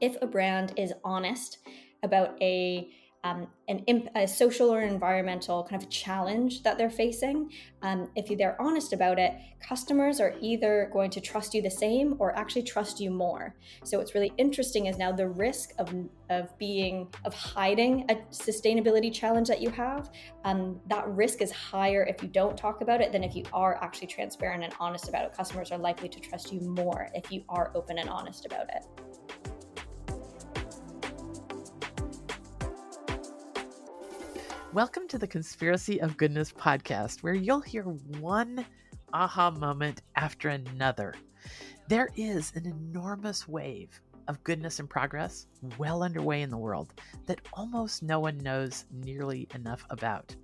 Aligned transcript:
if 0.00 0.16
a 0.22 0.26
brand 0.26 0.72
is 0.76 0.92
honest 1.04 1.58
about 2.02 2.40
a 2.42 2.90
um, 3.22 3.48
an 3.68 3.80
imp- 3.80 4.08
a 4.16 4.26
social 4.26 4.72
or 4.72 4.80
environmental 4.80 5.64
kind 5.64 5.82
of 5.82 5.90
challenge 5.90 6.62
that 6.62 6.78
they're 6.78 6.88
facing, 6.88 7.50
um, 7.82 8.10
if 8.16 8.36
they're 8.38 8.60
honest 8.60 8.94
about 8.94 9.18
it, 9.18 9.34
customers 9.60 10.20
are 10.20 10.34
either 10.40 10.88
going 10.90 11.10
to 11.10 11.20
trust 11.20 11.52
you 11.52 11.60
the 11.60 11.70
same 11.70 12.16
or 12.18 12.34
actually 12.34 12.62
trust 12.62 12.98
you 12.98 13.10
more. 13.10 13.54
So 13.84 13.98
what's 13.98 14.14
really 14.14 14.32
interesting 14.38 14.86
is 14.86 14.96
now 14.96 15.12
the 15.12 15.28
risk 15.28 15.72
of 15.78 15.94
of 16.30 16.56
being 16.58 17.08
of 17.26 17.34
hiding 17.34 18.06
a 18.08 18.14
sustainability 18.32 19.12
challenge 19.12 19.48
that 19.48 19.60
you 19.60 19.68
have. 19.70 20.10
Um, 20.44 20.80
that 20.86 21.06
risk 21.08 21.42
is 21.42 21.50
higher 21.50 22.04
if 22.04 22.22
you 22.22 22.28
don't 22.28 22.56
talk 22.56 22.80
about 22.80 23.02
it 23.02 23.12
than 23.12 23.22
if 23.22 23.34
you 23.34 23.44
are 23.52 23.82
actually 23.82 24.06
transparent 24.06 24.64
and 24.64 24.72
honest 24.80 25.08
about 25.10 25.26
it. 25.26 25.36
Customers 25.36 25.70
are 25.72 25.78
likely 25.78 26.08
to 26.08 26.20
trust 26.20 26.52
you 26.52 26.60
more 26.62 27.08
if 27.14 27.30
you 27.30 27.44
are 27.50 27.70
open 27.74 27.98
and 27.98 28.08
honest 28.08 28.46
about 28.46 28.70
it. 28.70 29.09
Welcome 34.72 35.08
to 35.08 35.18
the 35.18 35.26
Conspiracy 35.26 36.00
of 36.00 36.16
Goodness 36.16 36.52
podcast, 36.52 37.24
where 37.24 37.34
you'll 37.34 37.60
hear 37.60 37.82
one 37.82 38.64
aha 39.12 39.50
moment 39.50 40.02
after 40.14 40.48
another. 40.50 41.12
There 41.88 42.08
is 42.14 42.52
an 42.54 42.66
enormous 42.66 43.48
wave 43.48 44.00
of 44.28 44.44
goodness 44.44 44.78
and 44.78 44.88
progress 44.88 45.48
well 45.76 46.04
underway 46.04 46.42
in 46.42 46.50
the 46.50 46.56
world 46.56 46.94
that 47.26 47.40
almost 47.52 48.04
no 48.04 48.20
one 48.20 48.38
knows 48.38 48.84
nearly 48.92 49.48
enough 49.56 49.84
about. 49.90 50.36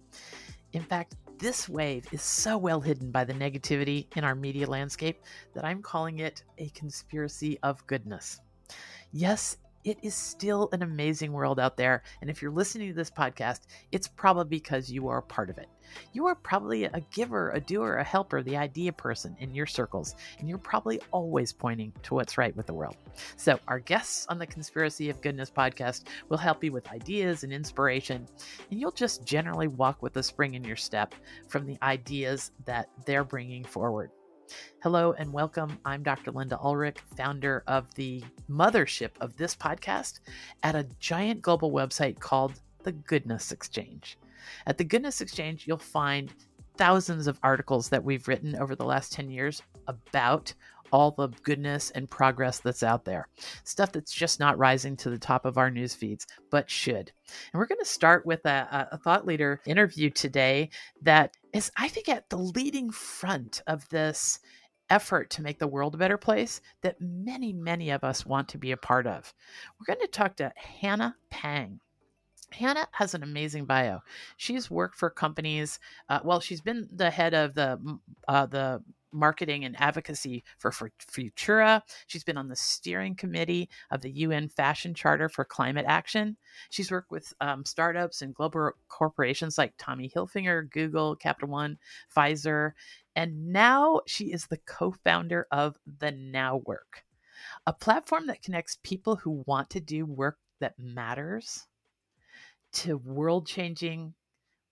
In 0.72 0.82
fact, 0.82 1.14
this 1.38 1.68
wave 1.68 2.04
is 2.10 2.20
so 2.20 2.58
well 2.58 2.80
hidden 2.80 3.12
by 3.12 3.22
the 3.22 3.32
negativity 3.32 4.08
in 4.16 4.24
our 4.24 4.34
media 4.34 4.66
landscape 4.66 5.22
that 5.54 5.64
I'm 5.64 5.82
calling 5.82 6.18
it 6.18 6.42
a 6.58 6.68
conspiracy 6.70 7.60
of 7.62 7.86
goodness. 7.86 8.40
Yes, 9.12 9.58
it 9.86 9.98
is 10.02 10.14
still 10.16 10.68
an 10.72 10.82
amazing 10.82 11.32
world 11.32 11.60
out 11.60 11.76
there. 11.76 12.02
And 12.20 12.28
if 12.28 12.42
you're 12.42 12.50
listening 12.50 12.88
to 12.88 12.94
this 12.94 13.10
podcast, 13.10 13.60
it's 13.92 14.08
probably 14.08 14.58
because 14.58 14.90
you 14.90 15.06
are 15.06 15.18
a 15.18 15.22
part 15.22 15.48
of 15.48 15.58
it. 15.58 15.68
You 16.12 16.26
are 16.26 16.34
probably 16.34 16.84
a 16.84 17.00
giver, 17.12 17.50
a 17.52 17.60
doer, 17.60 17.98
a 17.98 18.04
helper, 18.04 18.42
the 18.42 18.56
idea 18.56 18.92
person 18.92 19.36
in 19.38 19.54
your 19.54 19.66
circles, 19.66 20.16
and 20.40 20.48
you're 20.48 20.58
probably 20.58 21.00
always 21.12 21.52
pointing 21.52 21.92
to 22.02 22.14
what's 22.14 22.36
right 22.36 22.54
with 22.56 22.66
the 22.66 22.74
world. 22.74 22.96
So, 23.36 23.60
our 23.68 23.78
guests 23.78 24.26
on 24.28 24.40
the 24.40 24.46
Conspiracy 24.46 25.08
of 25.08 25.22
Goodness 25.22 25.52
podcast 25.56 26.08
will 26.28 26.36
help 26.36 26.64
you 26.64 26.72
with 26.72 26.90
ideas 26.90 27.44
and 27.44 27.52
inspiration, 27.52 28.26
and 28.72 28.80
you'll 28.80 28.90
just 28.90 29.24
generally 29.24 29.68
walk 29.68 30.02
with 30.02 30.16
a 30.16 30.22
spring 30.24 30.54
in 30.54 30.64
your 30.64 30.74
step 30.74 31.14
from 31.46 31.64
the 31.64 31.78
ideas 31.82 32.50
that 32.64 32.88
they're 33.04 33.24
bringing 33.24 33.62
forward. 33.62 34.10
Hello 34.82 35.12
and 35.12 35.32
welcome. 35.32 35.78
I'm 35.84 36.02
Dr. 36.02 36.30
Linda 36.30 36.58
Ulrich, 36.58 36.98
founder 37.16 37.62
of 37.66 37.92
the 37.94 38.22
mothership 38.48 39.10
of 39.20 39.36
this 39.36 39.56
podcast 39.56 40.20
at 40.62 40.74
a 40.74 40.86
giant 41.00 41.42
global 41.42 41.72
website 41.72 42.18
called 42.20 42.60
the 42.82 42.92
Goodness 42.92 43.52
Exchange. 43.52 44.18
At 44.66 44.78
the 44.78 44.84
Goodness 44.84 45.20
Exchange, 45.20 45.66
you'll 45.66 45.78
find 45.78 46.32
thousands 46.76 47.26
of 47.26 47.40
articles 47.42 47.88
that 47.88 48.04
we've 48.04 48.28
written 48.28 48.54
over 48.56 48.74
the 48.74 48.84
last 48.84 49.12
10 49.12 49.30
years 49.30 49.62
about 49.88 50.52
all 50.96 51.10
the 51.10 51.28
goodness 51.42 51.90
and 51.90 52.08
progress 52.08 52.58
that's 52.58 52.82
out 52.82 53.04
there. 53.04 53.28
Stuff 53.64 53.92
that's 53.92 54.14
just 54.14 54.40
not 54.40 54.56
rising 54.56 54.96
to 54.96 55.10
the 55.10 55.18
top 55.18 55.44
of 55.44 55.58
our 55.58 55.70
news 55.70 55.94
feeds, 55.94 56.26
but 56.50 56.70
should. 56.70 57.12
And 57.52 57.60
we're 57.60 57.66
going 57.66 57.80
to 57.80 57.84
start 57.84 58.24
with 58.24 58.46
a, 58.46 58.88
a 58.92 58.96
thought 58.96 59.26
leader 59.26 59.60
interview 59.66 60.08
today 60.08 60.70
that 61.02 61.36
is, 61.52 61.70
I 61.76 61.88
think, 61.88 62.08
at 62.08 62.30
the 62.30 62.38
leading 62.38 62.90
front 62.90 63.60
of 63.66 63.86
this 63.90 64.38
effort 64.88 65.28
to 65.30 65.42
make 65.42 65.58
the 65.58 65.66
world 65.66 65.94
a 65.94 65.98
better 65.98 66.16
place 66.16 66.62
that 66.80 66.98
many, 66.98 67.52
many 67.52 67.90
of 67.90 68.02
us 68.02 68.24
want 68.24 68.48
to 68.48 68.58
be 68.58 68.72
a 68.72 68.76
part 68.78 69.06
of. 69.06 69.34
We're 69.78 69.94
going 69.94 70.06
to 70.06 70.10
talk 70.10 70.36
to 70.36 70.50
Hannah 70.56 71.14
Phang. 71.30 71.80
Hannah 72.52 72.88
has 72.92 73.12
an 73.14 73.22
amazing 73.22 73.66
bio. 73.66 74.00
She's 74.38 74.70
worked 74.70 74.96
for 74.96 75.10
companies. 75.10 75.78
Uh, 76.08 76.20
well, 76.24 76.40
she's 76.40 76.62
been 76.62 76.88
the 76.90 77.10
head 77.10 77.34
of 77.34 77.54
the 77.54 77.98
uh, 78.28 78.46
the 78.46 78.82
marketing 79.12 79.64
and 79.64 79.80
advocacy 79.80 80.44
for, 80.58 80.72
for 80.72 80.90
Futerra. 81.10 81.82
She's 82.06 82.24
been 82.24 82.36
on 82.36 82.48
the 82.48 82.56
steering 82.56 83.14
committee 83.14 83.68
of 83.90 84.00
the 84.00 84.10
UN 84.10 84.48
Fashion 84.48 84.94
Charter 84.94 85.28
for 85.28 85.44
Climate 85.44 85.86
Action. 85.88 86.36
She's 86.70 86.90
worked 86.90 87.10
with 87.10 87.32
um, 87.40 87.64
startups 87.64 88.22
and 88.22 88.34
global 88.34 88.72
corporations 88.88 89.58
like 89.58 89.74
Tommy 89.78 90.10
Hilfiger, 90.14 90.70
Google, 90.70 91.16
Capital 91.16 91.48
One, 91.48 91.78
Pfizer, 92.14 92.72
and 93.16 93.50
now 93.50 94.02
she 94.06 94.26
is 94.26 94.46
the 94.46 94.58
co 94.58 94.92
founder 94.92 95.46
of 95.50 95.78
The 95.98 96.12
Now 96.12 96.58
Work, 96.66 97.04
a 97.66 97.72
platform 97.72 98.26
that 98.26 98.42
connects 98.42 98.78
people 98.82 99.16
who 99.16 99.42
want 99.46 99.70
to 99.70 99.80
do 99.80 100.04
work 100.04 100.38
that 100.60 100.78
matters 100.78 101.66
to 102.72 102.98
world 102.98 103.46
changing 103.46 104.12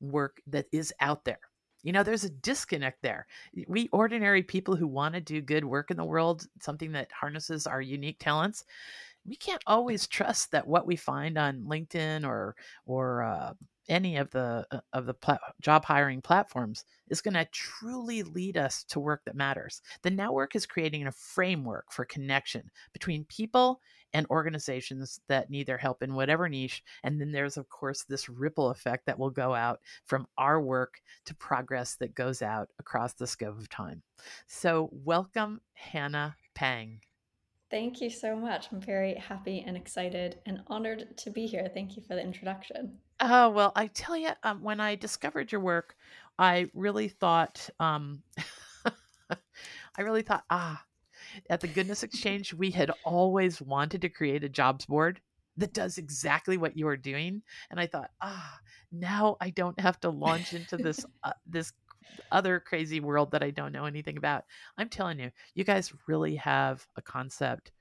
work 0.01 0.43
that 0.47 0.67
is 0.73 0.93
out 1.01 1.25
there. 1.25 1.41
You 1.85 1.93
know, 1.93 2.03
there's 2.03 2.25
a 2.25 2.31
disconnect 2.31 3.03
there. 3.03 3.29
We 3.69 3.89
ordinary 3.93 4.43
people 4.43 4.75
who 4.75 4.89
want 4.89 5.15
to 5.15 5.21
do 5.21 5.41
good 5.41 5.65
work 5.65 5.93
in 5.93 5.97
the 5.97 6.05
world, 6.05 6.47
something 6.61 6.91
that 6.93 7.13
harnesses 7.13 7.67
our 7.69 7.81
unique 7.81 8.19
talents, 8.19 8.65
we 9.27 9.37
can't 9.37 9.63
always 9.67 10.07
trust 10.07 10.51
that 10.53 10.67
what 10.67 10.87
we 10.87 10.97
find 10.97 11.39
on 11.39 11.65
LinkedIn 11.65 12.27
or 12.27 12.57
or 12.87 13.23
uh, 13.23 13.55
any 13.89 14.17
of 14.17 14.31
the 14.31 14.67
uh, 14.71 14.81
of 14.93 15.07
the 15.07 15.15
pla- 15.15 15.39
job 15.61 15.85
hiring 15.85 16.21
platforms 16.21 16.85
is 17.09 17.21
going 17.21 17.35
to 17.35 17.45
truly 17.47 18.23
lead 18.23 18.57
us 18.57 18.85
to 18.85 19.01
work 19.01 19.23
that 19.25 19.35
matters. 19.35 19.83
The 20.03 20.11
Now 20.11 20.33
Work 20.33 20.57
is 20.57 20.67
creating 20.67 21.07
a 21.07 21.13
framework 21.13 21.93
for 21.93 22.05
connection 22.05 22.71
between 22.93 23.25
people 23.25 23.81
and 24.15 24.27
organizations 24.31 25.21
that 25.29 25.51
need 25.51 25.67
their 25.67 25.77
help 25.77 26.03
in 26.03 26.15
whatever 26.15 26.49
niche. 26.49 26.83
And 27.03 27.21
then 27.21 27.33
there's 27.33 27.57
of 27.57 27.69
course 27.69 28.05
this 28.05 28.29
ripple 28.29 28.71
effect 28.71 29.07
that 29.07 29.19
will 29.19 29.31
go 29.31 29.55
out 29.55 29.81
from 30.07 30.27
our 30.39 30.61
work 30.61 31.01
to 31.27 31.35
progress 31.35 31.97
that 31.97 32.15
goes 32.15 32.41
out 32.41 32.71
across 32.79 33.13
the 33.13 33.27
scope 33.27 33.59
of 33.59 33.69
time. 33.69 34.03
So 34.47 34.89
welcome, 34.93 35.61
Hannah 35.75 36.37
Phang. 36.57 37.01
Thank 37.71 38.01
you 38.01 38.09
so 38.09 38.37
much. 38.37 38.69
I'm 38.71 38.81
very 38.81 39.15
happy 39.15 39.65
and 39.67 39.77
excited 39.77 40.39
and 40.47 40.63
honored 40.69 41.17
to 41.19 41.31
be 41.31 41.47
here. 41.47 41.69
Thank 41.75 41.97
you 41.97 42.03
for 42.03 42.15
the 42.15 42.23
introduction. 42.23 42.99
Oh, 43.21 43.51
well, 43.51 43.73
I 43.75 43.89
tell 43.89 44.17
you, 44.17 44.31
um, 44.45 44.63
when 44.63 44.81
I 44.81 44.95
discovered 44.95 45.51
your 45.51 45.61
work, 45.61 45.97
I 46.39 46.71
really 46.75 47.09
thought, 47.09 47.69
um, 47.81 48.23
I 49.31 50.03
really 50.03 50.23
thought, 50.23 50.45
ah, 50.51 50.85
at 51.51 51.61
the 51.61 51.69
Goodness 51.69 52.03
Exchange, 52.03 52.55
we 52.55 52.71
had 52.71 52.91
always 53.05 53.61
wanted 53.61 54.03
to 54.03 54.09
create 54.09 54.45
a 54.45 54.49
jobs 54.49 54.87
board 54.87 55.21
that 55.57 55.73
does 55.73 55.99
exactly 55.99 56.57
what 56.57 56.77
you 56.77 56.89
are 56.89 56.97
doing. 56.97 57.43
And 57.71 57.79
I 57.79 57.87
thought, 57.87 58.11
ah, 58.21 58.59
now 58.91 59.37
I 59.41 59.51
don't 59.51 59.79
have 59.79 60.01
to 60.01 60.11
launch 60.11 60.53
into 60.53 60.77
this 60.77 61.05
uh, 61.25 61.33
this 61.47 61.73
other 62.31 62.61
crazy 62.61 63.01
world 63.01 63.31
that 63.31 63.43
I 63.43 63.51
don't 63.51 63.73
know 63.73 63.87
anything 63.87 64.17
about. 64.17 64.45
I'm 64.77 64.89
telling 64.89 65.19
you, 65.19 65.31
you 65.55 65.65
guys 65.65 65.93
really 66.07 66.37
have 66.37 66.87
a 66.97 67.03
concept 67.03 67.73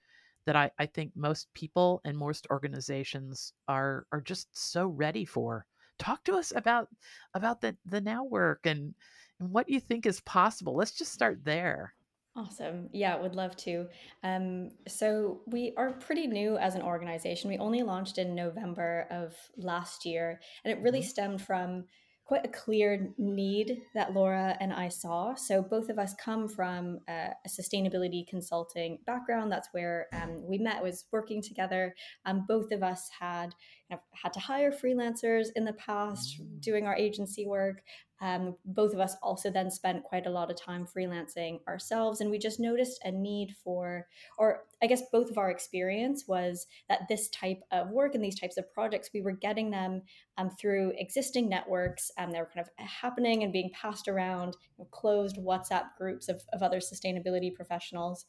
that 0.46 0.56
I, 0.56 0.72
I 0.78 0.86
think 0.86 1.12
most 1.16 1.54
people 1.54 2.02
and 2.06 2.18
most 2.18 2.48
organizations 2.50 3.54
are 3.68 4.06
are 4.12 4.22
just 4.22 4.48
so 4.52 4.88
ready 4.88 5.26
for. 5.26 5.66
Talk 6.00 6.24
to 6.26 6.36
us 6.36 6.54
about 6.56 6.90
about 7.34 7.62
the 7.62 7.76
the 7.86 8.02
now 8.02 8.24
work 8.24 8.66
and 8.66 8.94
and 9.40 9.52
what 9.52 9.70
you 9.70 9.80
think 9.80 10.06
is 10.06 10.20
possible. 10.22 10.76
Let's 10.76 10.98
just 10.98 11.14
start 11.14 11.44
there. 11.44 11.94
Awesome. 12.36 12.90
Yeah, 12.92 13.16
would 13.22 13.36
love 13.36 13.56
to. 13.58 13.88
Um, 14.24 14.72
so 14.88 15.42
we 15.46 15.74
are 15.78 15.92
pretty 15.92 16.26
new 16.26 16.58
as 16.58 16.74
an 16.74 16.82
organization. 16.82 17.50
We 17.50 17.60
only 17.60 17.84
launched 17.84 18.18
in 18.18 18.34
November 18.34 19.08
of 19.12 19.36
last 19.56 20.04
year, 20.04 20.40
and 20.66 20.74
it 20.74 20.82
really 20.82 21.00
mm-hmm. 21.00 21.10
stemmed 21.10 21.42
from 21.44 21.86
quite 22.26 22.46
a 22.46 22.50
clear 22.50 23.14
need 23.18 23.82
that 23.94 24.14
Laura 24.14 24.58
and 24.60 24.74
I 24.74 24.88
saw. 24.88 25.36
So 25.36 25.62
both 25.62 25.90
of 25.90 26.00
us 26.00 26.16
come 26.16 26.48
from 26.48 27.00
a, 27.08 27.32
a 27.46 27.50
sustainability 27.50 28.26
consulting 28.28 28.98
background. 29.06 29.52
That's 29.52 29.68
where 29.72 30.08
um, 30.14 30.42
we 30.48 30.58
met. 30.58 30.82
Was 30.82 31.06
working 31.12 31.42
together. 31.42 31.94
Um, 32.26 32.46
both 32.48 32.72
of 32.72 32.82
us 32.82 33.10
had 33.20 33.54
you 33.90 33.96
know, 33.96 34.02
had 34.14 34.34
to 34.34 34.40
hire 34.40 34.72
freelancers 34.72 35.48
in 35.56 35.66
the 35.66 35.74
past, 35.74 36.42
mm. 36.42 36.62
doing 36.62 36.88
our 36.88 36.96
agency 36.96 37.46
work. 37.46 37.84
Um, 38.24 38.56
both 38.64 38.94
of 38.94 39.02
us 39.02 39.18
also 39.22 39.52
then 39.52 39.70
spent 39.70 40.06
quite 40.06 40.26
a 40.26 40.30
lot 40.30 40.50
of 40.50 40.56
time 40.56 40.88
freelancing 40.88 41.60
ourselves, 41.68 42.22
and 42.22 42.32
we 42.32 42.40
just 42.40 42.58
noticed 42.58 43.02
a 43.04 43.12
need 43.12 43.54
for, 43.62 44.08
or 44.38 44.64
I 44.82 44.88
guess 44.88 45.02
both 45.12 45.30
of 45.30 45.38
our 45.38 45.52
experience 45.52 46.24
was 46.26 46.66
that 46.88 47.02
this 47.10 47.28
type 47.28 47.60
of 47.74 47.90
work 47.90 48.16
and 48.16 48.24
these 48.24 48.40
types 48.40 48.56
of 48.56 48.72
projects, 48.74 49.10
we 49.14 49.20
were 49.20 49.34
getting 49.34 49.72
them 49.72 50.04
um, 50.38 50.50
through 50.50 50.94
existing 50.98 51.50
networks, 51.50 52.12
and 52.18 52.34
they 52.34 52.40
were 52.40 52.50
kind 52.54 52.66
of 52.66 52.88
happening 52.88 53.44
and 53.44 53.52
being 53.52 53.72
passed 53.74 54.08
around 54.08 54.56
you 54.78 54.86
know, 54.86 54.88
closed 54.92 55.36
WhatsApp 55.36 55.88
groups 55.98 56.30
of, 56.30 56.42
of 56.54 56.64
other 56.64 56.80
sustainability 56.80 57.54
professionals. 57.54 58.26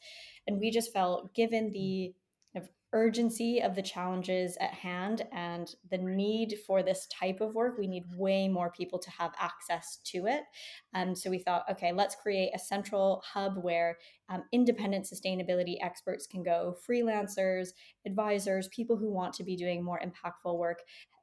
And 0.48 0.58
we 0.58 0.72
just 0.72 0.92
felt, 0.92 1.32
given 1.34 1.70
the 1.70 2.12
urgency 2.94 3.60
of 3.60 3.74
the 3.74 3.82
challenges 3.82 4.56
at 4.60 4.70
hand 4.70 5.26
and 5.32 5.74
the 5.90 5.98
need 5.98 6.54
for 6.66 6.82
this 6.82 7.06
type 7.08 7.40
of 7.40 7.54
work, 7.54 7.76
we 7.76 7.86
need 7.86 8.04
way 8.16 8.48
more 8.48 8.70
people 8.70 8.98
to 9.00 9.10
have 9.10 9.32
access 9.38 9.98
to 10.04 10.26
it. 10.26 10.44
Um, 10.94 11.14
so 11.14 11.28
we 11.28 11.40
thought, 11.40 11.64
okay, 11.70 11.92
let's 11.92 12.14
create 12.14 12.52
a 12.54 12.58
central 12.58 13.22
hub 13.30 13.58
where 13.62 13.98
um, 14.30 14.44
independent 14.52 15.04
sustainability 15.04 15.76
experts 15.82 16.26
can 16.26 16.42
go, 16.42 16.76
freelancers, 16.88 17.70
advisors, 18.06 18.68
people 18.68 18.96
who 18.96 19.12
want 19.12 19.34
to 19.34 19.44
be 19.44 19.56
doing 19.56 19.84
more 19.84 20.00
impactful 20.00 20.56
work 20.56 20.78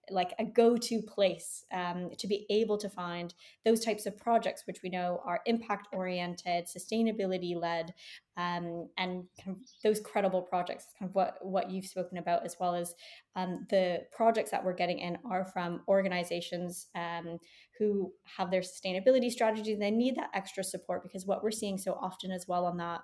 like 0.09 0.33
a 0.39 0.45
go-to 0.45 1.01
place 1.01 1.63
um, 1.71 2.09
to 2.17 2.27
be 2.27 2.45
able 2.49 2.77
to 2.77 2.89
find 2.89 3.33
those 3.63 3.83
types 3.83 4.05
of 4.05 4.17
projects 4.17 4.63
which 4.65 4.79
we 4.83 4.89
know 4.89 5.21
are 5.25 5.41
impact 5.45 5.87
oriented 5.93 6.65
sustainability 6.65 7.55
led 7.55 7.93
um, 8.37 8.89
and 8.97 9.25
kind 9.43 9.55
of 9.55 9.57
those 9.83 9.99
credible 9.99 10.41
projects 10.41 10.87
kind 10.97 11.09
of 11.09 11.15
what 11.15 11.35
what 11.41 11.69
you've 11.69 11.85
spoken 11.85 12.17
about 12.17 12.43
as 12.43 12.55
well 12.59 12.73
as 12.73 12.95
um, 13.35 13.65
the 13.69 13.99
projects 14.11 14.51
that 14.51 14.63
we're 14.63 14.73
getting 14.73 14.99
in 14.99 15.17
are 15.29 15.45
from 15.45 15.81
organizations 15.87 16.87
um, 16.95 17.37
who 17.77 18.11
have 18.37 18.49
their 18.49 18.61
sustainability 18.61 19.29
strategies 19.29 19.77
they 19.79 19.91
need 19.91 20.15
that 20.15 20.31
extra 20.33 20.63
support 20.63 21.03
because 21.03 21.25
what 21.25 21.43
we're 21.43 21.51
seeing 21.51 21.77
so 21.77 21.93
often 21.93 22.31
as 22.31 22.45
well 22.47 22.65
on 22.65 22.77
that 22.77 23.01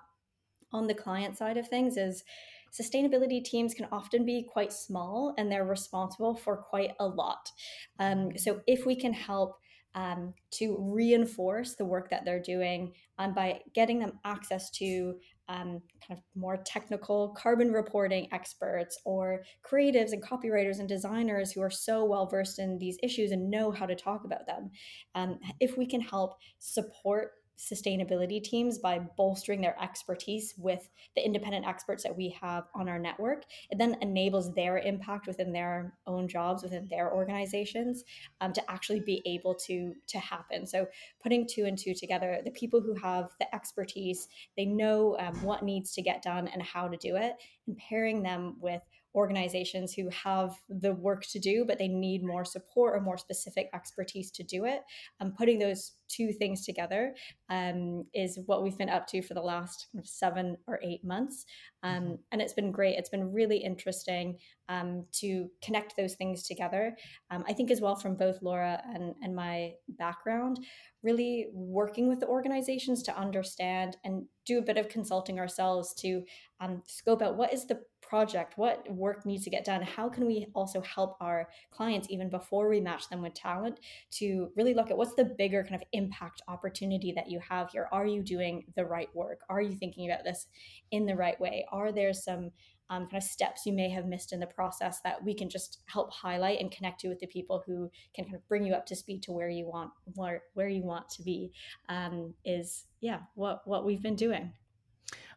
on 0.72 0.86
the 0.86 0.94
client 0.94 1.36
side 1.36 1.56
of 1.56 1.68
things 1.68 1.96
is 1.96 2.24
sustainability 2.72 3.42
teams 3.44 3.74
can 3.74 3.86
often 3.92 4.24
be 4.24 4.42
quite 4.42 4.72
small 4.72 5.34
and 5.38 5.50
they're 5.50 5.64
responsible 5.64 6.34
for 6.34 6.56
quite 6.56 6.92
a 7.00 7.06
lot. 7.06 7.50
Um, 7.98 8.36
so 8.36 8.60
if 8.66 8.86
we 8.86 8.96
can 8.96 9.12
help 9.12 9.58
um, 9.94 10.34
to 10.52 10.76
reinforce 10.78 11.74
the 11.74 11.84
work 11.84 12.10
that 12.10 12.24
they're 12.24 12.42
doing 12.42 12.92
um, 13.18 13.34
by 13.34 13.60
getting 13.74 13.98
them 13.98 14.12
access 14.24 14.70
to 14.70 15.14
um, 15.48 15.80
kind 16.06 16.18
of 16.18 16.18
more 16.34 16.58
technical 16.58 17.30
carbon 17.30 17.72
reporting 17.72 18.28
experts 18.32 18.98
or 19.04 19.42
creatives 19.68 20.12
and 20.12 20.22
copywriters 20.22 20.78
and 20.78 20.88
designers 20.88 21.50
who 21.50 21.62
are 21.62 21.70
so 21.70 22.04
well 22.04 22.26
versed 22.26 22.58
in 22.58 22.78
these 22.78 22.98
issues 23.02 23.32
and 23.32 23.50
know 23.50 23.70
how 23.70 23.86
to 23.86 23.96
talk 23.96 24.24
about 24.24 24.46
them. 24.46 24.70
Um, 25.14 25.38
if 25.58 25.78
we 25.78 25.86
can 25.86 26.02
help 26.02 26.34
support 26.58 27.32
sustainability 27.58 28.42
teams 28.42 28.78
by 28.78 29.00
bolstering 29.16 29.60
their 29.60 29.76
expertise 29.82 30.54
with 30.56 30.88
the 31.16 31.24
independent 31.24 31.66
experts 31.66 32.04
that 32.04 32.16
we 32.16 32.34
have 32.40 32.64
on 32.74 32.88
our 32.88 32.98
network. 32.98 33.42
It 33.70 33.78
then 33.78 33.96
enables 34.00 34.54
their 34.54 34.78
impact 34.78 35.26
within 35.26 35.52
their 35.52 35.94
own 36.06 36.28
jobs, 36.28 36.62
within 36.62 36.86
their 36.88 37.12
organizations, 37.12 38.04
um, 38.40 38.52
to 38.52 38.70
actually 38.70 39.00
be 39.00 39.22
able 39.26 39.54
to 39.66 39.94
to 40.06 40.18
happen. 40.18 40.66
So 40.66 40.86
putting 41.20 41.46
two 41.46 41.64
and 41.64 41.76
two 41.76 41.94
together, 41.94 42.40
the 42.44 42.52
people 42.52 42.80
who 42.80 42.94
have 42.94 43.30
the 43.40 43.52
expertise, 43.54 44.28
they 44.56 44.64
know 44.64 45.16
um, 45.18 45.34
what 45.42 45.64
needs 45.64 45.92
to 45.94 46.02
get 46.02 46.22
done 46.22 46.48
and 46.48 46.62
how 46.62 46.86
to 46.86 46.96
do 46.96 47.16
it, 47.16 47.34
and 47.66 47.76
pairing 47.76 48.22
them 48.22 48.56
with 48.60 48.82
organizations 49.14 49.94
who 49.94 50.08
have 50.10 50.54
the 50.68 50.92
work 50.92 51.24
to 51.26 51.38
do, 51.38 51.64
but 51.64 51.78
they 51.78 51.88
need 51.88 52.22
more 52.22 52.44
support 52.44 52.94
or 52.94 53.00
more 53.00 53.18
specific 53.18 53.68
expertise 53.74 54.30
to 54.32 54.42
do 54.42 54.64
it. 54.64 54.82
And 55.20 55.30
um, 55.30 55.36
putting 55.36 55.58
those 55.58 55.92
two 56.08 56.32
things 56.32 56.64
together 56.64 57.14
um, 57.50 58.04
is 58.14 58.38
what 58.46 58.62
we've 58.62 58.78
been 58.78 58.88
up 58.88 59.06
to 59.08 59.22
for 59.22 59.34
the 59.34 59.40
last 59.40 59.86
kind 59.92 60.02
of 60.02 60.08
seven 60.08 60.56
or 60.66 60.80
eight 60.82 61.04
months. 61.04 61.44
Um, 61.82 62.02
mm-hmm. 62.02 62.14
And 62.32 62.42
it's 62.42 62.52
been 62.52 62.72
great. 62.72 62.96
It's 62.96 63.10
been 63.10 63.32
really 63.32 63.58
interesting 63.58 64.38
um, 64.68 65.06
to 65.12 65.48
connect 65.62 65.96
those 65.96 66.14
things 66.14 66.42
together. 66.42 66.96
Um, 67.30 67.44
I 67.48 67.52
think, 67.52 67.70
as 67.70 67.80
well, 67.80 67.96
from 67.96 68.16
both 68.16 68.42
Laura 68.42 68.82
and, 68.94 69.14
and 69.22 69.34
my 69.34 69.72
background, 69.88 70.60
really 71.02 71.48
working 71.52 72.08
with 72.08 72.20
the 72.20 72.26
organizations 72.26 73.02
to 73.04 73.16
understand 73.16 73.96
and 74.04 74.24
do 74.44 74.58
a 74.58 74.62
bit 74.62 74.76
of 74.76 74.88
consulting 74.88 75.38
ourselves 75.38 75.94
to 75.94 76.22
um, 76.60 76.82
scope 76.86 77.22
out 77.22 77.36
what 77.36 77.52
is 77.52 77.66
the 77.66 77.80
project 78.08 78.56
what 78.56 78.90
work 78.90 79.26
needs 79.26 79.44
to 79.44 79.50
get 79.50 79.64
done? 79.64 79.82
How 79.82 80.08
can 80.08 80.26
we 80.26 80.46
also 80.54 80.80
help 80.80 81.16
our 81.20 81.48
clients 81.70 82.08
even 82.10 82.30
before 82.30 82.68
we 82.68 82.80
match 82.80 83.08
them 83.08 83.22
with 83.22 83.34
talent 83.34 83.80
to 84.12 84.50
really 84.56 84.74
look 84.74 84.90
at 84.90 84.96
what's 84.96 85.14
the 85.14 85.24
bigger 85.24 85.62
kind 85.62 85.74
of 85.74 85.86
impact 85.92 86.42
opportunity 86.48 87.12
that 87.12 87.30
you 87.30 87.38
have 87.40 87.70
here? 87.70 87.88
Are 87.92 88.06
you 88.06 88.22
doing 88.22 88.64
the 88.76 88.86
right 88.86 89.14
work? 89.14 89.40
Are 89.50 89.60
you 89.60 89.74
thinking 89.74 90.10
about 90.10 90.24
this 90.24 90.46
in 90.90 91.04
the 91.04 91.16
right 91.16 91.38
way? 91.38 91.66
Are 91.70 91.92
there 91.92 92.14
some 92.14 92.50
um, 92.90 93.06
kind 93.06 93.22
of 93.22 93.28
steps 93.28 93.66
you 93.66 93.72
may 93.74 93.90
have 93.90 94.06
missed 94.06 94.32
in 94.32 94.40
the 94.40 94.46
process 94.46 95.00
that 95.00 95.22
we 95.22 95.34
can 95.34 95.50
just 95.50 95.82
help 95.86 96.10
highlight 96.10 96.60
and 96.60 96.70
connect 96.70 97.02
you 97.02 97.10
with 97.10 97.20
the 97.20 97.26
people 97.26 97.62
who 97.66 97.90
can 98.14 98.24
kind 98.24 98.36
of 98.36 98.48
bring 98.48 98.64
you 98.64 98.72
up 98.72 98.86
to 98.86 98.96
speed 98.96 99.22
to 99.24 99.32
where 99.32 99.50
you 99.50 99.66
want 99.66 99.90
where, 100.14 100.44
where 100.54 100.68
you 100.68 100.82
want 100.82 101.08
to 101.10 101.22
be 101.22 101.52
um, 101.90 102.32
is 102.44 102.86
yeah 103.00 103.18
what 103.34 103.60
what 103.66 103.84
we've 103.84 104.02
been 104.02 104.16
doing. 104.16 104.52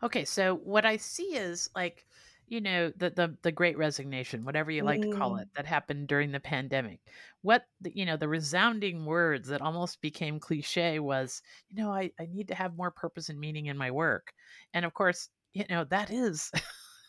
Okay 0.03 0.25
so 0.25 0.56
what 0.63 0.85
i 0.85 0.97
see 0.97 1.35
is 1.35 1.69
like 1.75 2.06
you 2.51 2.59
know 2.59 2.92
the 2.98 3.09
the 3.09 3.33
the 3.44 3.51
great 3.51 3.77
resignation 3.77 4.44
whatever 4.44 4.69
you 4.69 4.83
like 4.83 5.00
mm. 5.00 5.09
to 5.09 5.18
call 5.18 5.38
it 5.38 5.48
mm. 5.48 5.53
that 5.56 5.65
happened 5.65 6.07
during 6.07 6.33
the 6.33 6.39
pandemic 6.39 7.00
what 7.42 7.63
the, 7.80 7.92
you 7.95 8.06
know 8.06 8.18
the 8.18 8.27
resounding 8.27 9.06
words 9.06 9.48
that 9.48 9.62
almost 9.62 10.01
became 10.01 10.38
cliche 10.38 11.00
was 11.00 11.42
you 11.69 11.81
know 11.81 11.89
i 11.89 12.12
i 12.19 12.27
need 12.31 12.50
to 12.50 12.53
have 12.53 12.75
more 12.75 12.92
purpose 12.92 13.30
and 13.30 13.39
meaning 13.39 13.68
in 13.68 13.77
my 13.77 13.89
work 13.89 14.33
and 14.74 14.83
of 14.83 14.94
course 14.94 15.30
you 15.53 15.63
know 15.69 15.86
that 15.86 16.12
is 16.12 16.51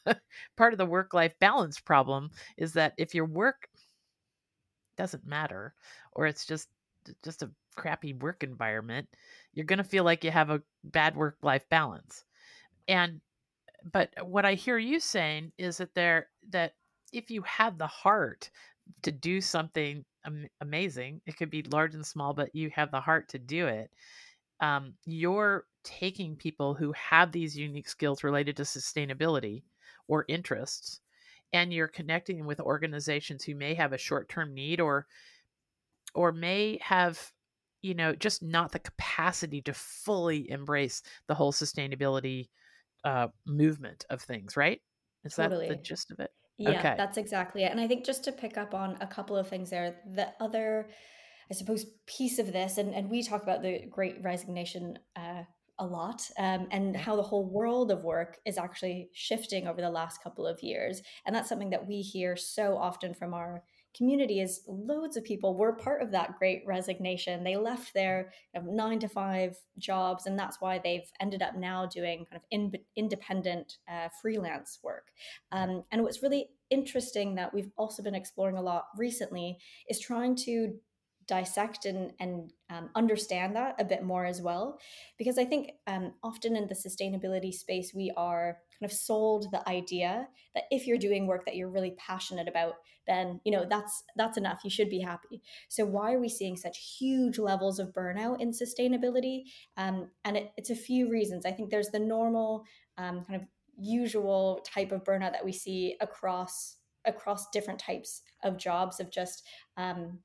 part 0.56 0.72
of 0.72 0.78
the 0.78 0.86
work 0.86 1.12
life 1.12 1.34
balance 1.40 1.80
problem 1.80 2.30
is 2.56 2.72
that 2.74 2.94
if 2.96 3.12
your 3.12 3.26
work 3.26 3.68
doesn't 4.96 5.26
matter 5.26 5.74
or 6.12 6.26
it's 6.26 6.46
just 6.46 6.68
just 7.24 7.42
a 7.42 7.50
crappy 7.74 8.12
work 8.12 8.44
environment 8.44 9.08
you're 9.54 9.66
going 9.66 9.78
to 9.78 9.84
feel 9.84 10.04
like 10.04 10.22
you 10.22 10.30
have 10.30 10.50
a 10.50 10.62
bad 10.84 11.16
work 11.16 11.36
life 11.42 11.68
balance 11.68 12.24
and 12.86 13.20
but 13.90 14.10
what 14.22 14.44
I 14.44 14.54
hear 14.54 14.78
you 14.78 15.00
saying 15.00 15.52
is 15.58 15.78
that 15.78 15.94
there 15.94 16.28
that 16.50 16.74
if 17.12 17.30
you 17.30 17.42
have 17.42 17.78
the 17.78 17.86
heart 17.86 18.50
to 19.02 19.12
do 19.12 19.40
something 19.40 20.04
am- 20.26 20.48
amazing, 20.60 21.20
it 21.26 21.36
could 21.36 21.50
be 21.50 21.62
large 21.62 21.94
and 21.94 22.06
small, 22.06 22.34
but 22.34 22.54
you 22.54 22.70
have 22.70 22.90
the 22.90 23.00
heart 23.00 23.28
to 23.30 23.38
do 23.38 23.66
it. 23.66 23.90
Um, 24.60 24.94
you're 25.06 25.66
taking 25.84 26.36
people 26.36 26.74
who 26.74 26.92
have 26.92 27.32
these 27.32 27.56
unique 27.56 27.88
skills 27.88 28.22
related 28.22 28.56
to 28.56 28.62
sustainability 28.62 29.62
or 30.08 30.24
interests, 30.28 31.00
and 31.52 31.72
you're 31.72 31.88
connecting 31.88 32.38
them 32.38 32.46
with 32.46 32.60
organizations 32.60 33.44
who 33.44 33.54
may 33.54 33.74
have 33.74 33.92
a 33.92 33.98
short-term 33.98 34.54
need 34.54 34.80
or 34.80 35.06
or 36.14 36.32
may 36.32 36.78
have 36.82 37.32
you 37.82 37.94
know 37.94 38.14
just 38.14 38.42
not 38.42 38.72
the 38.72 38.78
capacity 38.78 39.60
to 39.62 39.72
fully 39.72 40.50
embrace 40.50 41.02
the 41.26 41.34
whole 41.34 41.52
sustainability 41.52 42.48
uh, 43.04 43.28
movement 43.46 44.04
of 44.10 44.20
things, 44.20 44.56
right? 44.56 44.80
Is 45.24 45.34
totally. 45.34 45.68
that 45.68 45.78
the 45.78 45.82
gist 45.82 46.10
of 46.10 46.20
it? 46.20 46.30
Yeah, 46.58 46.78
okay. 46.78 46.94
that's 46.96 47.16
exactly 47.16 47.64
it. 47.64 47.72
And 47.72 47.80
I 47.80 47.88
think 47.88 48.04
just 48.04 48.24
to 48.24 48.32
pick 48.32 48.56
up 48.56 48.74
on 48.74 48.96
a 49.00 49.06
couple 49.06 49.36
of 49.36 49.48
things 49.48 49.70
there, 49.70 49.96
the 50.14 50.28
other, 50.40 50.88
I 51.50 51.54
suppose, 51.54 51.86
piece 52.06 52.38
of 52.38 52.52
this, 52.52 52.78
and, 52.78 52.94
and 52.94 53.10
we 53.10 53.22
talk 53.22 53.42
about 53.42 53.62
the 53.62 53.86
great 53.90 54.22
resignation 54.22 54.98
uh, 55.16 55.42
a 55.78 55.86
lot 55.86 56.28
um, 56.38 56.68
and 56.70 56.96
how 56.96 57.16
the 57.16 57.22
whole 57.22 57.48
world 57.48 57.90
of 57.90 58.04
work 58.04 58.38
is 58.44 58.58
actually 58.58 59.10
shifting 59.12 59.66
over 59.66 59.80
the 59.80 59.90
last 59.90 60.22
couple 60.22 60.46
of 60.46 60.62
years. 60.62 61.02
And 61.26 61.34
that's 61.34 61.48
something 61.48 61.70
that 61.70 61.86
we 61.86 62.02
hear 62.02 62.36
so 62.36 62.76
often 62.76 63.14
from 63.14 63.34
our 63.34 63.64
community 63.96 64.40
is 64.40 64.62
loads 64.66 65.16
of 65.16 65.24
people 65.24 65.56
were 65.56 65.72
part 65.72 66.02
of 66.02 66.10
that 66.12 66.38
great 66.38 66.62
resignation. 66.66 67.44
They 67.44 67.56
left 67.56 67.94
their 67.94 68.32
you 68.54 68.62
know, 68.62 68.72
nine 68.72 68.98
to 69.00 69.08
five 69.08 69.56
jobs, 69.78 70.26
and 70.26 70.38
that's 70.38 70.60
why 70.60 70.78
they've 70.78 71.10
ended 71.20 71.42
up 71.42 71.56
now 71.56 71.86
doing 71.86 72.26
kind 72.30 72.36
of 72.36 72.42
in, 72.50 72.72
independent 72.96 73.78
uh, 73.90 74.08
freelance 74.20 74.78
work. 74.82 75.08
Um, 75.50 75.84
and 75.92 76.02
what's 76.02 76.22
really 76.22 76.48
interesting 76.70 77.34
that 77.34 77.52
we've 77.52 77.70
also 77.76 78.02
been 78.02 78.14
exploring 78.14 78.56
a 78.56 78.62
lot 78.62 78.86
recently 78.96 79.58
is 79.88 80.00
trying 80.00 80.36
to 80.36 80.74
dissect 81.34 81.84
and, 81.84 82.12
and 82.20 82.52
um, 82.70 82.90
understand 82.94 83.56
that 83.56 83.74
a 83.78 83.84
bit 83.84 84.02
more 84.02 84.24
as 84.24 84.40
well. 84.48 84.78
Because 85.18 85.38
i 85.38 85.44
think 85.44 85.72
um, 85.86 86.04
often 86.22 86.56
in 86.56 86.66
the 86.68 86.82
sustainability 86.86 87.52
space 87.52 87.88
we 87.94 88.12
are 88.16 88.58
kind 88.78 88.90
of 88.90 88.92
sold 89.08 89.42
the 89.52 89.66
idea 89.68 90.28
that 90.54 90.64
if 90.70 90.86
you're 90.86 91.06
doing 91.08 91.26
work 91.26 91.44
that 91.44 91.56
you're 91.56 91.76
really 91.76 91.94
passionate 92.08 92.48
about 92.48 92.74
then 93.06 93.40
you 93.44 93.52
know 93.52 93.64
that's 93.68 94.04
that's 94.16 94.38
enough. 94.38 94.60
You 94.64 94.70
should 94.70 94.90
be 94.90 95.00
happy. 95.00 95.42
So 95.68 95.84
why 95.84 96.12
are 96.14 96.20
we 96.20 96.28
seeing 96.28 96.56
such 96.56 96.96
huge 96.98 97.38
levels 97.38 97.78
of 97.78 97.92
burnout 97.92 98.40
in 98.40 98.50
sustainability? 98.52 99.44
Um, 99.76 100.10
and 100.24 100.36
it, 100.36 100.52
it's 100.56 100.70
a 100.70 100.76
few 100.76 101.10
reasons. 101.10 101.46
I 101.46 101.52
think 101.52 101.70
there's 101.70 101.88
the 101.88 101.98
normal 101.98 102.64
um, 102.98 103.24
kind 103.24 103.40
of 103.40 103.48
usual 103.78 104.60
type 104.64 104.92
of 104.92 105.04
burnout 105.04 105.32
that 105.32 105.44
we 105.44 105.52
see 105.52 105.96
across 106.00 106.76
across 107.04 107.50
different 107.50 107.80
types 107.80 108.22
of 108.44 108.56
jobs 108.56 109.00
of 109.00 109.10
just 109.10 109.42
um, 109.76 110.18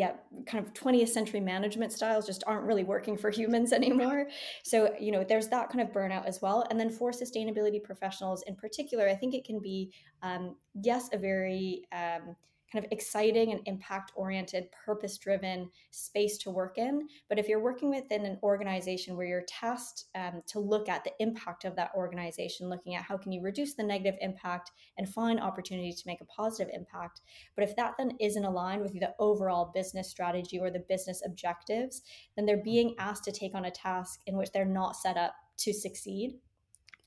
yeah 0.00 0.12
kind 0.46 0.64
of 0.64 0.72
20th 0.72 1.08
century 1.08 1.40
management 1.40 1.92
styles 1.92 2.24
just 2.26 2.42
aren't 2.46 2.64
really 2.64 2.84
working 2.84 3.16
for 3.16 3.30
humans 3.30 3.72
anymore. 3.80 4.20
So 4.62 4.94
you 4.98 5.12
know 5.12 5.22
there's 5.22 5.48
that 5.48 5.68
kind 5.70 5.82
of 5.86 5.88
burnout 5.94 6.26
as 6.26 6.40
well. 6.40 6.64
And 6.70 6.80
then 6.80 6.90
for 6.90 7.10
sustainability 7.12 7.80
professionals 7.90 8.42
in 8.46 8.54
particular 8.56 9.08
i 9.08 9.14
think 9.14 9.34
it 9.34 9.44
can 9.44 9.58
be 9.60 9.92
um, 10.22 10.56
yes 10.74 11.08
a 11.12 11.18
very 11.18 11.84
um, 11.92 12.36
kind 12.72 12.84
of 12.84 12.90
exciting 12.92 13.52
and 13.52 13.60
impact 13.66 14.12
oriented, 14.14 14.68
purpose 14.72 15.18
driven 15.18 15.70
space 15.90 16.38
to 16.38 16.50
work 16.50 16.78
in. 16.78 17.08
But 17.28 17.38
if 17.38 17.48
you're 17.48 17.62
working 17.62 17.90
within 17.90 18.24
an 18.24 18.38
organization 18.42 19.16
where 19.16 19.26
you're 19.26 19.44
tasked 19.48 20.04
um, 20.14 20.42
to 20.48 20.60
look 20.60 20.88
at 20.88 21.04
the 21.04 21.12
impact 21.18 21.64
of 21.64 21.76
that 21.76 21.90
organization, 21.96 22.68
looking 22.68 22.94
at 22.94 23.02
how 23.02 23.16
can 23.16 23.32
you 23.32 23.42
reduce 23.42 23.74
the 23.74 23.82
negative 23.82 24.18
impact 24.20 24.70
and 24.98 25.08
find 25.08 25.40
opportunities 25.40 26.00
to 26.00 26.08
make 26.08 26.20
a 26.20 26.26
positive 26.26 26.72
impact. 26.74 27.20
But 27.56 27.64
if 27.64 27.76
that 27.76 27.94
then 27.98 28.16
isn't 28.20 28.44
aligned 28.44 28.82
with 28.82 28.92
the 28.92 29.14
overall 29.18 29.70
business 29.74 30.08
strategy 30.08 30.58
or 30.58 30.70
the 30.70 30.84
business 30.88 31.22
objectives, 31.24 32.02
then 32.36 32.46
they're 32.46 32.62
being 32.62 32.94
asked 32.98 33.24
to 33.24 33.32
take 33.32 33.54
on 33.54 33.64
a 33.64 33.70
task 33.70 34.20
in 34.26 34.36
which 34.36 34.52
they're 34.52 34.64
not 34.64 34.96
set 34.96 35.16
up 35.16 35.34
to 35.58 35.72
succeed. 35.72 36.38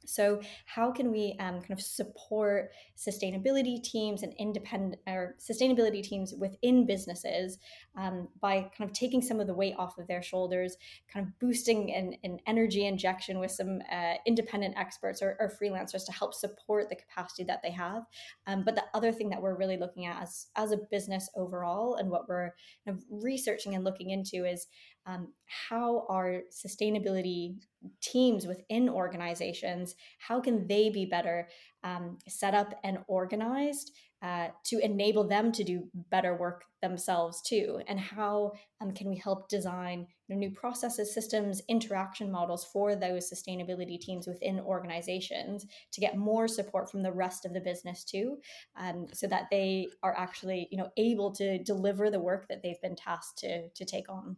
So, 0.06 0.42
how 0.66 0.92
can 0.92 1.12
we 1.12 1.36
um, 1.40 1.60
kind 1.60 1.72
of 1.72 1.82
support 1.82 2.72
sustainability 2.98 3.82
teams 3.82 4.24
and 4.24 4.34
independent 4.40 5.02
or 5.08 5.36
sustainability 5.40 6.04
teams 6.04 6.34
within 6.34 6.86
businesses 6.86 7.58
um, 7.96 8.28
by 8.42 8.70
kind 8.78 8.90
of 8.90 8.94
taking 8.94 9.22
some 9.22 9.40
of 9.40 9.48
the 9.48 9.54
weight 9.54 9.76
off 9.78 9.98
of 9.98 10.08
their 10.08 10.22
shoulders, 10.22 10.78
kind 11.12 11.26
of 11.26 11.40
boosting 11.40 11.94
an, 11.94 12.16
an 12.24 12.40
energy 12.48 12.86
injection 12.86 13.40
with 13.40 13.52
some 13.52 13.80
uh, 13.92 14.14
independent 14.26 14.76
experts 14.78 15.22
or, 15.22 15.38
or, 15.40 15.52
freelancers 15.62 16.06
to 16.06 16.12
help 16.12 16.34
support 16.34 16.90
the 16.90 16.96
capacity 16.96 17.44
that 17.44 17.62
they 17.62 17.72
have? 17.72 18.04
Um, 18.48 18.64
but 18.64 18.76
the 18.76 18.84
other 18.94 19.12
thing 19.12 19.30
that 19.30 19.42
we're 19.42 19.58
really 19.58 19.78
looking 19.78 20.06
at 20.06 20.22
as, 20.22 20.48
as 20.56 20.72
a 20.72 20.80
business 20.92 21.30
overall 21.36 21.96
and 21.96 22.10
what 22.10 22.28
we're 22.28 22.52
kind 22.86 22.98
of 22.98 23.04
researching 23.10 23.76
and 23.76 23.84
looking 23.84 24.10
into 24.10 24.46
is 24.46 24.68
um, 25.06 25.34
how 25.46 26.06
are 26.10 26.42
sustainability 26.52 27.56
teams 28.02 28.48
within 28.48 28.88
organizations 28.88 29.96
how 30.20 30.40
can 30.40 30.68
they 30.68 30.90
be 30.90 31.06
better 31.06 31.48
um, 31.84 32.18
set 32.28 32.54
up 32.54 32.74
and 32.84 33.00
organized 33.08 33.92
uh, 34.24 34.48
to 34.64 34.80
enable 34.80 35.28
them 35.28 35.52
to 35.52 35.66
do 35.66 35.84
better 36.10 36.38
work 36.38 36.64
themselves 36.82 37.42
too? 37.42 37.82
And 37.88 38.00
how 38.00 38.54
um, 38.80 38.94
can 38.94 39.10
we 39.10 39.18
help 39.18 39.50
design 39.50 40.08
you 40.28 40.36
know, 40.36 40.40
new 40.40 40.52
processes 40.52 41.14
systems 41.14 41.62
interaction 41.68 42.32
models 42.32 42.64
for 42.72 42.96
those 42.96 43.30
sustainability 43.30 44.00
teams 44.00 44.26
within 44.26 44.62
organizations 44.62 45.66
to 45.92 46.00
get 46.00 46.16
more 46.16 46.48
support 46.48 46.90
from 46.90 47.04
the 47.04 47.12
rest 47.12 47.46
of 47.46 47.54
the 47.54 47.60
business 47.60 48.06
too? 48.06 48.38
Um, 48.78 49.08
so 49.14 49.28
that 49.28 49.48
they 49.52 49.90
are 50.04 50.16
actually 50.18 50.70
you 50.72 50.78
know 50.78 50.90
able 50.96 51.34
to 51.34 51.62
deliver 51.62 52.10
the 52.10 52.22
work 52.22 52.48
that 52.48 52.64
they've 52.64 52.82
been 52.82 52.96
tasked 52.96 53.40
to 53.40 53.68
to 53.68 53.84
take 53.84 54.08
on 54.08 54.38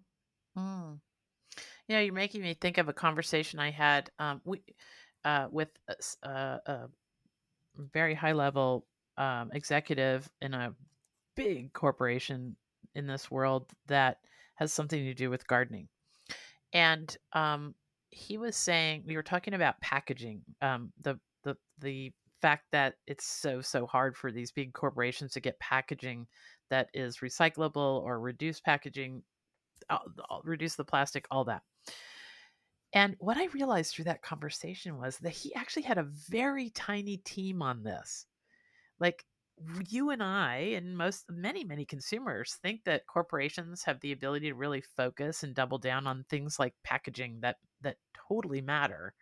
Mm. 0.57 0.99
Yeah, 1.87 1.99
you're 1.99 2.13
making 2.13 2.41
me 2.41 2.53
think 2.53 2.77
of 2.77 2.89
a 2.89 2.93
conversation 2.93 3.59
I 3.59 3.71
had 3.71 4.09
um, 4.19 4.41
we, 4.43 4.61
uh, 5.23 5.47
with 5.51 5.69
a, 5.87 6.27
a, 6.27 6.59
a, 6.65 6.89
very 7.77 8.13
high 8.13 8.31
level 8.31 8.85
um, 9.17 9.51
executive 9.53 10.29
in 10.41 10.53
a 10.53 10.73
big 11.35 11.73
corporation 11.73 12.55
in 12.95 13.05
this 13.05 13.29
world 13.29 13.69
that 13.87 14.19
has 14.55 14.71
something 14.71 15.03
to 15.03 15.13
do 15.13 15.29
with 15.29 15.47
gardening. 15.47 15.87
And 16.73 17.15
um, 17.33 17.75
he 18.09 18.37
was 18.37 18.55
saying 18.55 19.03
we 19.05 19.15
were 19.15 19.23
talking 19.23 19.53
about 19.53 19.79
packaging, 19.81 20.41
um, 20.61 20.91
the 21.01 21.19
the 21.43 21.57
the 21.79 22.11
fact 22.41 22.65
that 22.71 22.95
it's 23.07 23.25
so 23.25 23.61
so 23.61 23.85
hard 23.85 24.15
for 24.15 24.31
these 24.31 24.51
big 24.51 24.73
corporations 24.73 25.33
to 25.33 25.39
get 25.39 25.59
packaging 25.59 26.27
that 26.69 26.89
is 26.93 27.17
recyclable 27.17 28.01
or 28.01 28.19
reduced 28.19 28.63
packaging 28.63 29.21
reduce 30.43 30.75
the 30.75 30.83
plastic, 30.83 31.27
all 31.31 31.45
that. 31.45 31.63
And 32.93 33.15
what 33.19 33.37
I 33.37 33.47
realized 33.47 33.93
through 33.93 34.05
that 34.05 34.21
conversation 34.21 34.97
was 34.97 35.17
that 35.17 35.31
he 35.31 35.53
actually 35.53 35.83
had 35.83 35.97
a 35.97 36.07
very 36.29 36.69
tiny 36.69 37.17
team 37.17 37.61
on 37.61 37.83
this. 37.83 38.25
Like 38.99 39.25
you 39.89 40.09
and 40.09 40.21
I 40.23 40.55
and 40.75 40.97
most 40.97 41.25
many 41.29 41.63
many 41.63 41.85
consumers 41.85 42.57
think 42.61 42.83
that 42.83 43.07
corporations 43.07 43.83
have 43.83 43.99
the 44.01 44.11
ability 44.11 44.49
to 44.49 44.55
really 44.55 44.81
focus 44.81 45.43
and 45.43 45.55
double 45.55 45.77
down 45.77 46.07
on 46.07 46.25
things 46.29 46.59
like 46.59 46.73
packaging 46.83 47.39
that 47.41 47.57
that 47.81 47.97
totally 48.27 48.61
matter. 48.61 49.13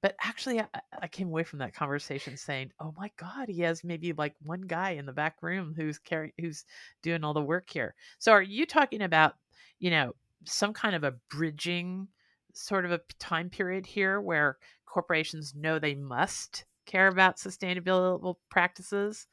But 0.00 0.16
actually 0.22 0.60
I, 0.60 0.66
I 1.00 1.08
came 1.08 1.28
away 1.28 1.44
from 1.44 1.60
that 1.60 1.74
conversation 1.74 2.36
saying, 2.36 2.72
"Oh 2.80 2.92
my 2.96 3.10
god, 3.16 3.48
he 3.48 3.60
has 3.62 3.84
maybe 3.84 4.12
like 4.12 4.34
one 4.42 4.62
guy 4.62 4.90
in 4.90 5.06
the 5.06 5.12
back 5.12 5.36
room 5.42 5.74
who's 5.76 5.98
carrying 5.98 6.32
who's 6.40 6.64
doing 7.02 7.24
all 7.24 7.34
the 7.34 7.42
work 7.42 7.70
here." 7.70 7.94
So 8.18 8.32
are 8.32 8.42
you 8.42 8.66
talking 8.66 9.02
about 9.02 9.34
you 9.78 9.90
know, 9.90 10.14
some 10.44 10.72
kind 10.72 10.94
of 10.94 11.04
a 11.04 11.14
bridging 11.30 12.08
sort 12.54 12.84
of 12.84 12.92
a 12.92 13.00
time 13.18 13.48
period 13.48 13.86
here 13.86 14.20
where 14.20 14.58
corporations 14.86 15.54
know 15.54 15.78
they 15.78 15.94
must 15.94 16.64
care 16.86 17.08
about 17.08 17.38
sustainable 17.38 18.38
practices, 18.50 19.26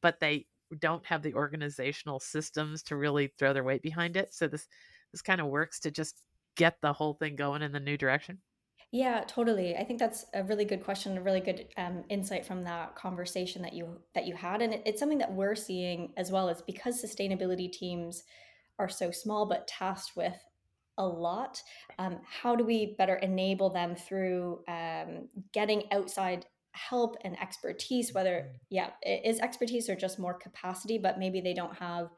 but 0.00 0.20
they 0.20 0.46
don't 0.80 1.06
have 1.06 1.22
the 1.22 1.34
organizational 1.34 2.18
systems 2.18 2.82
to 2.82 2.96
really 2.96 3.28
throw 3.38 3.52
their 3.52 3.64
weight 3.64 3.82
behind 3.82 4.16
it. 4.16 4.34
So 4.34 4.48
this 4.48 4.66
this 5.12 5.22
kind 5.22 5.40
of 5.40 5.46
works 5.46 5.78
to 5.80 5.90
just 5.92 6.22
get 6.56 6.80
the 6.80 6.92
whole 6.92 7.14
thing 7.14 7.36
going 7.36 7.62
in 7.62 7.72
the 7.72 7.78
new 7.80 7.96
direction. 7.96 8.38
Yeah, 8.90 9.24
totally. 9.26 9.76
I 9.76 9.84
think 9.84 9.98
that's 9.98 10.26
a 10.34 10.44
really 10.44 10.64
good 10.64 10.84
question, 10.84 11.18
a 11.18 11.22
really 11.22 11.40
good 11.40 11.66
um, 11.76 12.04
insight 12.08 12.46
from 12.46 12.62
that 12.64 12.94
conversation 12.94 13.62
that 13.62 13.72
you 13.72 14.00
that 14.14 14.26
you 14.26 14.34
had, 14.34 14.62
and 14.62 14.72
it, 14.74 14.82
it's 14.86 15.00
something 15.00 15.18
that 15.18 15.32
we're 15.32 15.56
seeing 15.56 16.12
as 16.16 16.30
well. 16.30 16.48
Is 16.48 16.62
because 16.62 17.02
sustainability 17.02 17.70
teams 17.70 18.22
are 18.78 18.88
so 18.88 19.10
small 19.10 19.46
but 19.46 19.66
tasked 19.66 20.12
with 20.16 20.36
a 20.98 21.06
lot. 21.06 21.60
Um, 21.98 22.20
how 22.24 22.54
do 22.54 22.64
we 22.64 22.94
better 22.98 23.16
enable 23.16 23.70
them 23.70 23.94
through 23.96 24.60
um, 24.68 25.28
getting 25.52 25.84
outside 25.92 26.46
help 26.72 27.16
and 27.24 27.40
expertise? 27.40 28.12
Whether, 28.12 28.30
mm-hmm. 28.30 28.56
yeah, 28.70 28.90
it 29.02 29.22
is 29.24 29.40
expertise 29.40 29.88
or 29.88 29.96
just 29.96 30.18
more 30.18 30.34
capacity, 30.34 30.98
but 30.98 31.18
maybe 31.18 31.40
they 31.40 31.54
don't 31.54 31.76
have 31.76 32.10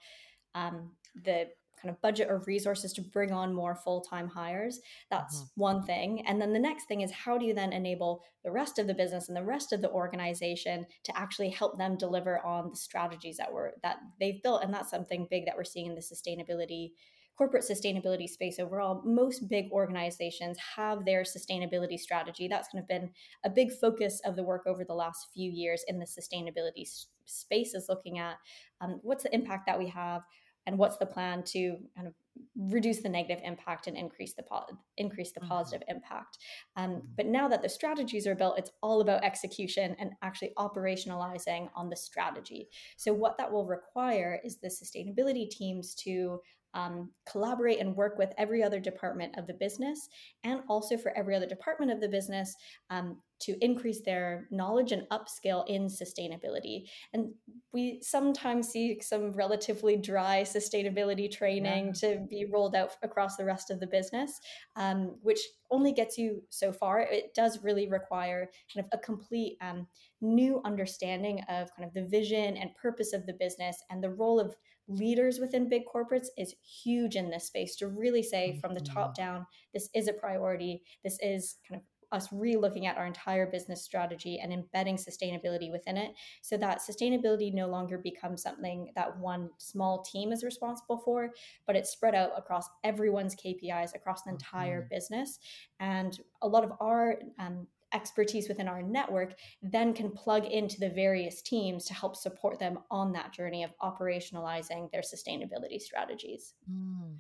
um, 0.55 0.93
the 1.25 1.47
kind 1.81 1.91
of 1.91 2.01
budget 2.01 2.29
or 2.31 2.43
resources 2.47 2.93
to 2.93 3.01
bring 3.01 3.33
on 3.33 3.55
more 3.55 3.75
full-time 3.75 4.29
hires 4.29 4.81
that's 5.11 5.39
mm-hmm. 5.39 5.61
one 5.61 5.83
thing 5.83 6.27
and 6.27 6.41
then 6.41 6.53
the 6.53 6.59
next 6.59 6.87
thing 6.87 7.01
is 7.03 7.11
how 7.11 7.37
do 7.37 7.45
you 7.45 7.55
then 7.55 7.73
enable 7.73 8.23
the 8.45 8.51
rest 8.51 8.79
of 8.79 8.87
the 8.87 8.95
business 8.95 9.29
and 9.29 9.37
the 9.37 9.43
rest 9.43 9.73
of 9.73 9.83
the 9.83 9.91
organization 9.91 10.87
to 11.05 11.17
actually 11.17 11.51
help 11.51 11.79
them 11.79 11.97
deliver 11.97 12.45
on 12.45 12.71
the 12.71 12.77
strategies 12.77 13.37
that 13.37 13.53
were 13.53 13.75
that 13.83 13.97
they've 14.21 14.43
built 14.43 14.63
and 14.63 14.73
that's 14.73 14.91
something 14.91 15.27
big 15.31 15.45
that 15.45 15.57
we're 15.57 15.65
seeing 15.65 15.87
in 15.87 15.95
the 15.95 16.01
sustainability 16.01 16.91
corporate 17.37 17.65
sustainability 17.65 18.29
space 18.29 18.59
overall, 18.59 19.03
most 19.05 19.49
big 19.49 19.71
organizations 19.71 20.57
have 20.77 21.05
their 21.05 21.23
sustainability 21.23 21.99
strategy. 21.99 22.49
That's 22.49 22.69
kind 22.69 22.83
of 22.83 22.89
been 22.89 23.11
a 23.45 23.51
big 23.51 23.73
focus 23.73 24.21
of 24.25 24.37
the 24.37 24.43
work 24.43 24.63
over 24.67 24.85
the 24.85 24.95
last 24.95 25.29
few 25.35 25.51
years 25.51 25.85
in 25.87 25.99
the 25.99 26.07
sustainability 26.07 26.89
space 27.27 27.75
is 27.75 27.87
looking 27.89 28.19
at 28.19 28.37
um, 28.81 29.01
what's 29.03 29.25
the 29.25 29.35
impact 29.35 29.67
that 29.67 29.79
we 29.79 29.89
have 29.89 30.23
and 30.67 30.77
what's 30.79 30.97
the 30.97 31.07
plan 31.07 31.43
to 31.45 31.77
kind 31.95 32.09
of 32.09 32.15
reduce 32.57 33.03
the 33.03 33.09
negative 33.09 33.43
impact 33.45 33.87
and 33.87 33.97
increase 33.97 34.35
the 34.35 34.43
po- 34.43 34.67
increase 34.97 35.33
the 35.33 35.41
mm-hmm. 35.41 35.49
positive 35.49 35.87
mm-hmm. 35.89 35.97
impact. 35.97 36.39
Um, 36.77 36.91
mm-hmm. 36.91 37.07
but 37.17 37.27
now 37.27 37.49
that 37.49 37.63
the 37.63 37.69
strategies 37.69 38.27
are 38.27 38.35
built, 38.35 38.59
it's 38.59 38.71
all 38.83 39.01
about 39.01 39.25
execution 39.25 39.97
and 39.99 40.11
actually 40.23 40.53
operationalizing 40.59 41.69
on 41.75 41.89
the 41.89 41.97
strategy. 41.97 42.69
So 42.97 43.13
what 43.13 43.39
that 43.39 43.51
will 43.51 43.67
require 43.67 44.41
is 44.45 44.59
the 44.59 44.69
sustainability 44.69 45.49
teams 45.51 45.95
to 46.05 46.41
um, 46.75 47.11
collaborate 47.31 47.81
and 47.81 47.97
work 47.97 48.19
with 48.19 48.33
every 48.37 48.63
other 48.63 48.79
department 48.79 49.39
of 49.39 49.47
the 49.47 49.55
business 49.55 50.09
and 50.45 50.61
also 50.69 50.99
for 50.99 51.17
every 51.17 51.35
other 51.35 51.47
department 51.47 51.91
of 51.91 52.01
the 52.01 52.09
business 52.09 52.55
um, 52.91 53.17
to 53.39 53.57
increase 53.65 54.01
their 54.01 54.47
knowledge 54.51 54.93
and 54.93 55.07
upskill 55.11 55.67
in 55.69 55.87
sustainability. 55.87 56.85
And 57.13 57.33
we 57.73 58.01
sometimes 58.03 58.69
see 58.69 59.01
some 59.01 59.33
relatively 59.33 59.97
dry 59.97 60.43
sustainability 60.43 61.31
training 61.31 61.87
yeah. 61.87 61.93
to 61.93 62.27
be 62.29 62.47
rolled 62.51 62.75
out 62.75 62.93
across 63.03 63.37
the 63.37 63.45
rest 63.45 63.71
of 63.71 63.81
the 63.81 63.87
business, 63.87 64.41
um, 64.77 65.17
which 65.23 65.41
only 65.71 65.93
gets 65.93 66.17
you 66.17 66.43
so 66.51 66.73
far. 66.73 67.01
It 67.01 67.35
does 67.35 67.63
really 67.63 67.89
require 67.89 68.51
kind 68.73 68.87
of 68.87 68.99
a 68.99 69.03
complete 69.03 69.59
um, 69.61 69.87
new 70.21 70.61
understanding 70.65 71.41
of 71.49 71.75
kind 71.77 71.87
of 71.87 71.93
the 71.93 72.07
vision 72.07 72.57
and 72.57 72.75
purpose 72.75 73.13
of 73.13 73.27
the 73.27 73.35
business 73.35 73.83
and 73.91 74.03
the 74.03 74.11
role 74.11 74.41
of 74.41 74.57
leaders 74.89 75.39
within 75.41 75.69
big 75.69 75.83
corporates 75.85 76.29
is 76.39 76.55
huge 76.63 77.17
in 77.17 77.29
this 77.29 77.47
space 77.47 77.75
to 77.77 77.89
really 77.89 78.23
say 78.23 78.59
from 78.61 78.73
the 78.73 78.81
top 78.81 79.17
mm-hmm. 79.17 79.23
down 79.23 79.47
this 79.75 79.89
is 79.95 80.07
a 80.07 80.13
priority 80.13 80.83
this 81.03 81.19
is 81.21 81.57
kind 81.69 81.81
of 81.81 81.87
us 82.13 82.29
re-looking 82.33 82.87
at 82.87 82.97
our 82.97 83.07
entire 83.07 83.47
business 83.51 83.83
strategy 83.83 84.39
and 84.39 84.53
embedding 84.53 84.97
sustainability 84.97 85.71
within 85.71 85.97
it 85.97 86.13
so 86.43 86.57
that 86.57 86.81
sustainability 86.81 87.53
no 87.53 87.67
longer 87.67 87.99
becomes 87.99 88.43
something 88.43 88.91
that 88.95 89.19
one 89.19 89.51
small 89.59 90.03
team 90.03 90.33
is 90.33 90.45
responsible 90.45 90.99
for 90.99 91.31
but 91.67 91.77
it's 91.77 91.91
spread 91.91 92.15
out 92.15 92.31
across 92.37 92.69
everyone's 92.85 93.35
kpis 93.35 93.95
across 93.95 94.23
the 94.23 94.31
entire 94.31 94.81
mm-hmm. 94.81 94.95
business 94.95 95.39
and 95.81 96.21
a 96.43 96.49
lot 96.49 96.65
of 96.65 96.73
our 96.81 97.17
um, 97.39 97.67
expertise 97.93 98.49
within 98.49 98.69
our 98.69 98.83
network 98.83 99.35
then 99.63 99.95
can 99.95 100.11
plug 100.11 100.45
into 100.45 100.79
the 100.79 100.91
various 100.91 101.41
teams 101.41 101.85
to 101.87 101.95
help 101.95 102.17
support 102.17 102.59
them 102.59 102.79
on 102.91 103.13
that 103.13 103.33
journey 103.33 103.65
of 103.65 103.71
operationalizing 103.83 104.91
their 104.91 105.03
sustainability 105.03 105.81
strategies. 105.81 106.55
Mm. 106.71 107.17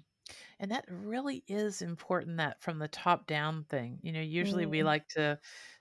And 0.61 0.71
that 0.71 0.85
really 0.89 1.45
is 1.49 1.83
important 1.83 2.37
that 2.39 2.61
from 2.63 2.79
the 2.79 2.89
top 2.89 3.27
down 3.27 3.65
thing 3.69 3.99
you 4.03 4.13
know 4.13 4.21
usually 4.21 4.67
we 4.67 4.81
Mm. 4.81 4.85
like 4.85 5.09
to 5.09 5.39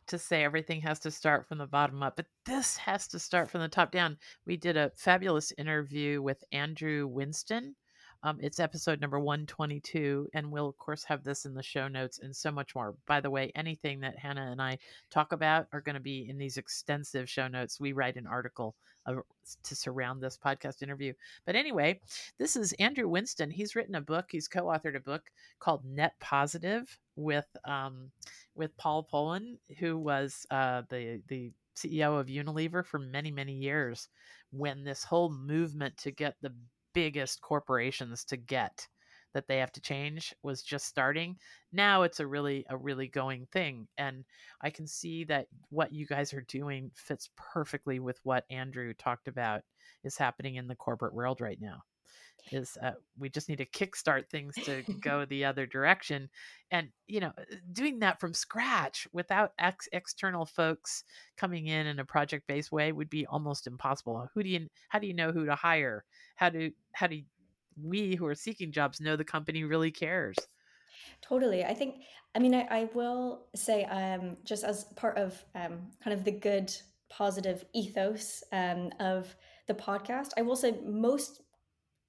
to 0.08 0.20
say 0.20 0.44
everything 0.44 0.82
has 0.82 1.00
to 1.00 1.10
start 1.12 1.48
from 1.48 1.58
the 1.58 1.65
bottom 1.67 2.03
up 2.03 2.15
but 2.15 2.27
this 2.46 2.77
has 2.77 3.08
to 3.08 3.20
start 3.20 3.50
from 3.50 3.62
the 3.62 3.67
top 3.67 3.91
down. 3.91 4.17
We 4.46 4.55
did 4.58 4.77
a 4.77 4.91
fabulous 4.96 5.51
interview 5.58 6.22
with 6.22 6.44
andrew 6.51 7.08
winston 7.08 7.75
um, 8.24 8.38
it's 8.41 8.60
episode 8.60 9.01
number 9.01 9.20
122 9.20 10.29
and 10.34 10.51
we'll 10.51 10.67
of 10.70 10.77
course 10.77 11.03
have 11.03 11.24
this 11.24 11.46
in 11.46 11.53
the 11.53 11.62
show 11.62 11.88
notes 11.88 12.20
and 12.20 12.36
so 12.36 12.51
much 12.51 12.74
more. 12.74 12.96
By 13.05 13.22
the 13.22 13.29
way 13.29 13.51
anything 13.55 14.00
that 14.01 14.17
hannah 14.17 14.50
and 14.51 14.62
i 14.62 14.77
talk 15.12 15.32
about 15.32 15.67
are 15.74 15.82
going 15.82 15.94
to 15.96 16.00
be 16.01 16.27
in 16.29 16.38
these 16.38 16.58
extensive 16.58 17.29
show 17.29 17.48
notes. 17.48 17.79
We 17.79 17.94
write 17.94 18.15
an 18.15 18.25
article 18.27 18.75
uh, 19.05 19.15
to 19.63 19.75
surround 19.75 20.21
this 20.21 20.38
podcast 20.43 20.81
interview 20.81 21.13
but 21.45 21.55
anyway 21.55 22.00
this 22.38 22.55
is 22.55 22.74
Andrew 22.74 23.07
Winston. 23.07 23.50
He's 23.50 23.75
written 23.75 23.95
a 23.95 24.01
book. 24.01 24.25
He's 24.29 24.47
co-authored 24.47 24.95
a 24.95 25.01
book 25.01 25.24
called 25.59 25.85
Net 25.85 26.13
Positive 26.19 26.85
with 27.15 27.47
um, 27.65 28.12
with 28.55 28.75
Paul 28.77 29.07
Polman, 29.12 29.57
who 29.79 29.97
was 29.97 30.45
uh, 30.51 30.83
the 30.89 31.21
the 31.27 31.51
CEO 31.75 32.19
of 32.19 32.27
Unilever 32.27 32.85
for 32.85 33.00
many 33.00 33.31
many 33.31 33.53
years. 33.53 34.09
When 34.51 34.83
this 34.83 35.03
whole 35.03 35.29
movement 35.29 35.97
to 35.97 36.12
get 36.12 36.35
the 36.41 36.53
biggest 36.93 37.41
corporations 37.41 38.24
to 38.25 38.38
get 38.38 38.88
that 39.36 39.48
they 39.48 39.58
have 39.58 39.72
to 39.72 39.82
change 39.82 40.34
was 40.42 40.63
just 40.63 40.88
starting 40.88 41.38
now 41.72 42.01
it's 42.01 42.20
a 42.20 42.25
really 42.25 42.65
a 42.70 42.77
really 42.77 43.08
going 43.08 43.46
thing 43.51 43.88
and 43.98 44.25
i 44.62 44.70
can 44.70 44.88
see 44.88 45.24
that 45.24 45.48
what 45.70 45.94
you 45.94 46.08
guys 46.08 46.34
are 46.34 46.46
doing 46.48 46.89
fits 46.96 47.30
perfectly 47.38 48.00
with 48.00 48.20
what 48.24 48.46
andrew 48.50 48.94
talked 48.94 49.27
about 49.27 49.62
is 50.04 50.18
happening 50.18 50.56
in 50.56 50.68
the 50.68 50.75
corporate 50.75 51.13
world 51.13 51.42
right 51.42 51.60
now 51.62 51.84
is 52.51 52.77
uh, 52.84 52.92
we 53.18 53.30
just 53.30 53.50
need 53.50 53.58
to 53.58 53.65
kickstart 53.65 54.30
things 54.30 54.54
to 54.63 54.84
go 55.01 55.25
the 55.25 55.46
other 55.46 55.65
direction 55.65 56.30
and 56.72 56.89
you 57.08 57.20
know 57.20 57.32
doing 57.72 58.00
that 58.00 58.20
from 58.20 58.34
scratch 58.34 59.08
without 59.13 59.51
ex- 59.60 59.89
external 59.92 60.46
folks 60.46 61.04
coming 61.38 61.68
in 61.68 61.88
in 61.88 62.00
a 62.00 62.06
project 62.06 62.46
based 62.48 62.72
way 62.72 62.92
would 62.92 63.10
be 63.10 63.25
almost 63.25 63.68
impossible. 63.68 64.27
Who 64.34 64.44
do 64.44 64.50
you 64.50 64.68
how 64.89 65.00
do 65.00 65.08
you 65.08 65.13
know 65.13 65.32
who 65.32 65.46
to 65.46 65.56
hire? 65.56 66.06
How 66.36 66.50
do 66.50 66.72
how 66.94 67.08
do 67.08 67.22
we 67.82 68.15
who 68.15 68.25
are 68.25 68.36
seeking 68.36 68.72
jobs 68.72 69.00
know 69.01 69.15
the 69.15 69.24
company 69.24 69.63
really 69.63 69.91
cares 69.91 70.36
Totally. 71.22 71.63
I 71.65 71.74
think, 71.74 72.03
I 72.36 72.39
mean, 72.39 72.53
I, 72.53 72.67
I 72.70 72.89
will 72.94 73.48
say, 73.55 73.86
um, 73.86 74.38
just 74.44 74.63
as 74.63 74.86
part 74.96 75.17
of 75.17 75.44
um, 75.55 75.91
kind 76.03 76.13
of 76.17 76.24
the 76.24 76.32
good, 76.32 76.74
positive 77.10 77.63
ethos 77.74 78.44
um, 78.51 78.91
of 79.00 79.36
the 79.67 79.74
podcast, 79.74 80.29
I 80.38 80.41
will 80.41 80.55
say 80.55 80.79
most 80.84 81.41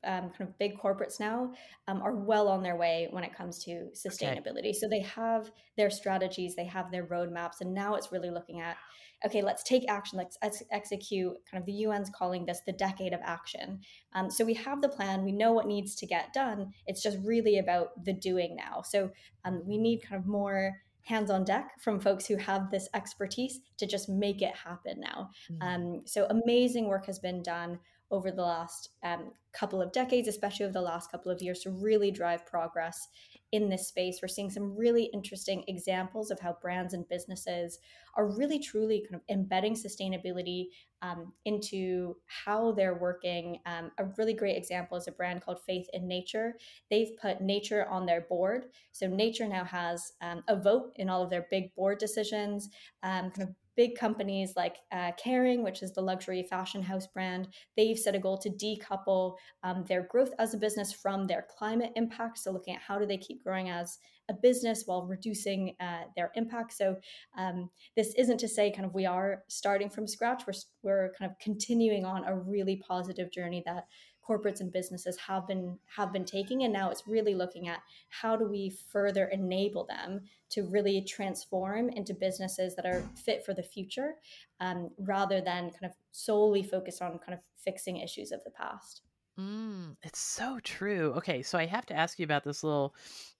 um, 0.04 0.30
kind 0.30 0.42
of 0.42 0.58
big 0.58 0.78
corporates 0.78 1.18
now 1.18 1.52
um, 1.88 2.00
are 2.02 2.14
well 2.14 2.48
on 2.48 2.62
their 2.62 2.76
way 2.76 3.08
when 3.10 3.24
it 3.24 3.34
comes 3.34 3.62
to 3.64 3.88
sustainability. 3.94 4.58
Okay. 4.58 4.72
So 4.72 4.88
they 4.88 5.00
have 5.00 5.50
their 5.76 5.90
strategies, 5.90 6.54
they 6.54 6.66
have 6.66 6.90
their 6.90 7.06
roadmaps, 7.06 7.60
and 7.60 7.74
now 7.74 7.94
it's 7.94 8.12
really 8.12 8.30
looking 8.30 8.60
at 8.60 8.76
okay, 9.24 9.42
let's 9.42 9.62
take 9.62 9.88
action, 9.88 10.18
let's 10.18 10.36
ex- 10.42 10.62
execute. 10.70 11.34
Kind 11.50 11.62
of 11.62 11.66
the 11.66 11.86
UN's 11.86 12.10
calling 12.10 12.44
this 12.44 12.60
the 12.66 12.72
decade 12.72 13.12
of 13.12 13.20
action. 13.24 13.80
Um, 14.14 14.30
so 14.30 14.44
we 14.44 14.54
have 14.54 14.82
the 14.82 14.88
plan, 14.88 15.24
we 15.24 15.32
know 15.32 15.52
what 15.52 15.66
needs 15.66 15.94
to 15.96 16.06
get 16.06 16.32
done. 16.32 16.72
It's 16.86 17.02
just 17.02 17.18
really 17.24 17.58
about 17.58 18.04
the 18.04 18.12
doing 18.12 18.56
now. 18.56 18.82
So 18.82 19.10
um, 19.44 19.62
we 19.64 19.78
need 19.78 20.02
kind 20.02 20.20
of 20.20 20.26
more 20.26 20.74
hands 21.02 21.30
on 21.30 21.44
deck 21.44 21.70
from 21.80 22.00
folks 22.00 22.26
who 22.26 22.36
have 22.36 22.70
this 22.70 22.88
expertise 22.92 23.60
to 23.78 23.86
just 23.86 24.08
make 24.08 24.42
it 24.42 24.54
happen 24.54 25.00
now. 25.00 25.30
Mm-hmm. 25.50 25.62
Um, 25.62 26.02
so 26.04 26.26
amazing 26.26 26.88
work 26.88 27.06
has 27.06 27.18
been 27.18 27.42
done 27.42 27.78
over 28.10 28.30
the 28.30 28.42
last 28.42 28.90
um, 29.02 29.32
couple 29.52 29.80
of 29.80 29.92
decades, 29.92 30.28
especially 30.28 30.64
over 30.64 30.72
the 30.72 30.80
last 30.80 31.10
couple 31.10 31.30
of 31.30 31.40
years, 31.40 31.60
to 31.60 31.70
really 31.70 32.10
drive 32.10 32.46
progress 32.46 33.08
in 33.52 33.68
this 33.68 33.88
space. 33.88 34.18
We're 34.20 34.28
seeing 34.28 34.50
some 34.50 34.76
really 34.76 35.04
interesting 35.14 35.64
examples 35.68 36.30
of 36.30 36.40
how 36.40 36.56
brands 36.60 36.94
and 36.94 37.08
businesses 37.08 37.78
are 38.16 38.26
really 38.26 38.58
truly 38.58 39.04
kind 39.08 39.14
of 39.14 39.34
embedding 39.34 39.74
sustainability 39.74 40.66
um, 41.02 41.32
into 41.44 42.16
how 42.26 42.72
they're 42.72 42.98
working. 42.98 43.58
Um, 43.66 43.90
a 43.98 44.06
really 44.16 44.34
great 44.34 44.56
example 44.56 44.96
is 44.96 45.06
a 45.06 45.12
brand 45.12 45.42
called 45.42 45.60
Faith 45.66 45.86
in 45.92 46.08
Nature. 46.08 46.54
They've 46.90 47.16
put 47.20 47.40
nature 47.40 47.86
on 47.88 48.06
their 48.06 48.22
board. 48.22 48.66
So 48.92 49.06
nature 49.06 49.46
now 49.46 49.64
has 49.64 50.12
um, 50.22 50.42
a 50.48 50.56
vote 50.56 50.92
in 50.96 51.08
all 51.08 51.22
of 51.22 51.30
their 51.30 51.46
big 51.50 51.74
board 51.74 51.98
decisions, 51.98 52.70
um, 53.02 53.30
kind 53.30 53.48
of 53.48 53.54
big 53.76 53.96
companies 53.96 54.54
like 54.56 54.76
uh, 54.92 55.12
Kering, 55.22 55.62
which 55.62 55.82
is 55.82 55.92
the 55.92 56.00
luxury 56.00 56.42
fashion 56.42 56.82
house 56.82 57.06
brand, 57.06 57.48
they've 57.76 57.98
set 57.98 58.14
a 58.14 58.18
goal 58.18 58.38
to 58.38 58.50
decouple 58.50 59.36
um, 59.62 59.84
their 59.86 60.02
growth 60.10 60.32
as 60.38 60.54
a 60.54 60.58
business 60.58 60.92
from 60.92 61.24
their 61.24 61.46
climate 61.56 61.92
impact. 61.96 62.38
So, 62.38 62.50
looking 62.50 62.74
at 62.74 62.82
how 62.82 62.98
do 62.98 63.06
they 63.06 63.18
keep 63.18 63.44
growing 63.44 63.70
as 63.70 63.98
a 64.28 64.34
business 64.34 64.84
while 64.86 65.06
reducing 65.06 65.76
uh, 65.78 66.04
their 66.16 66.32
impact. 66.34 66.72
So, 66.72 66.96
um, 67.38 67.70
this 67.96 68.14
isn't 68.16 68.38
to 68.38 68.48
say 68.48 68.72
kind 68.72 68.86
of 68.86 68.94
we 68.94 69.06
are 69.06 69.44
starting 69.48 69.90
from 69.90 70.06
scratch. 70.06 70.44
We're 70.46 70.54
we're 70.82 71.12
kind 71.18 71.30
of 71.30 71.38
continuing 71.38 72.04
on 72.04 72.24
a 72.24 72.36
really 72.36 72.76
positive 72.76 73.30
journey 73.30 73.62
that 73.66 73.84
corporates 74.28 74.60
and 74.60 74.72
businesses 74.72 75.16
have 75.16 75.46
been 75.46 75.78
have 75.86 76.12
been 76.12 76.24
taking 76.24 76.64
and 76.64 76.72
now 76.72 76.90
it's 76.90 77.06
really 77.06 77.34
looking 77.34 77.68
at 77.68 77.80
how 78.08 78.36
do 78.36 78.46
we 78.46 78.70
further 78.90 79.26
enable 79.26 79.84
them 79.84 80.20
to 80.48 80.62
really 80.64 81.02
transform 81.02 81.88
into 81.90 82.14
businesses 82.14 82.74
that 82.76 82.86
are 82.86 83.02
fit 83.14 83.44
for 83.44 83.54
the 83.54 83.62
future 83.62 84.14
um, 84.60 84.90
rather 84.98 85.40
than 85.40 85.70
kind 85.70 85.84
of 85.84 85.92
solely 86.12 86.62
focus 86.62 87.00
on 87.00 87.18
kind 87.18 87.34
of 87.34 87.40
fixing 87.56 87.98
issues 87.98 88.32
of 88.32 88.40
the 88.44 88.50
past. 88.50 89.02
Mm, 89.38 89.96
it's 90.02 90.20
so 90.20 90.58
true. 90.62 91.12
Okay 91.16 91.42
so 91.42 91.58
i 91.58 91.66
have 91.66 91.86
to 91.86 91.96
ask 91.96 92.18
you 92.18 92.24
about 92.24 92.44
this 92.44 92.64
little 92.64 92.94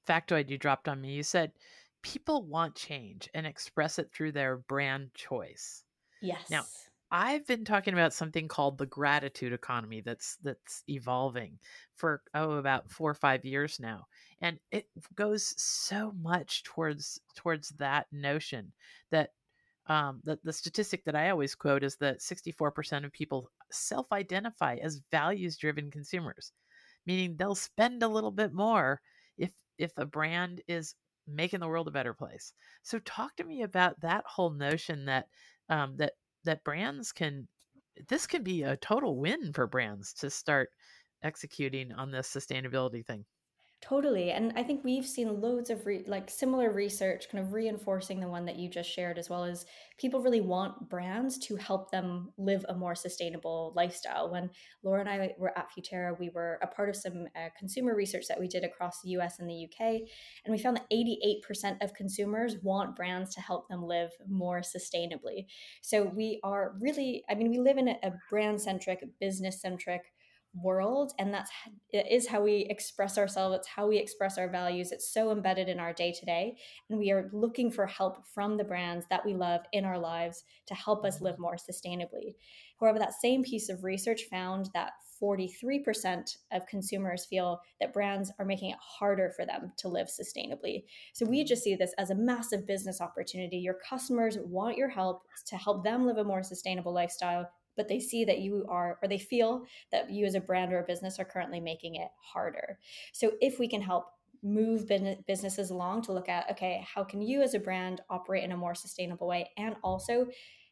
factoid 0.07 0.51
you 0.51 0.59
dropped 0.59 0.89
on 0.89 1.01
me. 1.01 1.13
You 1.13 1.23
said 1.23 1.53
people 2.03 2.43
want 2.43 2.75
change 2.75 3.29
and 3.35 3.47
express 3.47 3.99
it 3.99 4.13
through 4.13 4.33
their 4.33 4.59
brand 4.59 5.13
choice. 5.15 5.83
Yes. 6.23 6.51
now 6.51 6.65
I've 7.11 7.47
been 7.47 7.65
talking 7.65 7.95
about 7.95 8.13
something 8.13 8.49
called 8.49 8.79
the 8.79 8.87
gratitude 8.87 9.53
economy 9.53 10.01
that's 10.01 10.37
that's 10.43 10.83
evolving 10.89 11.59
for 11.95 12.23
oh 12.35 12.53
about 12.53 12.91
4 12.91 13.11
or 13.11 13.15
5 13.15 13.45
years 13.45 13.79
now. 13.79 14.07
And 14.41 14.59
it 14.73 14.89
goes 15.15 15.55
so 15.61 16.13
much 16.21 16.65
towards 16.65 17.21
towards 17.37 17.71
that 17.79 18.07
notion 18.13 18.73
that 19.11 19.31
um, 19.89 20.21
the, 20.25 20.39
the 20.43 20.53
statistic 20.53 21.05
that 21.05 21.15
I 21.15 21.31
always 21.31 21.55
quote 21.55 21.85
is 21.85 21.97
that 21.97 22.21
64% 22.21 23.05
of 23.05 23.13
people 23.13 23.51
self 23.71 24.13
identify 24.13 24.77
as 24.77 25.03
values 25.13 25.57
driven 25.57 25.91
consumers, 25.93 26.53
meaning 27.07 27.37
they'll 27.37 27.55
spend 27.55 28.03
a 28.03 28.09
little 28.09 28.33
bit 28.33 28.53
more 28.53 29.01
if 29.39 29.53
if 29.79 29.93
a 29.97 30.07
brand 30.07 30.63
is 30.69 30.95
making 31.29 31.61
the 31.61 31.69
world 31.69 31.89
a 31.89 31.93
better 31.93 32.15
place. 32.15 32.53
So 32.83 32.99
talk 33.01 33.37
to 33.37 33.45
me 33.45 33.63
about 33.63 34.01
that 34.01 34.25
whole 34.27 34.51
notion 34.51 35.05
that 35.07 35.29
um, 35.69 35.97
that 35.99 36.15
that 36.47 36.65
brands 36.65 37.13
can 37.13 37.49
this 38.09 38.27
can 38.27 38.43
be 38.45 38.63
a 38.65 38.77
total 38.79 39.19
win 39.19 39.53
for 39.53 39.67
brands 39.67 40.15
to 40.15 40.31
start 40.31 40.71
executing 41.23 41.93
on 41.93 42.11
this 42.11 42.29
sustainability 42.33 43.05
thing. 43.07 43.27
Totally. 43.83 44.31
And 44.31 44.53
I 44.57 44.63
think 44.63 44.83
we've 44.83 45.07
seen 45.07 45.41
loads 45.41 45.69
of 45.69 45.85
re- 45.87 46.03
like 46.07 46.31
similar 46.31 46.73
research 46.73 47.29
kind 47.31 47.45
of 47.45 47.53
reinforcing 47.53 48.21
the 48.21 48.29
one 48.29 48.47
that 48.47 48.57
you 48.57 48.71
just 48.71 48.91
shared, 48.91 49.19
as 49.19 49.29
well 49.29 49.45
as 49.45 49.67
people 49.99 50.21
really 50.21 50.41
want 50.41 50.89
brands 50.89 51.39
to 51.39 51.57
help 51.57 51.91
them 51.91 52.33
live 52.39 52.65
a 52.69 52.75
more 52.75 52.95
sustainable 52.95 53.75
lifestyle. 53.77 54.31
When 54.33 54.51
Laura 54.83 55.01
and 55.01 55.09
I 55.09 55.35
were 55.39 55.57
at 55.57 55.69
Futerra, 55.71 56.19
we 56.19 56.31
were 56.31 56.59
a 56.63 56.67
part 56.67 56.89
of 56.89 56.97
some 56.97 57.27
uh, 57.37 57.51
consumer 57.57 57.95
research 57.95 58.25
that 58.29 58.41
we 58.41 58.49
did 58.49 58.65
across 58.65 59.03
the 59.03 59.11
US 59.11 59.39
and 59.39 59.49
the 59.49 59.67
UK. 59.67 60.01
And 60.45 60.53
we 60.53 60.59
found 60.59 60.79
that 60.79 60.91
88% 60.91 61.83
of 61.83 61.95
consumers 61.95 62.57
want 62.63 62.97
brands 62.97 63.35
to 63.35 63.41
help 63.43 63.69
them 63.69 63.85
live 63.85 64.11
more 64.27 64.63
sustainably. 64.63 65.47
So 65.83 66.03
we 66.03 66.41
are 66.43 66.75
really, 66.81 67.25
I 67.29 67.35
mean, 67.35 67.51
we 67.51 67.59
live 67.59 67.77
in 67.77 67.89
a, 67.89 67.99
a 68.03 68.15
brand 68.31 68.61
centric, 68.61 69.05
business 69.21 69.61
centric 69.61 70.03
world 70.63 71.13
and 71.19 71.33
that's 71.33 71.51
it 71.93 72.07
is 72.11 72.27
how 72.27 72.41
we 72.41 72.67
express 72.71 73.19
ourselves 73.19 73.57
it's 73.57 73.69
how 73.69 73.87
we 73.87 73.99
express 73.99 74.39
our 74.39 74.49
values 74.49 74.93
it's 74.93 75.13
so 75.13 75.31
embedded 75.31 75.69
in 75.69 75.79
our 75.79 75.93
day 75.93 76.13
to 76.13 76.25
day 76.25 76.57
and 76.89 76.99
we 76.99 77.11
are 77.11 77.29
looking 77.33 77.71
for 77.71 77.87
help 77.87 78.27
from 78.35 78.57
the 78.57 78.65
brands 78.65 79.05
that 79.11 79.25
we 79.25 79.35
love 79.35 79.61
in 79.73 79.85
our 79.85 79.99
lives 79.99 80.45
to 80.67 80.75
help 80.75 81.05
us 81.05 81.21
live 81.21 81.39
more 81.39 81.57
sustainably 81.57 82.35
however 82.81 82.99
that 82.99 83.13
same 83.13 83.43
piece 83.43 83.69
of 83.69 83.85
research 83.85 84.23
found 84.31 84.71
that 84.73 84.93
43% 85.23 86.37
of 86.53 86.67
consumers 86.67 87.25
feel 87.25 87.61
that 87.81 87.93
brands 87.93 88.31
are 88.39 88.45
making 88.45 88.71
it 88.71 88.79
harder 88.81 89.33
for 89.35 89.47
them 89.47 89.73
to 89.79 89.89
live 89.89 90.09
sustainably. 90.09 90.85
So 91.15 91.25
we 91.25 91.43
just 91.45 91.63
see 91.63 91.75
this 91.75 91.95
as 91.99 92.11
a 92.11 92.15
massive 92.15 92.67
business 92.67 93.01
opportunity. 93.01 93.57
Your 93.57 93.79
customers 93.89 94.37
want 94.45 94.77
your 94.77 94.89
help 94.89 95.23
to 95.47 95.57
help 95.57 95.85
them 95.85 96.07
live 96.07 96.19
a 96.19 96.25
more 96.25 96.43
sustainable 96.43 96.93
lifestyle 96.93 97.49
but 97.77 97.89
they 97.89 98.01
see 98.01 98.25
that 98.25 98.39
you 98.39 98.67
are, 98.69 98.99
or 99.03 99.09
they 99.09 99.19
feel 99.19 99.65
that 99.93 100.11
you 100.11 100.27
as 100.27 100.35
a 100.35 100.41
brand 100.41 100.73
or 100.73 100.81
a 100.81 100.87
business 100.87 101.19
are 101.19 101.25
currently 101.25 101.61
making 101.61 101.97
it 101.97 102.09
harder. 102.33 102.79
So 103.13 103.33
if 103.41 103.59
we 103.59 103.69
can 103.69 103.83
help 103.83 104.07
move 104.43 104.87
businesses 105.27 105.71
along 105.71 106.03
to 106.03 106.13
look 106.13 106.29
at, 106.29 106.51
okay, 106.51 106.85
how 106.95 107.05
can 107.05 107.21
you 107.23 107.43
as 107.43 107.55
a 107.55 107.59
brand 107.59 108.01
operate 108.11 108.45
in 108.45 108.53
a 108.53 108.57
more 108.57 108.75
sustainable 108.75 109.27
way? 109.27 109.51
And 109.57 109.77
also 109.83 110.27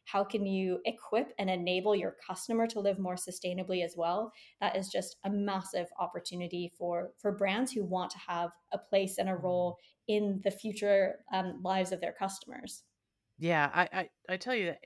how 0.05 0.23
can 0.23 0.45
you 0.45 0.79
equip 0.85 1.33
and 1.39 1.49
enable 1.49 1.95
your 1.95 2.15
customer 2.25 2.67
to 2.67 2.79
live 2.79 2.99
more 2.99 3.15
sustainably 3.15 3.83
as 3.83 3.95
well? 3.97 4.31
That 4.61 4.75
is 4.75 4.89
just 4.89 5.17
a 5.25 5.29
massive 5.29 5.87
opportunity 5.99 6.71
for 6.77 7.11
for 7.19 7.31
brands 7.31 7.71
who 7.71 7.83
want 7.83 8.11
to 8.11 8.19
have 8.27 8.51
a 8.71 8.77
place 8.77 9.17
and 9.17 9.29
a 9.29 9.35
role 9.35 9.77
in 10.07 10.41
the 10.43 10.51
future 10.51 11.19
um, 11.33 11.59
lives 11.63 11.91
of 11.91 12.01
their 12.01 12.13
customers. 12.13 12.83
Yeah 13.39 13.69
I, 13.73 13.89
I 13.91 14.09
i 14.29 14.37
tell 14.37 14.55
you 14.55 14.67
that 14.67 14.79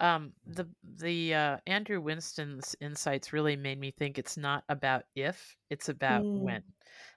um 0.00 0.32
the 0.46 0.66
the 0.98 1.34
uh 1.34 1.56
andrew 1.66 2.00
winston's 2.00 2.76
insights 2.80 3.32
really 3.32 3.56
made 3.56 3.78
me 3.80 3.90
think 3.90 4.18
it's 4.18 4.36
not 4.36 4.64
about 4.68 5.04
if 5.14 5.56
it's 5.70 5.88
about 5.88 6.26
mm, 6.26 6.42
when. 6.42 6.62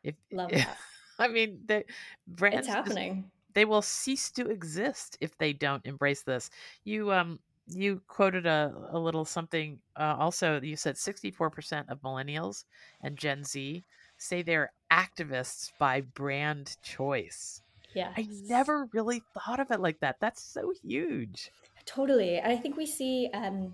If 0.03 0.15
love 0.31 0.51
that. 0.51 0.77
I 1.19 1.27
mean 1.27 1.59
the 1.65 1.83
brands 2.27 2.67
it's 2.67 2.67
happening. 2.67 3.23
just, 3.23 3.53
they 3.53 3.65
will 3.65 3.81
cease 3.81 4.31
to 4.31 4.49
exist 4.49 5.17
if 5.21 5.37
they 5.37 5.53
don't 5.53 5.85
embrace 5.85 6.23
this. 6.23 6.49
You 6.83 7.11
um 7.11 7.39
you 7.67 8.01
quoted 8.07 8.45
a, 8.45 8.73
a 8.91 8.99
little 8.99 9.25
something 9.25 9.79
uh, 9.97 10.15
also 10.17 10.59
you 10.61 10.75
said 10.75 10.97
64% 10.97 11.89
of 11.89 12.01
millennials 12.01 12.65
and 13.01 13.17
gen 13.17 13.43
z 13.43 13.83
say 14.17 14.41
they're 14.41 14.71
activists 14.91 15.71
by 15.79 16.01
brand 16.01 16.77
choice. 16.81 17.61
Yeah 17.93 18.13
i 18.17 18.27
never 18.29 18.87
really 18.93 19.21
thought 19.33 19.59
of 19.59 19.71
it 19.71 19.79
like 19.79 19.99
that. 19.99 20.17
That's 20.19 20.41
so 20.43 20.73
huge 20.83 21.51
Totally. 21.89 22.37
And 22.37 22.53
I 22.53 22.55
think 22.55 22.77
we 22.77 22.85
see 22.85 23.31
um, 23.33 23.73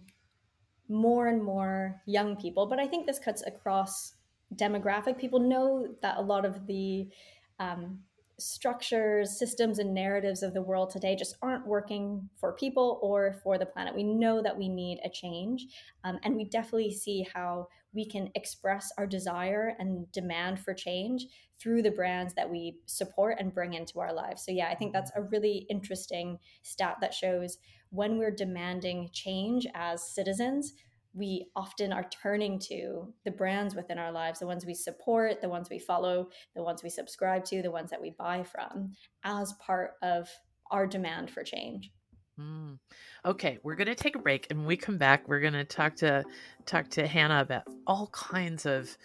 more 0.88 1.28
and 1.28 1.44
more 1.44 2.02
young 2.06 2.38
people, 2.38 2.66
but 2.66 2.80
I 2.80 2.88
think 2.88 3.06
this 3.06 3.20
cuts 3.20 3.44
across 3.46 4.14
demographic. 4.56 5.18
People 5.18 5.40
know 5.40 5.94
that 6.02 6.16
a 6.16 6.22
lot 6.22 6.46
of 6.46 6.66
the 6.66 7.10
um, 7.60 8.00
structures, 8.40 9.38
systems, 9.38 9.80
and 9.80 9.94
narratives 9.94 10.44
of 10.44 10.54
the 10.54 10.62
world 10.62 10.90
today 10.90 11.16
just 11.16 11.38
aren't 11.42 11.68
working 11.68 12.30
for 12.36 12.54
people 12.54 13.00
or 13.02 13.40
for 13.44 13.58
the 13.58 13.66
planet. 13.66 13.96
We 13.96 14.04
know 14.04 14.42
that 14.42 14.58
we 14.58 14.70
need 14.70 15.00
a 15.04 15.10
change. 15.10 15.68
Um, 16.04 16.20
and 16.24 16.36
we 16.36 16.46
definitely 16.46 16.92
see 16.92 17.26
how 17.34 17.68
we 17.94 18.06
can 18.06 18.30
express 18.36 18.92
our 18.98 19.08
desire 19.08 19.76
and 19.80 20.12
demand 20.12 20.60
for 20.60 20.74
change 20.74 21.28
through 21.60 21.82
the 21.82 21.92
brands 21.92 22.34
that 22.34 22.50
we 22.50 22.78
support 22.86 23.38
and 23.40 23.54
bring 23.54 23.74
into 23.74 24.00
our 24.00 24.14
lives. 24.14 24.44
So, 24.46 24.52
yeah, 24.52 24.68
I 24.70 24.76
think 24.76 24.92
that's 24.92 25.12
a 25.16 25.24
really 25.24 25.66
interesting 25.70 26.38
stat 26.62 26.98
that 27.02 27.14
shows 27.14 27.58
when 27.90 28.18
we're 28.18 28.32
demanding 28.32 29.10
change 29.14 29.66
as 29.74 30.14
citizens, 30.14 30.74
we 31.16 31.48
often 31.56 31.94
are 31.94 32.08
turning 32.10 32.60
to 32.60 33.14
the 33.24 33.32
brands 33.32 33.74
within 33.74 33.98
our 33.98 34.12
lives, 34.12 34.40
the 34.40 34.48
ones 34.48 34.66
we 34.66 34.74
support, 34.74 35.42
the 35.42 35.50
ones 35.50 35.70
we 35.70 35.80
follow, 35.80 36.30
the 36.56 36.64
ones 36.64 36.84
we 36.84 36.90
subscribe 36.90 37.46
to, 37.46 37.62
the 37.62 37.72
ones 37.72 37.90
that 37.90 38.02
we 38.02 38.12
buy 38.12 38.44
from, 38.44 38.92
as 39.24 39.54
part 39.54 39.94
of 40.02 40.30
our 40.72 40.86
demand 40.86 41.30
for 41.30 41.44
change. 41.44 41.92
Mm. 42.40 42.78
Okay, 43.24 43.60
we're 43.64 43.76
going 43.76 43.88
to 43.88 43.96
take 43.96 44.18
a 44.18 44.20
break, 44.20 44.48
and 44.50 44.60
when 44.60 44.68
we 44.68 44.76
come 44.76 44.98
back, 44.98 45.28
we're 45.28 45.40
going 45.40 45.54
to 45.54 45.64
talk 45.64 45.96
to 45.98 46.24
talk 46.66 46.90
to 46.90 47.08
Hannah 47.08 47.40
about 47.40 47.64
all 47.88 48.08
kinds 48.08 48.66
of 48.66 48.98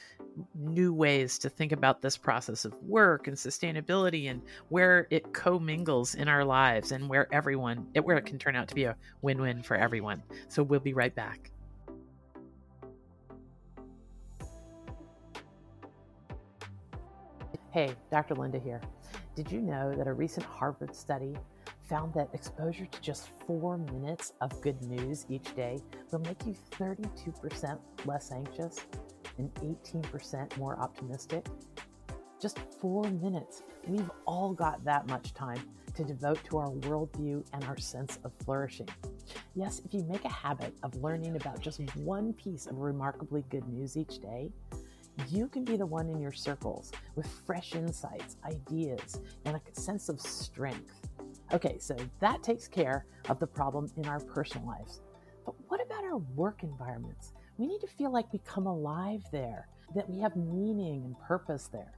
new 0.54 0.92
ways 0.92 1.38
to 1.38 1.48
think 1.48 1.70
about 1.70 2.02
this 2.02 2.16
process 2.16 2.64
of 2.64 2.74
work 2.82 3.28
and 3.28 3.36
sustainability 3.36 4.30
and 4.30 4.42
where 4.68 5.06
it 5.10 5.32
commingles 5.32 6.14
in 6.14 6.28
our 6.28 6.44
lives 6.44 6.92
and 6.92 7.08
where 7.08 7.32
everyone 7.32 7.86
where 8.02 8.16
it 8.16 8.26
can 8.26 8.38
turn 8.38 8.56
out 8.56 8.68
to 8.68 8.74
be 8.74 8.84
a 8.84 8.96
win-win 9.22 9.62
for 9.62 9.76
everyone. 9.76 10.22
So 10.48 10.62
we'll 10.62 10.80
be 10.80 10.94
right 10.94 11.14
back. 11.14 11.50
Hey, 17.72 17.94
Dr. 18.10 18.34
Linda 18.34 18.58
here. 18.58 18.80
Did 19.36 19.52
you 19.52 19.60
know 19.60 19.94
that 19.94 20.08
a 20.08 20.12
recent 20.12 20.44
Harvard 20.44 20.92
study 20.92 21.36
found 21.88 22.12
that 22.14 22.28
exposure 22.32 22.84
to 22.84 23.00
just 23.00 23.30
four 23.46 23.78
minutes 23.78 24.32
of 24.40 24.60
good 24.60 24.82
news 24.86 25.24
each 25.28 25.54
day 25.54 25.78
will 26.10 26.18
make 26.18 26.44
you 26.44 26.56
32% 26.72 27.78
less 28.06 28.32
anxious 28.32 28.86
and 29.38 29.54
18% 29.54 30.56
more 30.58 30.80
optimistic? 30.80 31.46
Just 32.42 32.58
four 32.80 33.04
minutes. 33.04 33.62
We've 33.86 34.10
all 34.26 34.52
got 34.52 34.84
that 34.84 35.06
much 35.06 35.32
time 35.32 35.62
to 35.94 36.02
devote 36.02 36.42
to 36.50 36.58
our 36.58 36.70
worldview 36.70 37.44
and 37.52 37.62
our 37.66 37.78
sense 37.78 38.18
of 38.24 38.32
flourishing. 38.44 38.88
Yes, 39.54 39.80
if 39.84 39.94
you 39.94 40.02
make 40.08 40.24
a 40.24 40.32
habit 40.32 40.74
of 40.82 40.96
learning 40.96 41.36
about 41.36 41.60
just 41.60 41.80
one 41.98 42.32
piece 42.32 42.66
of 42.66 42.78
remarkably 42.78 43.44
good 43.48 43.68
news 43.68 43.96
each 43.96 44.18
day, 44.18 44.50
you 45.28 45.48
can 45.48 45.64
be 45.64 45.76
the 45.76 45.86
one 45.86 46.08
in 46.08 46.20
your 46.20 46.32
circles 46.32 46.92
with 47.16 47.26
fresh 47.26 47.74
insights, 47.74 48.36
ideas, 48.44 49.20
and 49.44 49.56
a 49.56 49.80
sense 49.80 50.08
of 50.08 50.20
strength. 50.20 51.08
Okay, 51.52 51.78
so 51.78 51.96
that 52.20 52.42
takes 52.42 52.68
care 52.68 53.06
of 53.28 53.40
the 53.40 53.46
problem 53.46 53.90
in 53.96 54.06
our 54.06 54.20
personal 54.20 54.66
lives. 54.66 55.00
But 55.44 55.54
what 55.68 55.84
about 55.84 56.04
our 56.04 56.18
work 56.18 56.62
environments? 56.62 57.32
We 57.58 57.66
need 57.66 57.80
to 57.80 57.86
feel 57.86 58.12
like 58.12 58.32
we 58.32 58.40
come 58.44 58.66
alive 58.66 59.22
there, 59.32 59.68
that 59.94 60.08
we 60.08 60.20
have 60.20 60.36
meaning 60.36 61.04
and 61.04 61.18
purpose 61.20 61.68
there. 61.72 61.92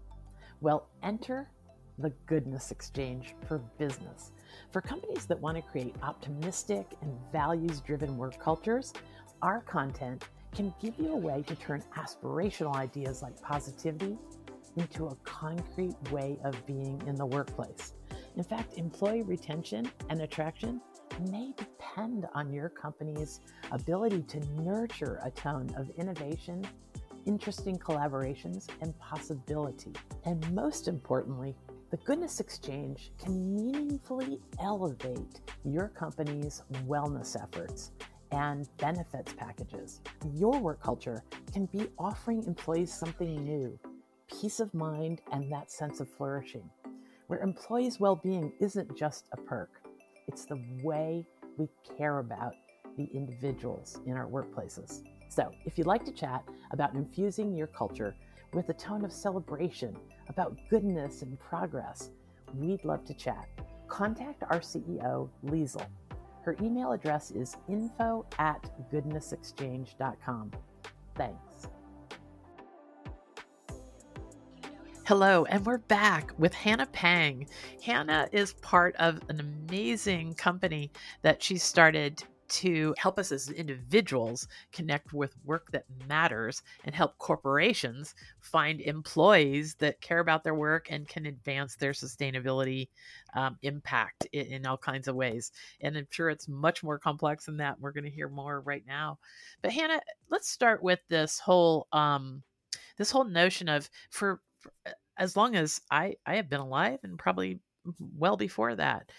Well, 0.60 0.88
enter 1.02 1.50
the 1.98 2.10
Goodness 2.26 2.70
Exchange 2.70 3.34
for 3.46 3.58
business. 3.78 4.32
For 4.70 4.80
companies 4.80 5.26
that 5.26 5.38
want 5.38 5.56
to 5.56 5.62
create 5.62 5.94
optimistic 6.02 6.86
and 7.02 7.12
values 7.30 7.80
driven 7.80 8.16
work 8.16 8.38
cultures, 8.38 8.92
our 9.42 9.60
content 9.60 10.24
can 10.54 10.72
give 10.80 10.94
you 10.98 11.12
a 11.12 11.16
way 11.16 11.42
to 11.46 11.54
turn 11.56 11.82
aspirational 11.96 12.76
ideas 12.76 13.22
like 13.22 13.40
positivity 13.40 14.18
into 14.76 15.06
a 15.06 15.14
concrete 15.24 15.96
way 16.10 16.38
of 16.44 16.66
being 16.66 17.02
in 17.06 17.14
the 17.14 17.26
workplace. 17.26 17.94
In 18.36 18.44
fact, 18.44 18.78
employee 18.78 19.22
retention 19.22 19.90
and 20.08 20.22
attraction 20.22 20.80
may 21.30 21.52
depend 21.56 22.26
on 22.34 22.52
your 22.52 22.68
company's 22.70 23.40
ability 23.70 24.22
to 24.22 24.40
nurture 24.62 25.20
a 25.24 25.30
tone 25.30 25.70
of 25.76 25.90
innovation, 25.98 26.66
interesting 27.26 27.78
collaborations, 27.78 28.68
and 28.80 28.98
possibility. 28.98 29.92
And 30.24 30.50
most 30.54 30.88
importantly, 30.88 31.54
the 31.90 31.98
Goodness 31.98 32.40
Exchange 32.40 33.12
can 33.22 33.54
meaningfully 33.54 34.40
elevate 34.58 35.40
your 35.64 35.88
company's 35.88 36.62
wellness 36.86 37.36
efforts 37.40 37.92
and 38.32 38.68
benefits 38.78 39.32
packages. 39.34 40.00
Your 40.34 40.58
work 40.58 40.82
culture 40.82 41.22
can 41.52 41.66
be 41.66 41.86
offering 41.98 42.42
employees 42.44 42.92
something 42.92 43.44
new, 43.44 43.78
peace 44.40 44.58
of 44.58 44.72
mind, 44.74 45.20
and 45.30 45.50
that 45.52 45.70
sense 45.70 46.00
of 46.00 46.08
flourishing, 46.08 46.68
where 47.28 47.40
employees' 47.40 48.00
well 48.00 48.16
being 48.16 48.52
isn't 48.60 48.96
just 48.96 49.26
a 49.32 49.36
perk, 49.36 49.70
it's 50.26 50.44
the 50.46 50.60
way 50.82 51.26
we 51.56 51.68
care 51.96 52.18
about 52.18 52.54
the 52.96 53.08
individuals 53.14 54.00
in 54.06 54.16
our 54.16 54.26
workplaces. 54.26 55.02
So, 55.28 55.50
if 55.64 55.78
you'd 55.78 55.86
like 55.86 56.04
to 56.04 56.12
chat 56.12 56.44
about 56.72 56.94
infusing 56.94 57.54
your 57.54 57.66
culture 57.68 58.14
with 58.52 58.68
a 58.68 58.74
tone 58.74 59.04
of 59.04 59.12
celebration, 59.12 59.96
about 60.28 60.56
goodness 60.68 61.22
and 61.22 61.38
progress, 61.38 62.10
we'd 62.54 62.84
love 62.84 63.04
to 63.06 63.14
chat. 63.14 63.48
Contact 63.88 64.42
our 64.44 64.60
CEO, 64.60 65.28
Liesl, 65.44 65.84
her 66.42 66.56
email 66.60 66.92
address 66.92 67.30
is 67.30 67.56
info 67.68 68.26
at 68.38 68.62
goodnessexchange.com. 68.92 70.52
Thanks. 71.14 71.68
Hello, 75.04 75.44
and 75.46 75.66
we're 75.66 75.78
back 75.78 76.32
with 76.38 76.54
Hannah 76.54 76.86
Phang. 76.86 77.48
Hannah 77.84 78.28
is 78.30 78.54
part 78.54 78.94
of 78.96 79.20
an 79.28 79.40
amazing 79.40 80.34
company 80.34 80.92
that 81.22 81.42
she 81.42 81.58
started 81.58 82.22
to 82.52 82.94
help 82.98 83.18
us 83.18 83.32
as 83.32 83.48
individuals 83.48 84.46
connect 84.72 85.14
with 85.14 85.34
work 85.42 85.70
that 85.72 85.86
matters 86.06 86.62
and 86.84 86.94
help 86.94 87.16
corporations 87.16 88.14
find 88.40 88.82
employees 88.82 89.74
that 89.76 90.00
care 90.02 90.18
about 90.18 90.44
their 90.44 90.54
work 90.54 90.88
and 90.90 91.08
can 91.08 91.24
advance 91.24 91.76
their 91.76 91.92
sustainability 91.92 92.88
um, 93.34 93.56
impact 93.62 94.26
in, 94.32 94.46
in, 94.46 94.66
all 94.66 94.76
kinds 94.76 95.08
of 95.08 95.16
ways. 95.16 95.50
And 95.80 95.96
I'm 95.96 96.06
sure 96.10 96.28
it's 96.28 96.46
much 96.46 96.82
more 96.82 96.98
complex 96.98 97.46
than 97.46 97.56
that. 97.56 97.80
We're 97.80 97.92
going 97.92 98.04
to 98.04 98.10
hear 98.10 98.28
more 98.28 98.60
right 98.60 98.84
now. 98.86 99.18
But 99.62 99.72
Hannah, 99.72 100.02
let's 100.28 100.50
start 100.50 100.82
with 100.82 101.00
this 101.08 101.38
whole 101.38 101.88
um, 101.92 102.42
this 102.98 103.10
whole 103.10 103.24
notion 103.24 103.70
of 103.70 103.88
for, 104.10 104.42
for 104.60 104.72
as 105.16 105.38
long 105.38 105.56
as 105.56 105.80
I 105.90 106.16
I 106.26 106.36
have 106.36 106.50
been 106.50 106.60
alive 106.60 106.98
and 107.02 107.18
probably 107.18 107.60
well 108.18 108.36
before 108.36 108.76
that 108.76 109.10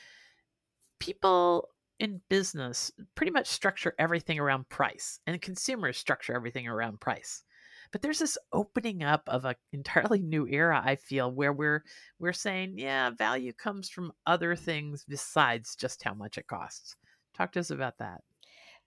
people 0.99 1.67
in 1.99 2.21
business 2.29 2.91
pretty 3.15 3.31
much 3.31 3.47
structure 3.47 3.93
everything 3.99 4.39
around 4.39 4.67
price 4.69 5.19
and 5.27 5.41
consumers 5.41 5.97
structure 5.97 6.33
everything 6.33 6.67
around 6.67 6.99
price. 6.99 7.43
But 7.91 8.01
there's 8.01 8.19
this 8.19 8.37
opening 8.51 9.03
up 9.03 9.23
of 9.27 9.45
an 9.45 9.55
entirely 9.71 10.19
new 10.19 10.47
era 10.47 10.81
i 10.83 10.95
feel 10.95 11.31
where 11.31 11.53
we're 11.53 11.83
we're 12.19 12.33
saying 12.33 12.75
yeah 12.77 13.11
value 13.11 13.53
comes 13.53 13.89
from 13.89 14.13
other 14.25 14.55
things 14.55 15.05
besides 15.07 15.75
just 15.75 16.03
how 16.03 16.13
much 16.13 16.37
it 16.37 16.47
costs. 16.47 16.95
Talk 17.35 17.51
to 17.53 17.59
us 17.59 17.71
about 17.71 17.97
that. 17.99 18.21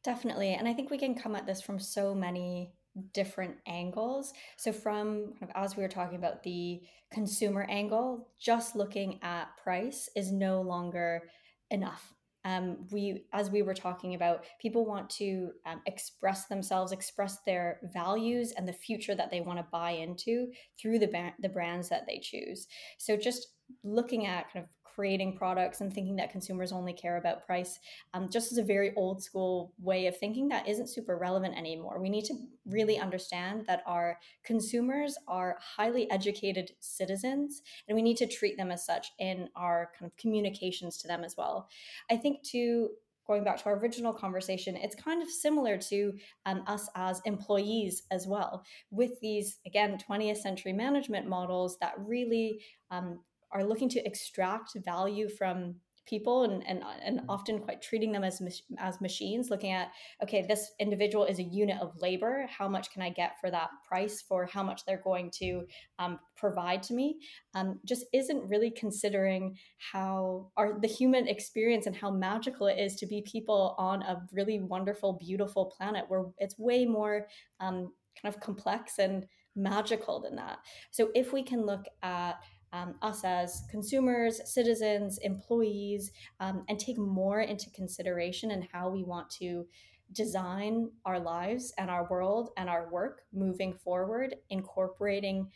Definitely 0.05 0.55
and 0.55 0.69
i 0.69 0.73
think 0.73 0.91
we 0.91 0.99
can 0.99 1.15
come 1.15 1.37
at 1.37 1.47
this 1.47 1.63
from 1.63 1.79
so 1.79 2.15
many 2.15 2.73
different 3.13 3.57
angles. 3.67 4.33
So 4.57 4.73
from 4.73 5.35
kind 5.39 5.51
of 5.51 5.51
as 5.55 5.77
we 5.77 5.83
were 5.83 5.89
talking 5.89 6.17
about 6.17 6.43
the 6.43 6.81
consumer 7.13 7.67
angle 7.69 8.29
just 8.39 8.75
looking 8.75 9.21
at 9.23 9.57
price 9.63 10.09
is 10.17 10.33
no 10.33 10.61
longer 10.61 11.23
enough 11.71 12.13
um, 12.47 12.77
we 12.93 13.25
as 13.33 13.51
we 13.51 13.63
were 13.63 13.75
talking 13.75 14.15
about 14.15 14.45
people 14.61 14.87
want 14.87 15.11
to 15.11 15.51
um, 15.67 15.83
express 15.87 16.47
themselves 16.47 16.93
express 16.93 17.39
their 17.45 17.81
values 17.93 18.53
and 18.57 18.69
the 18.69 18.73
future 18.73 19.17
that 19.17 19.33
they 19.33 19.41
want 19.41 19.59
to 19.59 19.67
buy 19.73 19.91
into 19.91 20.47
through 20.81 21.01
the, 21.01 21.09
ba- 21.09 21.35
the 21.43 21.49
brands 21.49 21.89
that 21.89 22.07
they 22.07 22.21
choose. 22.23 22.69
So 22.99 23.17
just 23.17 23.49
looking 23.83 24.27
at 24.27 24.53
kind 24.53 24.65
of 24.65 24.71
creating 24.97 25.37
products 25.37 25.83
and 25.83 25.93
thinking 25.93 26.17
that 26.17 26.33
consumers 26.33 26.73
only 26.73 26.95
care 26.95 27.19
about 27.19 27.47
price 27.47 27.79
um, 28.15 28.31
just 28.31 28.51
as 28.51 28.57
a 28.57 28.63
very 28.63 28.95
old 28.97 29.23
school 29.23 29.75
way 29.79 30.07
of 30.07 30.17
thinking 30.17 30.49
that 30.49 30.67
isn't 30.67 30.89
super 30.89 31.19
relevant 31.19 31.55
anymore. 31.57 32.01
We 32.01 32.09
need 32.09 32.25
to 32.25 32.35
really 32.65 32.99
understand 32.99 33.67
that 33.67 33.83
our 33.87 34.19
consumers 34.43 35.19
are 35.29 35.59
highly 35.61 36.11
educated 36.11 36.73
citizens 36.81 37.61
and 37.87 37.95
we 37.95 38.01
need 38.01 38.17
to 38.17 38.27
treat 38.27 38.57
them 38.57 38.71
as 38.71 38.87
such 38.87 39.13
in 39.19 39.51
our 39.55 39.91
kind 39.99 40.11
of 40.11 40.17
communications 40.17 40.97
to 40.99 41.09
them 41.09 41.23
as 41.23 41.37
well. 41.37 41.69
I 42.11 42.17
think 42.17 42.43
to 42.45 42.89
going 43.27 43.45
back 43.45 43.59
to 43.59 43.67
our 43.67 43.77
original 43.79 44.13
conversation, 44.13 44.77
it's 44.77 44.95
kind 44.95 45.21
of 45.21 45.29
similar 45.29 45.77
to 45.77 46.15
um, 46.47 46.63
us 46.67 46.89
as 46.95 47.21
employees 47.25 48.05
as 48.11 48.27
well, 48.27 48.65
with 48.91 49.21
these, 49.21 49.59
again, 49.67 49.99
20th 50.09 50.39
century 50.39 50.73
management 50.73 51.27
models 51.27 51.77
that 51.81 51.95
really 51.99 52.63
um, 52.91 53.19
are 53.53 53.65
looking 53.65 53.89
to 53.91 54.07
extract 54.07 54.77
value 54.85 55.29
from 55.29 55.77
people 56.07 56.45
and, 56.45 56.67
and, 56.67 56.83
and 57.05 57.19
mm-hmm. 57.19 57.31
often 57.31 57.59
quite 57.59 57.83
treating 57.83 58.13
them 58.13 58.25
as, 58.25 58.41
as 58.79 59.01
machines 59.01 59.51
looking 59.51 59.73
at 59.73 59.91
okay 60.23 60.47
this 60.49 60.71
individual 60.79 61.25
is 61.25 61.39
a 61.39 61.43
unit 61.43 61.79
of 61.81 62.01
labor. 62.01 62.47
How 62.49 62.69
much 62.69 62.93
can 62.93 63.03
i 63.03 63.11
get 63.11 63.41
for 63.41 63.51
that 63.51 63.71
price 63.87 64.23
for 64.23 64.47
how 64.47 64.63
much 64.63 64.85
they're 64.85 65.03
going 65.03 65.31
to 65.39 65.63
um, 65.99 66.19
provide 66.37 66.83
to 66.85 66.95
me? 66.95 67.19
Um, 67.55 67.81
just 67.85 68.07
isn't 68.13 68.49
really 68.49 68.71
considering 68.71 69.57
how 69.79 70.51
our 70.57 70.79
the 70.81 70.89
human 70.89 71.27
experience 71.29 71.87
and 71.87 71.97
how 71.97 72.11
magical 72.11 72.67
it 72.69 72.79
is 72.79 72.95
to 72.97 73.07
be 73.07 73.23
people 73.23 73.75
on 73.79 74.03
a 74.03 74.23
really 74.33 74.61
wonderful 74.61 75.15
beautiful 75.15 75.67
planet 75.67 76.05
where 76.09 76.27
it's 76.39 76.59
way 76.59 76.85
more 76.85 77.27
um, 77.61 77.93
kind 78.23 78.35
of 78.35 78.41
complex 78.41 78.99
and 78.99 79.27
magical 79.57 80.21
than 80.21 80.37
that. 80.37 80.59
So 80.91 81.09
if 81.15 81.33
we 81.33 81.43
can 81.43 81.65
look 81.65 81.87
at 82.03 82.37
um, 82.77 82.95
us 83.01 83.25
as 83.25 83.63
consumers, 83.71 84.41
citizens, 84.53 85.19
employees, 85.19 86.13
um, 86.41 86.65
and 86.69 86.79
take 86.79 86.99
more 86.99 87.41
into 87.41 87.71
consideration 87.71 88.51
and 88.51 88.69
how 88.73 88.91
we 88.91 89.03
want 89.03 89.31
to 89.31 89.67
design 90.13 90.91
our 91.05 91.19
lives 91.19 91.73
and 91.79 91.91
our 91.91 92.07
world 92.11 92.51
and 92.57 92.69
our 92.69 92.91
work 92.91 93.23
moving 93.33 93.73
forward, 93.73 94.37
incorporating 94.51 95.49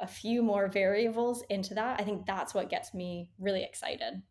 a 0.00 0.06
few 0.06 0.42
more 0.42 0.68
variables 0.68 1.42
into 1.48 1.74
that. 1.74 1.98
I 2.00 2.04
think 2.04 2.26
that's 2.26 2.54
what 2.54 2.70
gets 2.70 2.92
me 2.92 3.30
really 3.38 3.62
excited. 3.62 4.22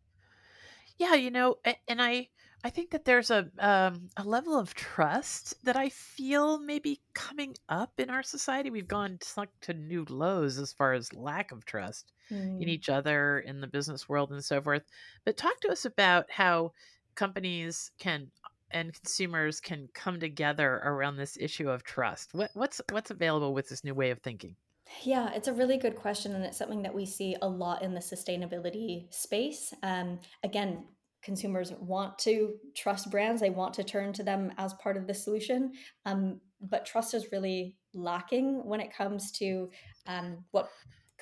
Yeah, 0.98 1.14
you 1.14 1.30
know, 1.30 1.56
and 1.88 2.00
I 2.00 2.28
I 2.64 2.70
think 2.70 2.90
that 2.90 3.04
there's 3.04 3.30
a 3.30 3.48
um, 3.58 4.08
a 4.16 4.22
level 4.22 4.56
of 4.56 4.74
trust 4.74 5.54
that 5.64 5.76
I 5.76 5.88
feel 5.88 6.60
maybe 6.60 7.00
coming 7.12 7.56
up 7.68 7.92
in 7.98 8.08
our 8.08 8.22
society. 8.22 8.70
We've 8.70 8.86
gone 8.86 9.18
sunk 9.20 9.50
to 9.62 9.74
new 9.74 10.06
lows 10.08 10.58
as 10.58 10.72
far 10.72 10.92
as 10.92 11.12
lack 11.12 11.50
of 11.50 11.64
trust 11.64 12.12
mm. 12.30 12.62
in 12.62 12.68
each 12.68 12.88
other, 12.88 13.40
in 13.40 13.60
the 13.60 13.66
business 13.66 14.08
world, 14.08 14.30
and 14.30 14.44
so 14.44 14.60
forth. 14.60 14.82
But 15.24 15.36
talk 15.36 15.60
to 15.60 15.72
us 15.72 15.84
about 15.84 16.30
how 16.30 16.72
companies 17.14 17.90
can 17.98 18.30
and 18.70 18.92
consumers 18.92 19.60
can 19.60 19.88
come 19.92 20.18
together 20.20 20.80
around 20.84 21.16
this 21.16 21.36
issue 21.38 21.68
of 21.68 21.82
trust. 21.82 22.32
What, 22.32 22.50
what's 22.54 22.80
what's 22.90 23.10
available 23.10 23.54
with 23.54 23.68
this 23.68 23.84
new 23.84 23.94
way 23.94 24.10
of 24.10 24.20
thinking? 24.20 24.56
Yeah, 25.02 25.32
it's 25.32 25.48
a 25.48 25.52
really 25.52 25.78
good 25.78 25.96
question, 25.96 26.34
and 26.34 26.44
it's 26.44 26.58
something 26.58 26.82
that 26.82 26.94
we 26.94 27.06
see 27.06 27.36
a 27.42 27.48
lot 27.48 27.82
in 27.82 27.94
the 27.94 28.00
sustainability 28.00 29.12
space. 29.12 29.72
Um, 29.82 30.20
again, 30.44 30.84
consumers 31.22 31.72
want 31.78 32.18
to 32.18 32.54
trust 32.76 33.10
brands 33.10 33.40
they 33.40 33.50
want 33.50 33.74
to 33.74 33.84
turn 33.84 34.12
to 34.12 34.22
them 34.22 34.52
as 34.58 34.74
part 34.74 34.96
of 34.96 35.06
the 35.06 35.14
solution 35.14 35.72
um, 36.06 36.40
but 36.60 36.86
trust 36.86 37.14
is 37.14 37.32
really 37.32 37.76
lacking 37.94 38.64
when 38.64 38.80
it 38.80 38.94
comes 38.94 39.32
to 39.32 39.70
um, 40.06 40.44
what 40.50 40.68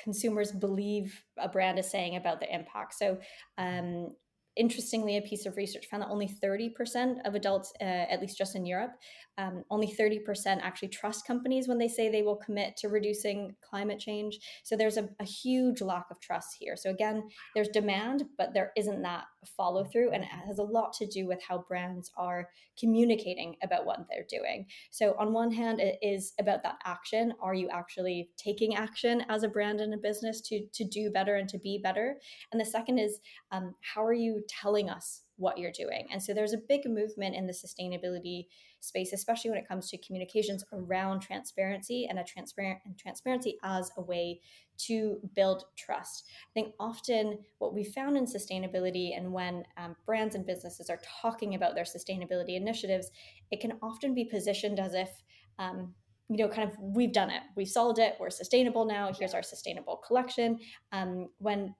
consumers 0.02 0.52
believe 0.52 1.22
a 1.38 1.48
brand 1.48 1.78
is 1.78 1.90
saying 1.90 2.16
about 2.16 2.40
the 2.40 2.54
impact 2.54 2.94
so 2.94 3.18
um, 3.58 4.08
interestingly, 4.56 5.16
a 5.16 5.22
piece 5.22 5.46
of 5.46 5.56
research 5.56 5.86
found 5.86 6.02
that 6.02 6.10
only 6.10 6.28
30% 6.28 7.26
of 7.26 7.34
adults, 7.34 7.72
uh, 7.80 7.84
at 7.84 8.20
least 8.20 8.36
just 8.36 8.56
in 8.56 8.66
Europe, 8.66 8.92
um, 9.38 9.64
only 9.70 9.86
30% 9.86 10.20
actually 10.60 10.88
trust 10.88 11.26
companies 11.26 11.68
when 11.68 11.78
they 11.78 11.88
say 11.88 12.10
they 12.10 12.22
will 12.22 12.36
commit 12.36 12.76
to 12.76 12.88
reducing 12.88 13.54
climate 13.62 13.98
change. 13.98 14.38
So 14.64 14.76
there's 14.76 14.96
a, 14.96 15.08
a 15.20 15.24
huge 15.24 15.80
lack 15.80 16.06
of 16.10 16.20
trust 16.20 16.56
here. 16.58 16.76
So 16.76 16.90
again, 16.90 17.22
there's 17.54 17.68
demand, 17.68 18.24
but 18.36 18.52
there 18.52 18.72
isn't 18.76 19.02
that 19.02 19.24
follow 19.46 19.84
through. 19.84 20.10
And 20.10 20.22
it 20.22 20.30
has 20.46 20.58
a 20.58 20.62
lot 20.62 20.92
to 20.94 21.06
do 21.06 21.26
with 21.26 21.40
how 21.42 21.64
brands 21.68 22.10
are 22.16 22.48
communicating 22.78 23.56
about 23.62 23.86
what 23.86 24.06
they're 24.08 24.26
doing. 24.28 24.66
So 24.90 25.14
on 25.18 25.32
one 25.32 25.52
hand, 25.52 25.80
it 25.80 25.98
is 26.02 26.32
about 26.38 26.62
that 26.62 26.78
action. 26.84 27.34
Are 27.40 27.54
you 27.54 27.68
actually 27.68 28.30
taking 28.36 28.76
action 28.76 29.24
as 29.28 29.42
a 29.42 29.48
brand 29.48 29.80
and 29.80 29.94
a 29.94 29.98
business 29.98 30.40
to, 30.42 30.66
to 30.72 30.84
do 30.84 31.10
better 31.10 31.36
and 31.36 31.48
to 31.48 31.58
be 31.58 31.78
better? 31.82 32.16
And 32.52 32.60
the 32.60 32.64
second 32.64 32.98
is 32.98 33.20
um, 33.52 33.74
how 33.80 34.04
are 34.04 34.12
you 34.12 34.42
telling 34.48 34.88
us 34.90 35.22
what 35.40 35.58
you're 35.58 35.72
doing? 35.72 36.06
And 36.12 36.22
so 36.22 36.32
there's 36.32 36.52
a 36.52 36.58
big 36.68 36.86
movement 36.86 37.34
in 37.34 37.46
the 37.46 37.52
sustainability 37.52 38.46
space, 38.80 39.12
especially 39.12 39.50
when 39.50 39.58
it 39.58 39.66
comes 39.66 39.90
to 39.90 39.98
communications 39.98 40.64
around 40.72 41.20
transparency 41.20 42.06
and 42.08 42.18
a 42.18 42.24
transparent 42.24 42.78
and 42.84 42.96
transparency 42.96 43.58
as 43.64 43.90
a 43.96 44.02
way 44.02 44.40
to 44.86 45.18
build 45.34 45.64
trust. 45.76 46.24
I 46.28 46.52
think 46.54 46.74
often 46.78 47.38
what 47.58 47.74
we 47.74 47.84
found 47.84 48.16
in 48.16 48.24
sustainability 48.24 49.16
and 49.16 49.32
when 49.32 49.64
um, 49.76 49.96
brands 50.06 50.34
and 50.34 50.46
businesses 50.46 50.88
are 50.88 51.00
talking 51.20 51.54
about 51.54 51.74
their 51.74 51.84
sustainability 51.84 52.56
initiatives, 52.56 53.10
it 53.50 53.60
can 53.60 53.72
often 53.82 54.14
be 54.14 54.24
positioned 54.24 54.78
as 54.78 54.94
if 54.94 55.10
um, 55.58 55.94
you 56.30 56.36
know, 56.36 56.48
kind 56.48 56.70
of 56.70 56.76
we've 56.80 57.12
done 57.12 57.28
it, 57.28 57.42
we've 57.56 57.68
solved 57.68 57.98
it, 57.98 58.14
we're 58.20 58.30
sustainable 58.30 58.84
now. 58.84 59.12
Here's 59.12 59.34
our 59.34 59.42
sustainable 59.42 59.96
collection. 59.96 60.60
Um, 60.92 61.28
when 61.38 61.74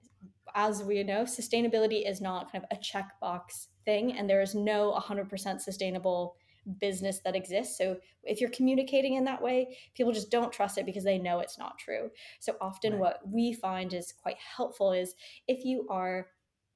as 0.55 0.83
we 0.83 1.03
know, 1.03 1.23
sustainability 1.23 2.09
is 2.09 2.21
not 2.21 2.51
kind 2.51 2.63
of 2.63 2.77
a 2.77 2.81
checkbox 2.81 3.67
thing, 3.85 4.17
and 4.17 4.29
there 4.29 4.41
is 4.41 4.55
no 4.55 4.97
100% 4.99 5.61
sustainable 5.61 6.35
business 6.79 7.19
that 7.25 7.35
exists. 7.35 7.77
So 7.77 7.97
if 8.23 8.39
you're 8.39 8.49
communicating 8.51 9.15
in 9.15 9.23
that 9.25 9.41
way, 9.41 9.77
people 9.95 10.13
just 10.13 10.29
don't 10.29 10.53
trust 10.53 10.77
it 10.77 10.85
because 10.85 11.03
they 11.03 11.17
know 11.17 11.39
it's 11.39 11.57
not 11.57 11.77
true. 11.79 12.11
So 12.39 12.55
often, 12.61 12.93
right. 12.93 12.99
what 12.99 13.19
we 13.27 13.53
find 13.53 13.93
is 13.93 14.13
quite 14.13 14.37
helpful 14.37 14.91
is 14.91 15.15
if 15.47 15.65
you 15.65 15.87
are 15.89 16.27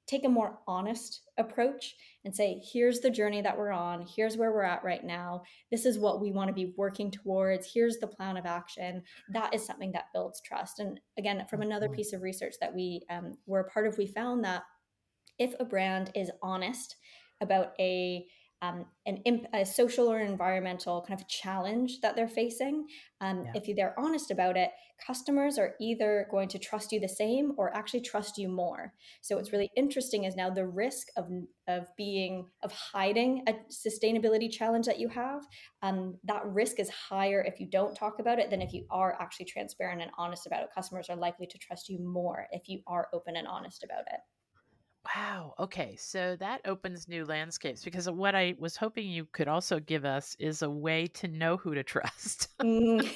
take 0.06 0.24
a 0.24 0.28
more 0.28 0.58
honest 0.68 1.22
approach 1.36 1.94
and 2.24 2.34
say, 2.34 2.62
here's 2.72 3.00
the 3.00 3.10
journey 3.10 3.42
that 3.42 3.56
we're 3.56 3.72
on, 3.72 4.06
here's 4.06 4.36
where 4.36 4.52
we're 4.52 4.62
at 4.62 4.84
right 4.84 5.04
now, 5.04 5.42
this 5.70 5.84
is 5.84 5.98
what 5.98 6.20
we 6.20 6.30
want 6.30 6.48
to 6.48 6.54
be 6.54 6.74
working 6.76 7.10
towards, 7.10 7.70
here's 7.72 7.98
the 7.98 8.06
plan 8.06 8.36
of 8.36 8.46
action. 8.46 9.02
That 9.32 9.54
is 9.54 9.66
something 9.66 9.92
that 9.92 10.12
builds 10.12 10.40
trust. 10.40 10.78
And 10.78 11.00
again, 11.18 11.44
from 11.50 11.62
another 11.62 11.88
piece 11.88 12.12
of 12.12 12.22
research 12.22 12.54
that 12.60 12.74
we 12.74 13.02
um, 13.10 13.34
were 13.46 13.60
a 13.60 13.70
part 13.70 13.86
of, 13.86 13.98
we 13.98 14.06
found 14.06 14.44
that 14.44 14.62
if 15.38 15.54
a 15.58 15.64
brand 15.64 16.10
is 16.14 16.30
honest 16.42 16.96
about 17.40 17.72
a 17.78 18.26
um, 18.62 18.86
an 19.04 19.18
imp- 19.24 19.46
a 19.52 19.64
social 19.64 20.10
or 20.10 20.20
environmental 20.20 21.04
kind 21.06 21.20
of 21.20 21.28
challenge 21.28 22.00
that 22.00 22.16
they're 22.16 22.28
facing, 22.28 22.86
um, 23.20 23.44
yeah. 23.44 23.52
if 23.54 23.76
they're 23.76 23.98
honest 23.98 24.30
about 24.30 24.56
it, 24.56 24.70
customers 25.04 25.58
are 25.58 25.74
either 25.78 26.26
going 26.30 26.48
to 26.48 26.58
trust 26.58 26.90
you 26.90 26.98
the 26.98 27.08
same 27.08 27.52
or 27.58 27.74
actually 27.76 28.00
trust 28.00 28.38
you 28.38 28.48
more. 28.48 28.94
So 29.20 29.36
what's 29.36 29.52
really 29.52 29.70
interesting 29.76 30.24
is 30.24 30.36
now 30.36 30.50
the 30.50 30.66
risk 30.66 31.08
of 31.16 31.28
of 31.68 31.86
being 31.96 32.46
of 32.62 32.72
hiding 32.72 33.44
a 33.46 33.54
sustainability 33.70 34.50
challenge 34.50 34.86
that 34.86 35.00
you 35.00 35.08
have. 35.08 35.42
Um, 35.82 36.16
that 36.24 36.46
risk 36.46 36.80
is 36.80 36.88
higher 36.88 37.42
if 37.42 37.60
you 37.60 37.66
don't 37.66 37.94
talk 37.94 38.20
about 38.20 38.38
it 38.38 38.50
than 38.50 38.62
if 38.62 38.72
you 38.72 38.86
are 38.90 39.20
actually 39.20 39.46
transparent 39.46 40.00
and 40.00 40.10
honest 40.16 40.46
about 40.46 40.62
it. 40.62 40.70
Customers 40.74 41.10
are 41.10 41.16
likely 41.16 41.46
to 41.46 41.58
trust 41.58 41.88
you 41.88 41.98
more 41.98 42.46
if 42.52 42.68
you 42.68 42.80
are 42.86 43.08
open 43.12 43.36
and 43.36 43.46
honest 43.46 43.84
about 43.84 44.04
it. 44.12 44.20
Wow. 45.14 45.54
Okay. 45.58 45.96
So 45.98 46.36
that 46.36 46.62
opens 46.64 47.06
new 47.08 47.24
landscapes 47.24 47.84
because 47.84 48.08
what 48.10 48.34
I 48.34 48.54
was 48.58 48.76
hoping 48.76 49.08
you 49.08 49.26
could 49.32 49.48
also 49.48 49.78
give 49.78 50.04
us 50.04 50.36
is 50.38 50.62
a 50.62 50.70
way 50.70 51.06
to 51.08 51.28
know 51.28 51.56
who 51.56 51.74
to 51.74 51.82
trust. 51.84 52.48
Mm. 52.60 53.08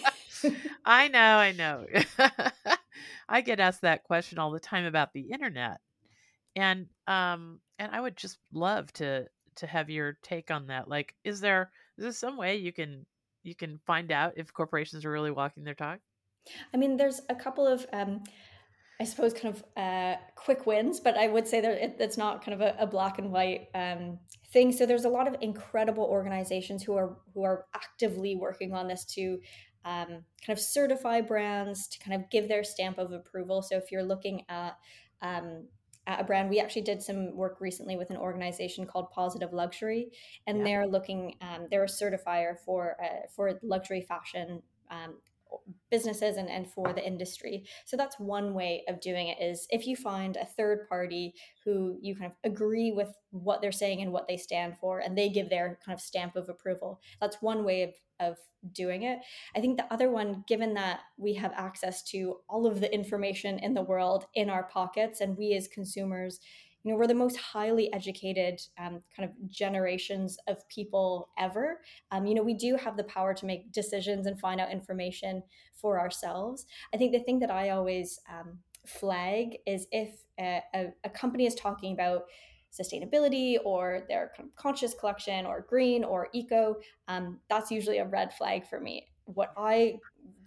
I 0.85 1.09
know, 1.09 1.19
I 1.19 1.53
know. 1.53 1.87
I 3.29 3.41
get 3.41 3.61
asked 3.61 3.83
that 3.83 4.05
question 4.05 4.39
all 4.39 4.51
the 4.51 4.61
time 4.61 4.85
about 4.85 5.13
the 5.13 5.31
internet. 5.33 5.79
And 6.57 6.87
um 7.07 7.61
and 7.79 7.93
I 7.93 8.01
would 8.01 8.17
just 8.17 8.39
love 8.53 8.93
to 8.95 9.27
to 9.57 9.67
have 9.67 9.91
your 9.91 10.19
take 10.23 10.51
on 10.51 10.69
that. 10.69 10.89
Like 10.89 11.15
is 11.25 11.41
there 11.41 11.71
is 11.99 12.05
there 12.05 12.13
some 12.13 12.37
way 12.37 12.57
you 12.57 12.73
can 12.73 13.07
you 13.43 13.55
can 13.55 13.81
find 13.87 14.13
out 14.13 14.35
if 14.37 14.53
corporations 14.53 15.05
are 15.05 15.11
really 15.11 15.31
walking 15.31 15.65
their 15.65 15.75
talk? 15.75 15.99
I 16.73 16.77
mean, 16.77 16.97
there's 16.97 17.21
a 17.29 17.35
couple 17.35 17.67
of 17.67 17.87
um 17.93 18.23
I 19.01 19.05
suppose, 19.05 19.33
kind 19.33 19.55
of 19.55 19.65
uh, 19.77 20.17
quick 20.37 20.67
wins, 20.67 21.01
but 21.01 21.17
I 21.17 21.27
would 21.27 21.49
say 21.49 21.61
that 21.63 21.83
it, 21.83 21.97
it's 21.99 22.19
not 22.19 22.45
kind 22.45 22.61
of 22.61 22.61
a, 22.61 22.77
a 22.79 22.87
black 22.87 23.19
and 23.19 23.33
white 23.33 23.69
um, 23.75 24.19
thing. 24.53 24.73
So 24.73 24.85
there's 24.85 25.07
a 25.07 25.09
lot 25.09 25.27
of 25.27 25.37
incredible 25.41 26.05
organizations 26.05 26.83
who 26.83 26.95
are 26.95 27.17
who 27.33 27.43
are 27.43 27.65
actively 27.75 28.37
working 28.37 28.75
on 28.75 28.89
this 28.89 29.05
to 29.15 29.41
um, 29.87 30.09
kind 30.09 30.51
of 30.51 30.61
certify 30.61 31.23
brands 31.23 31.89
to 31.89 31.99
kind 31.99 32.21
of 32.21 32.29
give 32.31 32.47
their 32.47 32.63
stamp 32.63 32.99
of 32.99 33.13
approval. 33.13 33.63
So 33.63 33.77
if 33.79 33.91
you're 33.91 34.03
looking 34.03 34.45
at 34.51 34.77
um, 35.23 35.65
at 36.07 36.21
a 36.21 36.25
brand. 36.25 36.51
We 36.51 36.61
actually 36.61 36.83
did 36.83 37.03
some 37.03 37.37
work 37.37 37.59
recently 37.61 37.97
with 37.97 38.11
an 38.11 38.17
organization 38.17 38.87
called 38.87 39.11
Positive 39.11 39.53
Luxury, 39.53 40.11
and 40.47 40.59
Yeah. 40.59 40.65
they're 40.65 40.87
looking. 40.87 41.37
Um, 41.41 41.69
they're 41.71 41.85
a 41.85 41.89
certifier 41.89 42.59
for 42.59 42.97
uh, 43.03 43.29
for 43.35 43.59
luxury 43.63 44.03
fashion 44.03 44.63
um, 44.91 45.19
businesses 45.91 46.37
and, 46.37 46.49
and 46.49 46.71
for 46.71 46.93
the 46.93 47.05
industry. 47.05 47.65
So 47.85 47.97
that's 47.97 48.19
one 48.19 48.55
way 48.55 48.85
of 48.89 49.01
doing 49.01 49.29
it 49.29 49.39
is 49.41 49.67
if 49.71 49.87
you 49.87 49.97
find 49.97 50.37
a 50.37 50.47
third 50.47 50.89
party 50.89 51.35
who 51.65 51.99
you 52.01 52.15
kind 52.15 52.33
of 52.33 52.51
agree 52.51 52.93
with 52.93 53.13
what 53.31 53.61
they're 53.61 53.73
saying 53.73 54.01
and 54.01 54.13
what 54.13 54.29
they 54.29 54.37
stand 54.37 54.79
for, 54.79 55.01
and 55.01 55.17
they 55.17 55.29
give 55.29 55.51
their 55.51 55.79
kind 55.85 55.97
of 55.97 56.01
stamp 56.01 56.37
of 56.37 56.49
approval. 56.49 57.01
That's 57.21 57.43
one 57.43 57.65
way 57.65 57.83
of, 57.83 57.95
of 58.21 58.37
doing 58.73 59.05
it. 59.05 59.21
I 59.57 59.61
think 59.61 59.77
the 59.77 59.93
other 59.93 60.11
one, 60.11 60.45
given 60.47 60.75
that 60.75 61.01
we 61.17 61.35
have 61.35 61.53
access 61.55 62.03
to 62.11 62.37
all 62.49 62.67
of 62.67 62.81
the 62.81 62.93
information 62.93 63.59
in 63.59 63.75
the 63.75 63.83
world 63.83 64.27
in 64.35 64.51
our 64.51 64.65
pockets, 64.65 65.21
and 65.21 65.37
we 65.37 65.55
as 65.55 65.69
consumers, 65.69 66.41
you 66.83 66.91
know, 66.91 66.99
we're 66.99 67.07
the 67.07 67.15
most 67.15 67.37
highly 67.37 67.93
educated 67.93 68.61
um, 68.79 69.03
kind 69.15 69.29
of 69.29 69.51
generations 69.51 70.39
of 70.49 70.67
people 70.69 71.29
ever. 71.39 71.81
Um, 72.11 72.27
you 72.27 72.35
know, 72.35 72.43
we 72.43 72.55
do 72.55 72.77
have 72.77 72.97
the 72.97 73.05
power 73.05 73.35
to 73.35 73.47
make 73.47 73.73
decisions 73.73 74.27
and 74.27 74.41
find 74.41 74.61
out 74.61 74.73
information 74.73 75.43
for 75.75 76.01
ourselves. 76.01 76.67
I 76.95 76.97
think 76.97 77.13
the 77.13 77.21
thing 77.21 77.39
that 77.41 77.51
I 77.51 77.71
always 77.71 78.21
um, 78.29 78.59
flag 78.87 79.59
is 79.67 79.87
if 79.93 80.25
a, 80.39 80.63
a, 80.75 80.87
a 81.05 81.11
company 81.11 81.47
is 81.47 81.55
talking 81.55 81.93
about 81.93 82.25
sustainability 82.73 83.57
or 83.65 84.05
their 84.09 84.33
kind 84.37 84.49
of 84.49 84.57
conscious 84.57 84.95
collection 84.95 85.45
or 85.45 85.67
green 85.69 86.05
or 86.05 86.29
eco, 86.33 86.77
um, 87.09 87.39
that's 87.49 87.71
usually 87.71 87.99
a 87.99 88.07
red 88.07 88.33
flag 88.33 88.67
for 88.67 88.81
me. 88.81 89.07
What 89.25 89.53
I 89.57 89.97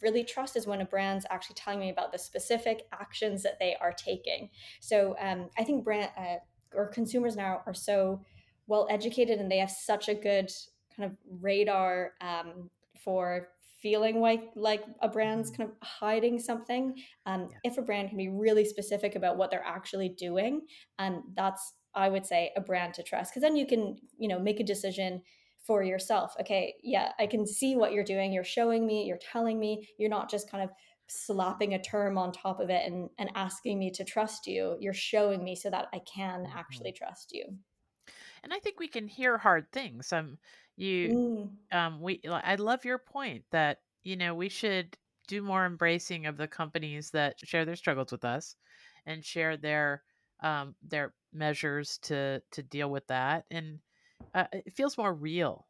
really 0.03 0.23
trust 0.23 0.55
is 0.55 0.67
when 0.67 0.81
a 0.81 0.85
brand's 0.85 1.25
actually 1.29 1.55
telling 1.55 1.79
me 1.79 1.89
about 1.89 2.11
the 2.11 2.19
specific 2.19 2.83
actions 2.91 3.41
that 3.43 3.57
they 3.59 3.75
are 3.81 3.93
taking. 3.93 4.49
So 4.81 5.15
um, 5.19 5.49
I 5.57 5.63
think 5.63 5.83
brand 5.83 6.11
uh, 6.17 6.35
or 6.75 6.87
consumers 6.87 7.35
now 7.35 7.61
are 7.65 7.73
so 7.73 8.21
well 8.67 8.87
educated 8.89 9.39
and 9.39 9.51
they 9.51 9.57
have 9.57 9.71
such 9.71 10.09
a 10.09 10.13
good 10.13 10.51
kind 10.95 11.11
of 11.11 11.17
radar 11.41 12.11
um, 12.21 12.69
for 13.03 13.49
feeling 13.81 14.21
like 14.21 14.43
like 14.55 14.83
a 15.01 15.09
brand's 15.09 15.49
kind 15.49 15.69
of 15.69 15.75
hiding 15.85 16.39
something. 16.39 16.95
Um, 17.25 17.49
yeah. 17.51 17.71
If 17.71 17.77
a 17.77 17.81
brand 17.81 18.09
can 18.09 18.17
be 18.17 18.29
really 18.29 18.65
specific 18.65 19.15
about 19.15 19.37
what 19.37 19.51
they're 19.51 19.65
actually 19.65 20.09
doing, 20.09 20.61
um, 20.99 21.23
that's 21.35 21.73
I 21.93 22.09
would 22.09 22.25
say 22.25 22.51
a 22.55 22.61
brand 22.61 22.93
to 22.95 23.03
trust 23.03 23.31
because 23.31 23.41
then 23.41 23.55
you 23.55 23.67
can 23.67 23.97
you 24.17 24.27
know 24.27 24.39
make 24.39 24.59
a 24.59 24.63
decision 24.63 25.21
for 25.65 25.83
yourself. 25.83 26.35
Okay, 26.41 26.75
yeah, 26.83 27.11
I 27.19 27.27
can 27.27 27.45
see 27.45 27.75
what 27.75 27.93
you're 27.93 28.03
doing. 28.03 28.33
You're 28.33 28.43
showing 28.43 28.85
me, 28.85 29.05
you're 29.05 29.17
telling 29.17 29.59
me. 29.59 29.87
You're 29.97 30.09
not 30.09 30.29
just 30.29 30.49
kind 30.49 30.63
of 30.63 30.69
slapping 31.07 31.73
a 31.73 31.81
term 31.81 32.17
on 32.17 32.31
top 32.31 32.59
of 32.59 32.69
it 32.69 32.85
and, 32.85 33.09
and 33.17 33.29
asking 33.35 33.79
me 33.79 33.91
to 33.91 34.03
trust 34.03 34.47
you. 34.47 34.77
You're 34.79 34.93
showing 34.93 35.43
me 35.43 35.55
so 35.55 35.69
that 35.69 35.87
I 35.93 35.99
can 35.99 36.43
mm-hmm. 36.43 36.57
actually 36.57 36.91
trust 36.91 37.31
you. 37.33 37.45
And 38.43 38.53
I 38.53 38.59
think 38.59 38.79
we 38.79 38.87
can 38.87 39.07
hear 39.07 39.37
hard 39.37 39.71
things. 39.71 40.11
Um, 40.11 40.37
you, 40.75 41.09
mm. 41.71 41.77
um, 41.77 42.01
we, 42.01 42.19
I 42.29 42.55
love 42.55 42.83
your 42.83 42.97
point 42.97 43.43
that 43.51 43.79
you 44.03 44.17
know 44.17 44.33
we 44.35 44.49
should 44.49 44.97
do 45.27 45.41
more 45.41 45.65
embracing 45.65 46.25
of 46.25 46.35
the 46.35 46.47
companies 46.47 47.11
that 47.11 47.35
share 47.39 47.63
their 47.63 47.77
struggles 47.77 48.11
with 48.11 48.25
us, 48.25 48.55
and 49.05 49.23
share 49.23 49.55
their 49.55 50.03
um 50.41 50.75
their 50.81 51.13
measures 51.31 51.99
to 51.99 52.41
to 52.51 52.63
deal 52.63 52.89
with 52.89 53.07
that 53.07 53.45
and 53.49 53.79
uh, 54.33 54.45
it 54.51 54.73
feels 54.73 54.97
more 54.97 55.13
real. 55.13 55.67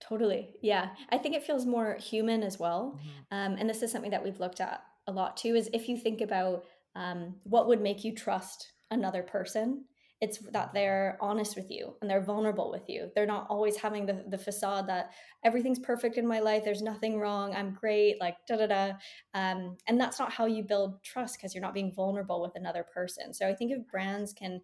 Totally. 0.00 0.54
Yeah. 0.62 0.90
I 1.10 1.18
think 1.18 1.36
it 1.36 1.44
feels 1.44 1.64
more 1.64 1.94
human 1.94 2.42
as 2.42 2.58
well. 2.58 2.98
Mm-hmm. 2.98 3.52
Um, 3.52 3.56
and 3.58 3.70
this 3.70 3.82
is 3.82 3.92
something 3.92 4.10
that 4.10 4.24
we've 4.24 4.40
looked 4.40 4.60
at 4.60 4.82
a 5.06 5.12
lot 5.12 5.36
too 5.36 5.54
is 5.54 5.70
if 5.72 5.88
you 5.88 5.96
think 5.96 6.20
about 6.20 6.64
um, 6.96 7.36
what 7.44 7.68
would 7.68 7.80
make 7.80 8.04
you 8.04 8.14
trust 8.14 8.72
another 8.90 9.22
person, 9.22 9.84
it's 10.20 10.38
that 10.52 10.72
they're 10.72 11.18
honest 11.20 11.56
with 11.56 11.68
you 11.68 11.94
and 12.00 12.08
they're 12.08 12.20
vulnerable 12.20 12.70
with 12.70 12.88
you. 12.88 13.10
They're 13.14 13.26
not 13.26 13.48
always 13.50 13.76
having 13.76 14.06
the, 14.06 14.24
the 14.28 14.38
facade 14.38 14.88
that 14.88 15.10
everything's 15.44 15.80
perfect 15.80 16.16
in 16.16 16.26
my 16.26 16.38
life, 16.38 16.62
there's 16.64 16.80
nothing 16.80 17.18
wrong, 17.18 17.52
I'm 17.54 17.74
great, 17.74 18.20
like 18.20 18.36
da 18.46 18.56
da 18.56 18.66
da. 18.66 18.92
Um, 19.34 19.76
and 19.88 20.00
that's 20.00 20.20
not 20.20 20.32
how 20.32 20.46
you 20.46 20.62
build 20.62 21.02
trust 21.02 21.36
because 21.36 21.54
you're 21.54 21.62
not 21.62 21.74
being 21.74 21.92
vulnerable 21.92 22.40
with 22.40 22.52
another 22.54 22.84
person. 22.84 23.34
So 23.34 23.48
I 23.48 23.54
think 23.54 23.72
if 23.72 23.88
brands 23.90 24.32
can 24.32 24.60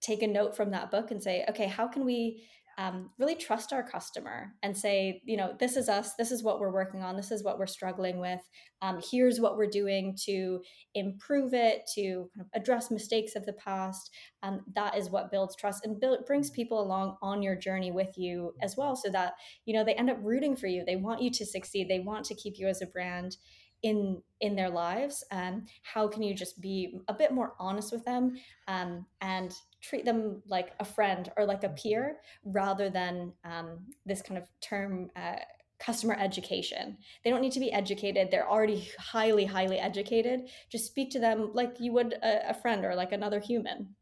take 0.00 0.22
a 0.22 0.26
note 0.26 0.56
from 0.56 0.70
that 0.70 0.90
book 0.90 1.10
and 1.10 1.22
say, 1.22 1.44
okay, 1.48 1.66
how 1.66 1.88
can 1.88 2.04
we 2.04 2.44
um, 2.78 3.10
really 3.18 3.34
trust 3.34 3.72
our 3.72 3.82
customer 3.82 4.54
and 4.62 4.76
say, 4.76 5.20
you 5.24 5.36
know, 5.36 5.56
this 5.58 5.76
is 5.76 5.88
us, 5.88 6.14
this 6.14 6.30
is 6.30 6.44
what 6.44 6.60
we're 6.60 6.72
working 6.72 7.02
on, 7.02 7.16
this 7.16 7.32
is 7.32 7.42
what 7.42 7.58
we're 7.58 7.66
struggling 7.66 8.20
with. 8.20 8.40
Um, 8.82 9.00
here's 9.10 9.40
what 9.40 9.56
we're 9.56 9.66
doing 9.66 10.16
to 10.26 10.60
improve 10.94 11.54
it, 11.54 11.90
to 11.96 12.30
kind 12.32 12.46
of 12.46 12.46
address 12.54 12.92
mistakes 12.92 13.34
of 13.34 13.44
the 13.46 13.54
past. 13.54 14.12
Um, 14.44 14.60
that 14.76 14.96
is 14.96 15.10
what 15.10 15.32
builds 15.32 15.56
trust 15.56 15.84
and 15.84 15.98
build, 15.98 16.24
brings 16.24 16.50
people 16.50 16.80
along 16.80 17.16
on 17.20 17.42
your 17.42 17.56
journey 17.56 17.90
with 17.90 18.16
you 18.16 18.54
as 18.62 18.76
well, 18.76 18.94
so 18.94 19.10
that 19.10 19.32
you 19.64 19.74
know 19.74 19.82
they 19.82 19.94
end 19.94 20.10
up 20.10 20.18
rooting 20.22 20.54
for 20.54 20.68
you. 20.68 20.84
They 20.84 20.94
want 20.94 21.20
you 21.20 21.32
to 21.32 21.44
succeed. 21.44 21.88
They 21.88 21.98
want 21.98 22.26
to 22.26 22.36
keep 22.36 22.60
you 22.60 22.68
as 22.68 22.80
a 22.80 22.86
brand 22.86 23.38
in 23.82 24.20
in 24.40 24.56
their 24.56 24.70
lives 24.70 25.22
um, 25.30 25.64
how 25.82 26.08
can 26.08 26.20
you 26.20 26.34
just 26.34 26.60
be 26.60 26.98
a 27.06 27.14
bit 27.14 27.32
more 27.32 27.54
honest 27.60 27.92
with 27.92 28.04
them 28.04 28.36
um, 28.66 29.06
and 29.20 29.54
treat 29.80 30.04
them 30.04 30.42
like 30.46 30.72
a 30.80 30.84
friend 30.84 31.30
or 31.36 31.44
like 31.44 31.64
a 31.64 31.68
peer 31.70 32.18
rather 32.44 32.90
than 32.90 33.32
um, 33.44 33.78
this 34.06 34.22
kind 34.22 34.38
of 34.38 34.48
term 34.60 35.10
uh, 35.16 35.36
customer 35.78 36.16
education 36.18 36.96
they 37.22 37.30
don't 37.30 37.40
need 37.40 37.52
to 37.52 37.60
be 37.60 37.72
educated 37.72 38.30
they're 38.30 38.50
already 38.50 38.88
highly 38.98 39.44
highly 39.44 39.78
educated 39.78 40.48
just 40.70 40.86
speak 40.86 41.10
to 41.10 41.20
them 41.20 41.50
like 41.54 41.76
you 41.78 41.92
would 41.92 42.14
a, 42.14 42.50
a 42.50 42.54
friend 42.54 42.84
or 42.84 42.94
like 42.94 43.12
another 43.12 43.38
human 43.38 43.94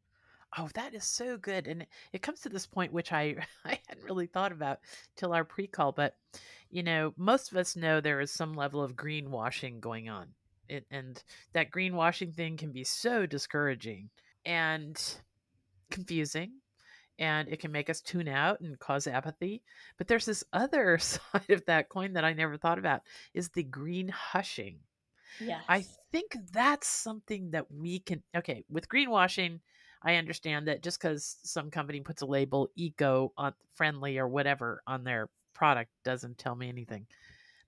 Oh, 0.59 0.69
that 0.75 0.95
is 0.95 1.05
so 1.05 1.37
good. 1.37 1.67
And 1.67 1.87
it 2.13 2.23
comes 2.23 2.41
to 2.41 2.49
this 2.49 2.67
point, 2.67 2.93
which 2.93 3.13
I, 3.13 3.37
I 3.65 3.79
hadn't 3.89 4.05
really 4.05 4.27
thought 4.27 4.53
about 4.53 4.79
till 5.17 5.33
our 5.33 5.45
pre 5.45 5.67
call, 5.67 5.93
but 5.93 6.15
you 6.71 6.83
know, 6.83 7.13
most 7.17 7.51
of 7.51 7.59
us 7.59 7.77
know 7.77 8.01
there 8.01 8.21
is 8.21 8.31
some 8.31 8.55
level 8.55 8.83
of 8.83 8.97
greenwashing 8.97 9.81
going 9.81 10.09
on. 10.09 10.29
It, 10.69 10.85
and 10.91 11.23
that 11.53 11.71
greenwashing 11.71 12.35
thing 12.35 12.57
can 12.57 12.73
be 12.73 12.85
so 12.85 13.25
discouraging 13.25 14.11
and 14.45 15.01
confusing 15.91 16.53
and 17.19 17.49
it 17.49 17.61
can 17.61 17.73
make 17.73 17.89
us 17.89 18.01
tune 18.01 18.29
out 18.29 18.61
and 18.61 18.79
cause 18.79 19.07
apathy 19.07 19.63
but 19.99 20.07
there's 20.07 20.27
this 20.27 20.45
other 20.53 20.99
side 21.01 21.51
of 21.51 21.65
that 21.67 21.89
coin 21.89 22.13
that 22.13 22.25
i 22.25 22.33
never 22.33 22.57
thought 22.57 22.79
about 22.79 23.03
is 23.35 23.49
the 23.51 23.63
green 23.63 24.09
hushing 24.09 24.79
yes. 25.41 25.63
i 25.69 25.85
think 26.13 26.37
that's 26.53 26.89
something 26.89 27.51
that 27.51 27.71
we 27.73 28.01
can 28.01 28.23
okay 28.37 28.65
with 28.71 28.89
greenwashing 28.89 29.61
i 30.03 30.17
understand 30.17 30.69
that 30.69 30.83
just 30.83 31.01
because 31.01 31.37
some 31.43 31.71
company 31.71 32.01
puts 32.01 32.23
a 32.23 32.27
label 32.27 32.69
eco 32.77 33.33
on 33.37 33.53
friendly 33.75 34.19
or 34.19 34.29
whatever 34.29 34.83
on 34.87 35.05
their 35.05 35.29
product 35.57 35.91
doesn't 36.05 36.39
tell 36.39 36.55
me 36.55 36.69
anything. 36.69 37.07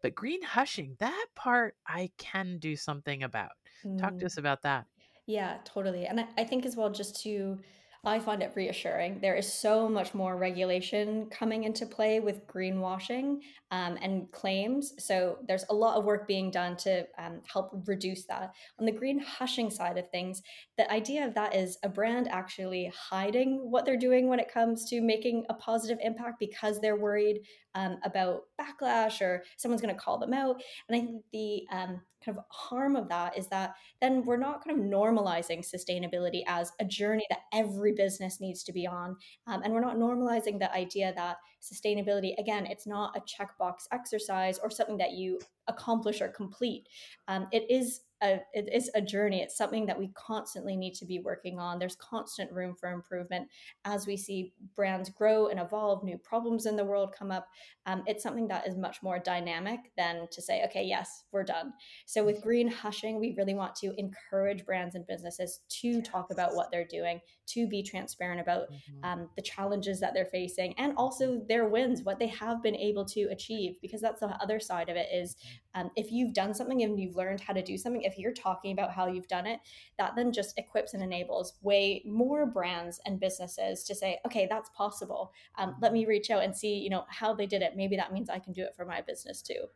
But 0.02 0.14
green 0.14 0.42
hushing, 0.42 0.94
that 1.00 1.26
part 1.34 1.74
I 1.86 2.10
can 2.18 2.58
do 2.58 2.76
something 2.76 3.24
about. 3.24 3.52
Mm. 3.84 3.98
Talk 3.98 4.10
to 4.18 4.24
mm. 4.24 4.26
us 4.26 4.36
about 4.36 4.62
that. 4.62 4.86
Yeah, 5.26 5.56
totally. 5.64 6.06
And 6.06 6.20
I, 6.20 6.26
I 6.36 6.44
think 6.44 6.64
as 6.64 6.76
well, 6.76 6.90
just 6.90 7.20
to 7.22 7.58
I 8.04 8.20
find 8.20 8.42
it 8.42 8.52
reassuring. 8.54 9.20
There 9.20 9.34
is 9.34 9.52
so 9.52 9.88
much 9.88 10.14
more 10.14 10.36
regulation 10.36 11.28
coming 11.30 11.64
into 11.64 11.84
play 11.84 12.20
with 12.20 12.46
greenwashing 12.46 13.40
um, 13.70 13.98
and 14.00 14.30
claims. 14.30 14.94
So 14.98 15.38
there's 15.46 15.64
a 15.68 15.74
lot 15.74 15.96
of 15.96 16.04
work 16.04 16.26
being 16.28 16.50
done 16.50 16.76
to 16.78 17.06
um, 17.18 17.40
help 17.52 17.70
reduce 17.86 18.24
that. 18.26 18.52
On 18.78 18.86
the 18.86 18.92
green 18.92 19.18
hushing 19.18 19.68
side 19.68 19.98
of 19.98 20.08
things, 20.10 20.42
the 20.76 20.90
idea 20.92 21.26
of 21.26 21.34
that 21.34 21.54
is 21.54 21.76
a 21.82 21.88
brand 21.88 22.28
actually 22.28 22.92
hiding 22.96 23.70
what 23.70 23.84
they're 23.84 23.96
doing 23.96 24.28
when 24.28 24.40
it 24.40 24.52
comes 24.52 24.88
to 24.90 25.00
making 25.00 25.44
a 25.48 25.54
positive 25.54 25.98
impact 26.00 26.38
because 26.38 26.80
they're 26.80 26.96
worried 26.96 27.40
um, 27.74 27.98
about 28.04 28.42
backlash 28.60 29.20
or 29.20 29.42
someone's 29.56 29.82
going 29.82 29.94
to 29.94 30.00
call 30.00 30.18
them 30.18 30.32
out. 30.32 30.62
And 30.88 30.96
I 30.96 31.00
think 31.00 31.22
the 31.32 31.66
um, 31.70 32.00
kind 32.28 32.38
of 32.38 32.44
harm 32.50 32.96
of 32.96 33.08
that 33.08 33.36
is 33.36 33.48
that 33.48 33.74
then 34.00 34.24
we're 34.24 34.36
not 34.36 34.64
kind 34.64 34.78
of 34.78 34.84
normalizing 34.84 35.64
sustainability 35.64 36.42
as 36.46 36.72
a 36.80 36.84
journey 36.84 37.26
that 37.30 37.40
every 37.52 37.92
business 37.92 38.40
needs 38.40 38.62
to 38.64 38.72
be 38.72 38.86
on. 38.86 39.16
Um, 39.46 39.62
and 39.62 39.72
we're 39.72 39.80
not 39.80 39.96
normalizing 39.96 40.58
the 40.58 40.72
idea 40.72 41.12
that 41.16 41.36
sustainability, 41.60 42.32
again, 42.38 42.66
it's 42.66 42.86
not 42.86 43.16
a 43.16 43.20
checkbox 43.20 43.86
exercise 43.92 44.58
or 44.58 44.70
something 44.70 44.98
that 44.98 45.12
you 45.12 45.38
accomplish 45.68 46.20
or 46.20 46.28
complete. 46.28 46.88
Um, 47.28 47.46
it 47.52 47.70
is 47.70 48.00
a, 48.20 48.40
it 48.52 48.68
is 48.72 48.90
a 48.94 49.00
journey. 49.00 49.42
It's 49.42 49.56
something 49.56 49.86
that 49.86 49.98
we 49.98 50.08
constantly 50.14 50.76
need 50.76 50.94
to 50.94 51.04
be 51.04 51.20
working 51.20 51.60
on. 51.60 51.78
There's 51.78 51.94
constant 51.96 52.50
room 52.50 52.74
for 52.74 52.90
improvement 52.90 53.48
as 53.84 54.06
we 54.06 54.16
see 54.16 54.52
brands 54.74 55.08
grow 55.08 55.48
and 55.48 55.60
evolve, 55.60 56.02
new 56.02 56.18
problems 56.18 56.66
in 56.66 56.74
the 56.74 56.84
world 56.84 57.14
come 57.16 57.30
up. 57.30 57.46
Um, 57.86 58.02
it's 58.06 58.22
something 58.22 58.48
that 58.48 58.66
is 58.66 58.76
much 58.76 59.02
more 59.02 59.20
dynamic 59.20 59.78
than 59.96 60.26
to 60.32 60.42
say, 60.42 60.64
okay, 60.64 60.82
yes, 60.82 61.24
we're 61.30 61.44
done. 61.44 61.72
So 62.06 62.24
with 62.24 62.42
green 62.42 62.68
hushing, 62.68 63.20
we 63.20 63.34
really 63.36 63.54
want 63.54 63.76
to 63.76 63.94
encourage 63.98 64.66
brands 64.66 64.96
and 64.96 65.06
businesses 65.06 65.60
to 65.80 66.02
talk 66.02 66.32
about 66.32 66.56
what 66.56 66.72
they're 66.72 66.86
doing, 66.86 67.20
to 67.48 67.68
be 67.68 67.82
transparent 67.82 68.40
about 68.40 68.72
mm-hmm. 68.72 69.04
um, 69.04 69.30
the 69.36 69.42
challenges 69.42 70.00
that 70.00 70.12
they're 70.12 70.26
facing, 70.26 70.74
and 70.76 70.92
also 70.96 71.40
their 71.48 71.68
wins, 71.68 72.02
what 72.02 72.18
they 72.18 72.26
have 72.28 72.62
been 72.62 72.76
able 72.76 73.04
to 73.06 73.22
achieve. 73.30 73.76
Because 73.80 74.00
that's 74.00 74.20
the 74.20 74.28
other 74.42 74.60
side 74.60 74.88
of 74.88 74.96
it 74.96 75.08
is 75.12 75.36
um, 75.74 75.90
if 75.96 76.12
you've 76.12 76.34
done 76.34 76.54
something 76.54 76.82
and 76.82 76.98
you've 77.00 77.16
learned 77.16 77.40
how 77.40 77.52
to 77.52 77.62
do 77.62 77.76
something, 77.76 78.02
if 78.02 78.18
you're 78.18 78.32
talking 78.32 78.72
about 78.72 78.92
how 78.92 79.06
you've 79.06 79.28
done 79.28 79.46
it, 79.46 79.60
that 79.98 80.14
then 80.16 80.32
just 80.32 80.58
equips 80.58 80.94
and 80.94 81.02
enables 81.02 81.54
way 81.62 82.02
more 82.06 82.46
brands 82.46 83.00
and 83.06 83.18
businesses 83.20 83.84
to 83.84 83.94
say, 83.94 84.18
okay, 84.26 84.46
that's 84.48 84.70
possible. 84.76 85.32
Um, 85.56 85.76
let 85.80 85.92
me 85.92 86.06
reach 86.06 86.30
out 86.30 86.42
and 86.44 86.56
see, 86.56 86.74
you 86.78 86.90
know, 86.90 87.04
how 87.08 87.34
they 87.34 87.46
did 87.46 87.62
it. 87.62 87.76
Maybe 87.76 87.96
that 87.96 88.12
means 88.12 88.30
I 88.30 88.38
can 88.38 88.52
do 88.52 88.62
it 88.62 88.74
for 88.76 88.84
my 88.84 89.00
business 89.00 89.42
too. 89.42 89.66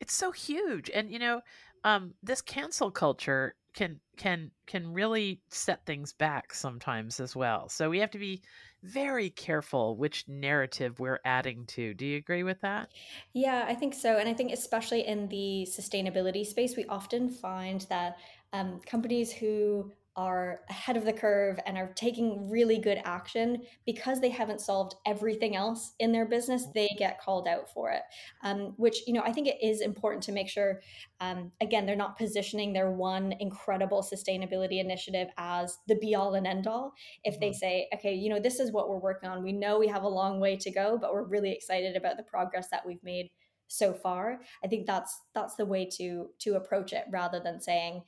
It's 0.00 0.14
so 0.14 0.30
huge, 0.30 0.90
and 0.94 1.10
you 1.10 1.18
know, 1.18 1.42
um, 1.84 2.14
this 2.22 2.40
cancel 2.40 2.90
culture 2.90 3.54
can 3.74 4.00
can 4.16 4.50
can 4.66 4.92
really 4.92 5.40
set 5.50 5.84
things 5.86 6.12
back 6.12 6.52
sometimes 6.54 7.20
as 7.20 7.36
well. 7.36 7.68
So 7.68 7.90
we 7.90 7.98
have 7.98 8.10
to 8.12 8.18
be 8.18 8.42
very 8.82 9.30
careful 9.30 9.96
which 9.96 10.28
narrative 10.28 10.98
we're 11.00 11.20
adding 11.24 11.66
to. 11.66 11.94
Do 11.94 12.06
you 12.06 12.16
agree 12.16 12.42
with 12.42 12.60
that? 12.62 12.90
Yeah, 13.32 13.64
I 13.68 13.74
think 13.74 13.94
so. 13.94 14.18
And 14.18 14.28
I 14.28 14.34
think, 14.34 14.52
especially 14.52 15.06
in 15.06 15.28
the 15.28 15.66
sustainability 15.68 16.44
space, 16.46 16.76
we 16.76 16.84
often 16.86 17.28
find 17.30 17.82
that 17.82 18.18
um, 18.52 18.80
companies 18.80 19.32
who 19.32 19.92
are 20.16 20.60
ahead 20.68 20.96
of 20.96 21.04
the 21.04 21.12
curve 21.12 21.58
and 21.66 21.78
are 21.78 21.92
taking 21.94 22.50
really 22.50 22.78
good 22.78 23.00
action 23.04 23.62
because 23.86 24.20
they 24.20 24.28
haven't 24.28 24.60
solved 24.60 24.94
everything 25.06 25.54
else 25.54 25.94
in 26.00 26.10
their 26.10 26.26
business 26.26 26.66
they 26.74 26.88
get 26.98 27.20
called 27.20 27.46
out 27.46 27.70
for 27.72 27.90
it. 27.90 28.02
Um, 28.42 28.74
which 28.76 29.06
you 29.06 29.12
know 29.12 29.22
i 29.24 29.32
think 29.32 29.46
it 29.46 29.58
is 29.62 29.80
important 29.80 30.22
to 30.24 30.32
make 30.32 30.48
sure 30.48 30.80
um, 31.20 31.52
again 31.60 31.86
they're 31.86 31.96
not 31.96 32.18
positioning 32.18 32.72
their 32.72 32.90
one 32.90 33.34
incredible 33.40 34.02
sustainability 34.02 34.80
initiative 34.80 35.28
as 35.38 35.78
the 35.88 35.96
be 35.96 36.14
all 36.14 36.34
and 36.34 36.46
end 36.46 36.66
all 36.66 36.92
if 37.24 37.38
they 37.38 37.50
mm-hmm. 37.50 37.54
say 37.54 37.88
okay 37.94 38.14
you 38.14 38.28
know 38.28 38.40
this 38.40 38.60
is 38.60 38.72
what 38.72 38.88
we're 38.88 38.98
working 38.98 39.28
on. 39.28 39.42
We 39.42 39.52
know 39.52 39.78
we 39.78 39.88
have 39.88 40.02
a 40.02 40.08
long 40.08 40.40
way 40.40 40.56
to 40.56 40.70
go 40.70 40.98
but 41.00 41.12
we're 41.12 41.24
really 41.24 41.52
excited 41.52 41.96
about 41.96 42.16
the 42.16 42.22
progress 42.24 42.68
that 42.70 42.84
we've 42.86 43.02
made 43.02 43.30
so 43.68 43.92
far 43.92 44.40
i 44.64 44.66
think 44.66 44.84
that's 44.84 45.20
that's 45.32 45.54
the 45.54 45.64
way 45.64 45.88
to 45.88 46.26
to 46.40 46.54
approach 46.54 46.92
it 46.92 47.04
rather 47.12 47.38
than 47.38 47.60
saying 47.60 48.02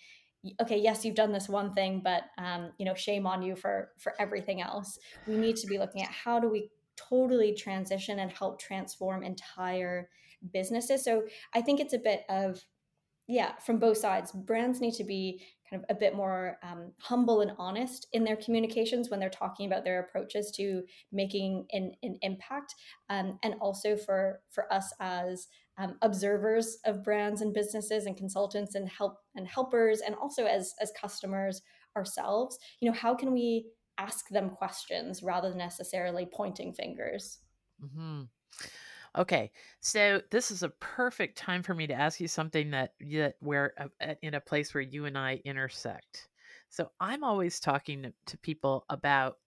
okay 0.60 0.78
yes 0.78 1.04
you've 1.04 1.14
done 1.14 1.32
this 1.32 1.48
one 1.48 1.72
thing 1.72 2.00
but 2.02 2.24
um, 2.38 2.72
you 2.78 2.84
know 2.84 2.94
shame 2.94 3.26
on 3.26 3.42
you 3.42 3.56
for 3.56 3.90
for 3.98 4.14
everything 4.18 4.60
else. 4.60 4.98
We 5.26 5.36
need 5.36 5.56
to 5.56 5.66
be 5.66 5.78
looking 5.78 6.02
at 6.02 6.10
how 6.10 6.40
do 6.40 6.48
we 6.48 6.70
totally 6.96 7.54
transition 7.54 8.18
and 8.18 8.30
help 8.30 8.60
transform 8.60 9.22
entire 9.22 10.08
businesses. 10.52 11.04
So 11.04 11.22
i 11.54 11.60
think 11.62 11.80
it's 11.80 11.94
a 11.94 11.98
bit 11.98 12.24
of 12.28 12.64
yeah 13.28 13.52
from 13.64 13.78
both 13.78 13.98
sides. 13.98 14.32
Brands 14.32 14.80
need 14.80 14.94
to 14.94 15.04
be 15.04 15.42
kind 15.70 15.82
of 15.82 15.96
a 15.96 15.98
bit 15.98 16.14
more 16.14 16.58
um, 16.62 16.92
humble 17.00 17.40
and 17.40 17.52
honest 17.58 18.08
in 18.12 18.24
their 18.24 18.36
communications 18.36 19.08
when 19.08 19.20
they're 19.20 19.30
talking 19.30 19.66
about 19.66 19.84
their 19.84 20.00
approaches 20.00 20.50
to 20.50 20.82
making 21.12 21.66
an, 21.72 21.92
an 22.02 22.18
impact 22.22 22.74
um, 23.08 23.38
and 23.42 23.54
also 23.60 23.96
for 23.96 24.40
for 24.50 24.70
us 24.72 24.92
as 25.00 25.48
um, 25.78 25.96
observers 26.02 26.78
of 26.84 27.02
brands 27.02 27.40
and 27.40 27.54
businesses 27.54 28.06
and 28.06 28.16
consultants 28.16 28.74
and 28.74 28.88
help 28.88 29.18
and 29.34 29.46
helpers 29.46 30.00
and 30.00 30.14
also 30.14 30.44
as 30.44 30.74
as 30.80 30.92
customers 31.00 31.62
ourselves 31.96 32.58
you 32.80 32.90
know 32.90 32.96
how 32.96 33.14
can 33.14 33.32
we 33.32 33.66
ask 33.98 34.28
them 34.28 34.50
questions 34.50 35.22
rather 35.22 35.50
than 35.50 35.58
necessarily 35.58 36.26
pointing 36.32 36.72
fingers? 36.72 37.38
Mm-hmm. 37.82 38.22
okay 39.18 39.50
so 39.80 40.22
this 40.30 40.50
is 40.50 40.62
a 40.62 40.68
perfect 40.68 41.36
time 41.36 41.62
for 41.62 41.74
me 41.74 41.86
to 41.86 41.94
ask 41.94 42.20
you 42.20 42.28
something 42.28 42.70
that 42.70 42.92
that 43.00 43.34
where 43.40 43.72
uh, 43.78 44.14
in 44.22 44.34
a 44.34 44.40
place 44.40 44.72
where 44.72 44.82
you 44.82 45.06
and 45.06 45.18
i 45.18 45.40
intersect. 45.44 46.28
So 46.68 46.90
i'm 47.00 47.24
always 47.24 47.60
talking 47.60 48.12
to 48.26 48.38
people 48.38 48.84
about 48.88 49.38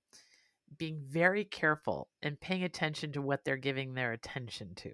being 0.77 0.99
very 1.05 1.45
careful 1.45 2.09
and 2.21 2.39
paying 2.39 2.63
attention 2.63 3.11
to 3.13 3.21
what 3.21 3.45
they're 3.45 3.55
giving 3.55 3.93
their 3.93 4.11
attention 4.11 4.73
to 4.75 4.91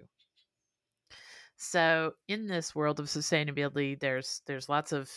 so 1.62 2.14
in 2.26 2.48
this 2.48 2.74
world 2.74 2.98
of 2.98 3.06
sustainability, 3.06 3.98
there's 3.98 4.42
there's 4.46 4.68
lots 4.68 4.90
of 4.90 5.08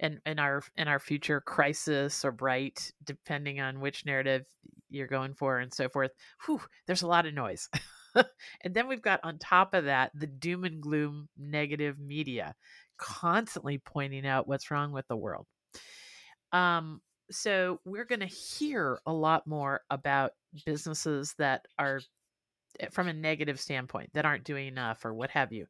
in 0.00 0.20
in 0.26 0.40
our 0.40 0.60
in 0.76 0.88
our 0.88 0.98
future 0.98 1.40
crisis 1.40 2.24
or 2.24 2.32
bright, 2.32 2.90
depending 3.04 3.60
on 3.60 3.78
which 3.78 4.04
narrative 4.04 4.44
you're 4.90 5.06
going 5.06 5.34
for 5.34 5.60
and 5.60 5.72
so 5.72 5.88
forth. 5.88 6.10
Whew, 6.44 6.60
there's 6.86 7.02
a 7.02 7.06
lot 7.06 7.26
of 7.26 7.34
noise. 7.34 7.68
and 8.16 8.74
then 8.74 8.88
we've 8.88 9.02
got 9.02 9.20
on 9.22 9.38
top 9.38 9.72
of 9.72 9.84
that 9.84 10.10
the 10.14 10.26
doom 10.26 10.64
and 10.64 10.82
gloom 10.82 11.28
negative 11.38 11.96
media 12.00 12.56
constantly 12.98 13.78
pointing 13.78 14.26
out 14.26 14.48
what's 14.48 14.72
wrong 14.72 14.90
with 14.90 15.06
the 15.06 15.16
world. 15.16 15.46
Um, 16.50 17.00
so 17.30 17.78
we're 17.84 18.04
going 18.04 18.20
to 18.20 18.26
hear 18.26 18.98
a 19.06 19.12
lot 19.12 19.46
more 19.46 19.82
about 19.90 20.32
businesses 20.66 21.34
that 21.38 21.66
are 21.78 22.00
from 22.90 23.08
a 23.08 23.12
negative 23.12 23.60
standpoint 23.60 24.10
that 24.14 24.24
aren't 24.24 24.44
doing 24.44 24.66
enough 24.66 25.04
or 25.04 25.14
what 25.14 25.30
have 25.30 25.52
you. 25.52 25.66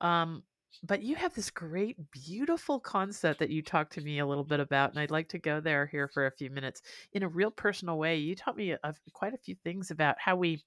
Um, 0.00 0.42
but 0.82 1.02
you 1.02 1.16
have 1.16 1.34
this 1.34 1.50
great, 1.50 1.96
beautiful 2.10 2.78
concept 2.78 3.40
that 3.40 3.50
you 3.50 3.60
talked 3.60 3.92
to 3.94 4.00
me 4.00 4.20
a 4.20 4.26
little 4.26 4.44
bit 4.44 4.60
about, 4.60 4.90
and 4.90 4.98
I'd 5.00 5.10
like 5.10 5.28
to 5.30 5.38
go 5.38 5.60
there 5.60 5.86
here 5.86 6.08
for 6.08 6.26
a 6.26 6.30
few 6.30 6.48
minutes 6.48 6.82
in 7.12 7.22
a 7.22 7.28
real 7.28 7.50
personal 7.50 7.98
way. 7.98 8.16
You 8.16 8.34
taught 8.34 8.56
me 8.56 8.70
a, 8.70 8.94
quite 9.12 9.34
a 9.34 9.38
few 9.38 9.56
things 9.56 9.90
about 9.90 10.16
how 10.18 10.36
we 10.36 10.62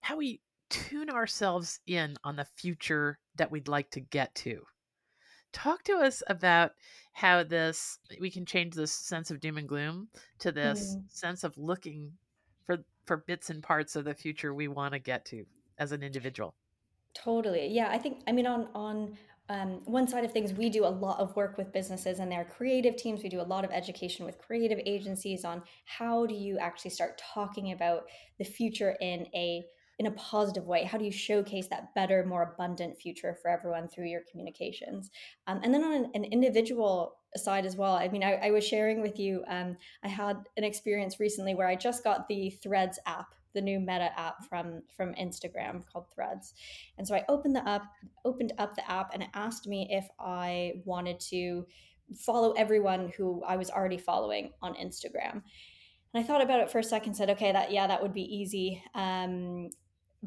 how 0.00 0.16
we 0.16 0.40
tune 0.68 1.08
ourselves 1.08 1.80
in 1.86 2.16
on 2.24 2.36
the 2.36 2.44
future 2.44 3.18
that 3.36 3.50
we'd 3.50 3.68
like 3.68 3.90
to 3.90 4.00
get 4.00 4.34
to. 4.34 4.60
Talk 5.52 5.84
to 5.84 5.94
us 5.94 6.22
about 6.26 6.72
how 7.12 7.44
this 7.44 7.98
we 8.20 8.30
can 8.30 8.44
change 8.44 8.74
this 8.74 8.92
sense 8.92 9.30
of 9.30 9.40
doom 9.40 9.56
and 9.56 9.68
gloom 9.68 10.08
to 10.40 10.50
this 10.50 10.96
mm. 10.96 11.10
sense 11.10 11.44
of 11.44 11.56
looking 11.56 12.12
for 13.06 13.18
bits 13.18 13.50
and 13.50 13.62
parts 13.62 13.96
of 13.96 14.04
the 14.04 14.14
future 14.14 14.54
we 14.54 14.68
want 14.68 14.92
to 14.92 14.98
get 14.98 15.24
to 15.26 15.44
as 15.78 15.92
an 15.92 16.02
individual. 16.02 16.54
Totally. 17.14 17.68
Yeah, 17.68 17.88
I 17.90 17.98
think 17.98 18.22
I 18.26 18.32
mean 18.32 18.46
on 18.46 18.68
on 18.74 19.16
um, 19.50 19.82
one 19.84 20.08
side 20.08 20.24
of 20.24 20.32
things, 20.32 20.54
we 20.54 20.70
do 20.70 20.86
a 20.86 20.88
lot 20.88 21.20
of 21.20 21.36
work 21.36 21.58
with 21.58 21.70
businesses 21.70 22.18
and 22.18 22.32
their 22.32 22.44
creative 22.44 22.96
teams. 22.96 23.22
We 23.22 23.28
do 23.28 23.42
a 23.42 23.42
lot 23.42 23.64
of 23.64 23.70
education 23.70 24.24
with 24.24 24.38
creative 24.38 24.80
agencies 24.86 25.44
on 25.44 25.62
how 25.84 26.24
do 26.24 26.34
you 26.34 26.58
actually 26.58 26.92
start 26.92 27.20
talking 27.34 27.72
about 27.72 28.04
the 28.38 28.44
future 28.44 28.96
in 29.02 29.26
a 29.34 29.64
in 29.98 30.06
a 30.06 30.10
positive 30.12 30.66
way? 30.66 30.84
How 30.84 30.98
do 30.98 31.04
you 31.04 31.12
showcase 31.12 31.68
that 31.68 31.94
better, 31.94 32.24
more 32.24 32.54
abundant 32.54 32.98
future 32.98 33.36
for 33.40 33.50
everyone 33.50 33.88
through 33.88 34.06
your 34.06 34.22
communications? 34.30 35.10
Um, 35.46 35.60
and 35.62 35.72
then 35.72 35.84
on 35.84 35.92
an, 35.92 36.10
an, 36.14 36.24
individual 36.24 37.16
side 37.36 37.64
as 37.64 37.76
well, 37.76 37.94
I 37.94 38.08
mean, 38.08 38.24
I, 38.24 38.34
I 38.34 38.50
was 38.50 38.66
sharing 38.66 39.00
with 39.00 39.18
you, 39.18 39.44
um, 39.48 39.76
I 40.02 40.08
had 40.08 40.38
an 40.56 40.64
experience 40.64 41.20
recently 41.20 41.54
where 41.54 41.68
I 41.68 41.76
just 41.76 42.02
got 42.02 42.28
the 42.28 42.50
Threads 42.50 42.98
app 43.06 43.34
the 43.54 43.60
new 43.60 43.80
meta 43.80 44.10
app 44.18 44.44
from 44.44 44.82
from 44.96 45.14
Instagram 45.14 45.84
called 45.86 46.06
Threads. 46.12 46.54
And 46.98 47.06
so 47.06 47.14
I 47.14 47.24
opened 47.28 47.56
the 47.56 47.60
up 47.60 47.84
opened 48.24 48.52
up 48.58 48.74
the 48.74 48.90
app 48.90 49.14
and 49.14 49.22
it 49.22 49.28
asked 49.32 49.66
me 49.66 49.88
if 49.90 50.06
I 50.18 50.74
wanted 50.84 51.20
to 51.30 51.64
follow 52.16 52.52
everyone 52.52 53.12
who 53.16 53.42
I 53.44 53.56
was 53.56 53.70
already 53.70 53.96
following 53.96 54.50
on 54.60 54.74
Instagram. 54.74 55.42
And 56.12 56.22
I 56.22 56.26
thought 56.26 56.42
about 56.42 56.60
it 56.60 56.70
for 56.70 56.78
a 56.78 56.84
second, 56.84 57.14
said, 57.14 57.30
okay, 57.30 57.52
that 57.52 57.72
yeah, 57.72 57.86
that 57.86 58.02
would 58.02 58.12
be 58.12 58.22
easy. 58.22 58.82
Um, 58.94 59.70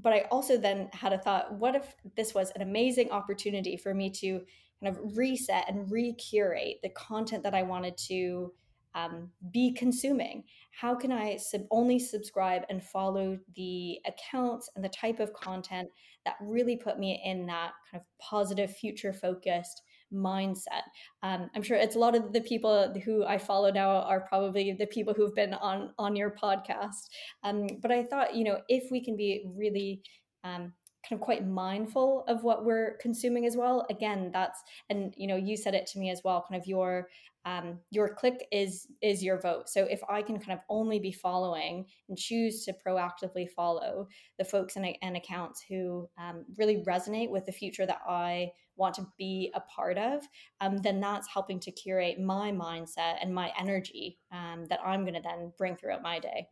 but 0.01 0.13
I 0.13 0.25
also 0.31 0.57
then 0.57 0.89
had 0.93 1.13
a 1.13 1.17
thought 1.17 1.53
what 1.53 1.75
if 1.75 1.95
this 2.15 2.33
was 2.33 2.51
an 2.51 2.61
amazing 2.61 3.11
opportunity 3.11 3.77
for 3.77 3.93
me 3.93 4.09
to 4.11 4.41
kind 4.81 4.95
of 4.95 5.17
reset 5.17 5.65
and 5.67 5.91
recurate 5.91 6.81
the 6.83 6.89
content 6.89 7.43
that 7.43 7.55
I 7.55 7.63
wanted 7.63 7.97
to 8.09 8.53
um, 8.93 9.31
be 9.51 9.73
consuming? 9.73 10.43
How 10.71 10.95
can 10.95 11.11
I 11.11 11.37
sub- 11.37 11.67
only 11.71 11.99
subscribe 11.99 12.63
and 12.69 12.83
follow 12.83 13.39
the 13.55 13.99
accounts 14.05 14.69
and 14.75 14.85
the 14.85 14.89
type 14.89 15.19
of 15.19 15.33
content 15.33 15.89
that 16.25 16.35
really 16.41 16.77
put 16.77 16.99
me 16.99 17.21
in 17.23 17.45
that 17.47 17.71
kind 17.91 18.01
of 18.01 18.07
positive, 18.19 18.75
future 18.75 19.13
focused 19.13 19.81
mindset. 20.14 20.84
Um, 21.24 21.49
I'm 21.55 21.62
sure 21.62 21.78
it's 21.78 21.95
a 21.95 21.99
lot 21.99 22.16
of 22.16 22.34
the 22.34 22.41
people 22.41 22.93
who 23.05 23.26
I 23.26 23.38
follow 23.38 23.72
now 23.72 24.01
are 24.01 24.22
probably 24.22 24.72
the 24.74 24.88
people 24.88 25.14
who've 25.14 25.36
been 25.36 25.53
on 25.53 25.91
on 25.97 26.16
your 26.16 26.32
podcast. 26.32 27.10
Um, 27.43 27.68
but 27.82 27.91
I 27.91 28.03
thought, 28.03 28.36
you 28.36 28.43
know, 28.43 28.60
if 28.70 28.91
we 28.91 29.03
can 29.03 29.16
be 29.16 29.45
really 29.55 30.01
um, 30.43 30.74
kind 31.08 31.20
of 31.20 31.22
quite 31.22 31.47
mindful 31.47 32.24
of 32.28 32.43
what 32.43 32.66
we're 32.66 32.97
consuming 32.97 33.45
as 33.45 33.55
well. 33.55 33.86
Again 33.89 34.32
that's 34.34 34.62
and 34.89 35.14
you 35.18 35.28
know 35.28 35.36
you 35.36 35.58
said 35.58 35.76
it 35.76 35.88
to 35.88 35.99
me 35.99 36.10
as 36.10 36.22
well 36.24 36.45
kind 36.47 36.60
of 36.60 36.68
your 36.68 37.08
um, 37.45 37.80
your 37.91 38.10
click 38.14 38.45
is 38.51 38.88
is 39.01 39.24
your 39.24 39.39
vote. 39.39 39.70
So 39.70 39.84
if 39.86 40.01
i 40.10 40.22
can 40.22 40.39
kind 40.39 40.53
of 40.53 40.60
only 40.70 40.99
be 40.99 41.12
following 41.12 41.86
and 42.10 42.18
choose 42.18 42.66
to 42.66 42.74
proactively 42.74 43.49
follow 43.49 44.08
the 44.38 44.45
folks 44.45 44.76
and, 44.76 44.88
and 45.01 45.18
accounts 45.18 45.64
who 45.68 46.08
um, 46.18 46.45
really 46.58 46.84
resonate 46.88 47.30
with 47.30 47.45
the 47.45 47.51
future 47.51 47.86
that 47.86 48.01
i 48.08 48.49
want 48.76 48.93
to 48.95 49.08
be 49.18 49.51
a 49.55 49.60
part 49.62 49.97
of 49.97 50.22
um, 50.62 50.78
then 50.78 50.99
that's 50.99 51.28
helping 51.28 51.60
to 51.60 51.72
curate 51.72 52.20
my 52.20 52.51
mindset 52.51 53.16
and 53.22 53.34
my 53.34 53.51
energy 53.60 54.20
um, 54.32 54.66
that 54.70 54.80
i'm 54.86 55.01
going 55.01 55.14
to 55.14 55.22
then 55.22 55.51
bring 55.58 55.76
throughout 55.76 56.01
my 56.01 56.20
day 56.20 56.47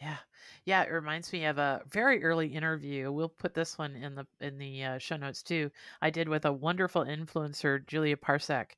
yeah. 0.00 0.16
Yeah, 0.64 0.82
it 0.82 0.90
reminds 0.92 1.32
me 1.32 1.44
of 1.44 1.58
a 1.58 1.82
very 1.90 2.24
early 2.24 2.48
interview. 2.48 3.12
We'll 3.12 3.28
put 3.28 3.54
this 3.54 3.76
one 3.78 3.94
in 3.96 4.14
the 4.14 4.26
in 4.40 4.58
the 4.58 4.84
uh, 4.84 4.98
show 4.98 5.16
notes 5.16 5.42
too. 5.42 5.70
I 6.00 6.10
did 6.10 6.28
with 6.28 6.44
a 6.46 6.52
wonderful 6.52 7.04
influencer, 7.04 7.86
Julia 7.86 8.16
Parsek. 8.16 8.70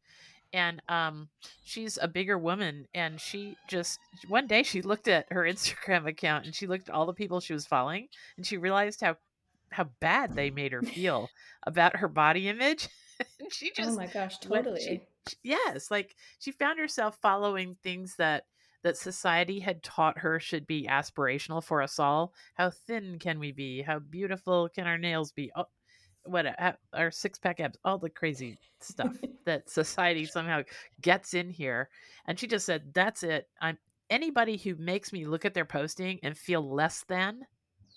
And 0.53 0.81
um 0.89 1.29
she's 1.64 1.99
a 2.01 2.09
bigger 2.09 2.39
woman 2.39 2.87
and 2.95 3.21
she 3.21 3.57
just 3.69 3.99
one 4.29 4.47
day 4.47 4.62
she 4.62 4.81
looked 4.83 5.09
at 5.09 5.27
her 5.31 5.43
Instagram 5.51 6.07
account 6.07 6.47
and 6.47 6.55
she 6.55 6.67
looked 6.67 6.89
at 6.89 6.95
all 6.95 7.07
the 7.07 7.12
people 7.12 7.41
she 7.41 7.53
was 7.53 7.67
following 7.67 8.09
and 8.37 8.47
she 8.47 8.57
realized 8.57 9.01
how 9.01 9.17
how 9.71 9.85
bad 10.01 10.35
they 10.35 10.51
made 10.51 10.73
her 10.73 10.83
feel 10.83 11.29
about 11.67 11.97
her 11.97 12.09
body 12.09 12.49
image. 12.49 12.89
she 13.51 13.73
oh 13.81 13.83
just 13.83 13.97
my 13.97 14.07
gosh, 14.07 14.39
totally. 14.39 14.81
she- 14.81 15.37
yes, 15.43 15.91
like 15.91 16.14
she 16.39 16.53
found 16.53 16.79
herself 16.79 17.19
following 17.21 17.77
things 17.83 18.14
that 18.17 18.45
that 18.83 18.97
society 18.97 19.61
had 19.61 19.83
taught 19.83 20.18
her 20.18 20.41
should 20.41 20.66
be 20.66 20.87
aspirational 20.87 21.62
for 21.62 21.83
us 21.83 21.99
all. 21.99 22.33
How 22.55 22.70
thin 22.70 23.18
can 23.18 23.39
we 23.39 23.53
be? 23.53 23.83
How 23.83 23.99
beautiful 23.99 24.68
can 24.68 24.87
our 24.87 24.99
nails 24.99 25.33
be? 25.33 25.51
Oh, 25.57 25.66
what 26.24 26.47
uh, 26.47 26.72
our 26.93 27.11
six 27.11 27.39
pack 27.39 27.61
abs? 27.61 27.79
All 27.85 27.99
the 27.99 28.11
crazy 28.11 28.59
stuff 28.81 29.16
that 29.45 29.70
society 29.70 30.24
somehow 30.24 30.62
gets 31.01 31.35
in 31.35 31.51
here. 31.51 31.89
And 32.27 32.39
she 32.39 32.47
just 32.47 32.66
said, 32.66 32.93
"That's 32.95 33.22
it. 33.22 33.49
I'm 33.61 33.79
anybody 34.11 34.57
who 34.57 34.74
makes 34.77 35.12
me 35.12 35.27
look 35.27 35.45
at 35.45 35.55
their 35.55 35.64
posting 35.64 36.18
and 36.22 36.37
feel 36.37 36.68
less 36.68 37.05
than, 37.09 37.43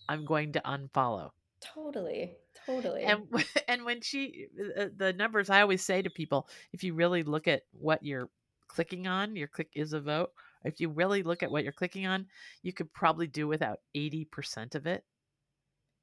I'm 0.07 0.25
going 0.25 0.53
to 0.53 0.61
unfollow." 0.61 1.31
totally. 1.61 2.35
Totally. 2.65 3.03
And 3.03 3.23
and 3.67 3.85
when 3.85 4.01
she 4.01 4.47
uh, 4.77 4.85
the 4.95 5.13
numbers 5.13 5.49
I 5.49 5.61
always 5.61 5.83
say 5.83 6.01
to 6.01 6.09
people, 6.09 6.47
if 6.73 6.83
you 6.83 6.93
really 6.93 7.23
look 7.23 7.47
at 7.47 7.63
what 7.71 8.03
you're 8.03 8.29
clicking 8.67 9.07
on, 9.07 9.35
your 9.35 9.47
click 9.47 9.69
is 9.75 9.93
a 9.93 9.99
vote. 9.99 10.31
If 10.63 10.79
you 10.79 10.89
really 10.89 11.23
look 11.23 11.43
at 11.43 11.51
what 11.51 11.63
you're 11.63 11.73
clicking 11.73 12.05
on, 12.05 12.27
you 12.63 12.73
could 12.73 12.93
probably 12.93 13.27
do 13.27 13.47
without 13.47 13.79
80% 13.95 14.75
of 14.75 14.85
it. 14.85 15.03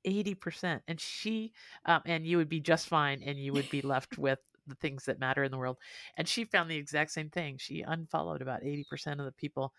80%. 0.07 0.81
And 0.89 1.01
she 1.01 1.53
um, 1.85 2.03
and 2.07 2.27
you 2.27 2.37
would 2.37 2.49
be 2.49 2.61
just 2.61 2.89
fine 2.89 3.23
and 3.25 3.39
you 3.39 3.53
would 3.53 3.69
be 3.71 3.83
left 3.83 4.19
with 4.19 4.39
the 4.67 4.77
things 4.77 5.05
that 5.05 5.21
matter 5.21 5.45
in 5.45 5.51
the 5.51 5.59
world. 5.59 5.79
And 6.17 6.27
she 6.27 6.45
found 6.45 6.71
the 6.71 6.77
exact 6.77 7.11
same 7.11 7.31
thing. 7.31 7.57
She 7.59 7.83
unfollowed 7.83 8.43
about 8.43 8.63
80% 8.63 8.85
of 9.19 9.25
the 9.25 9.33
people 9.33 9.73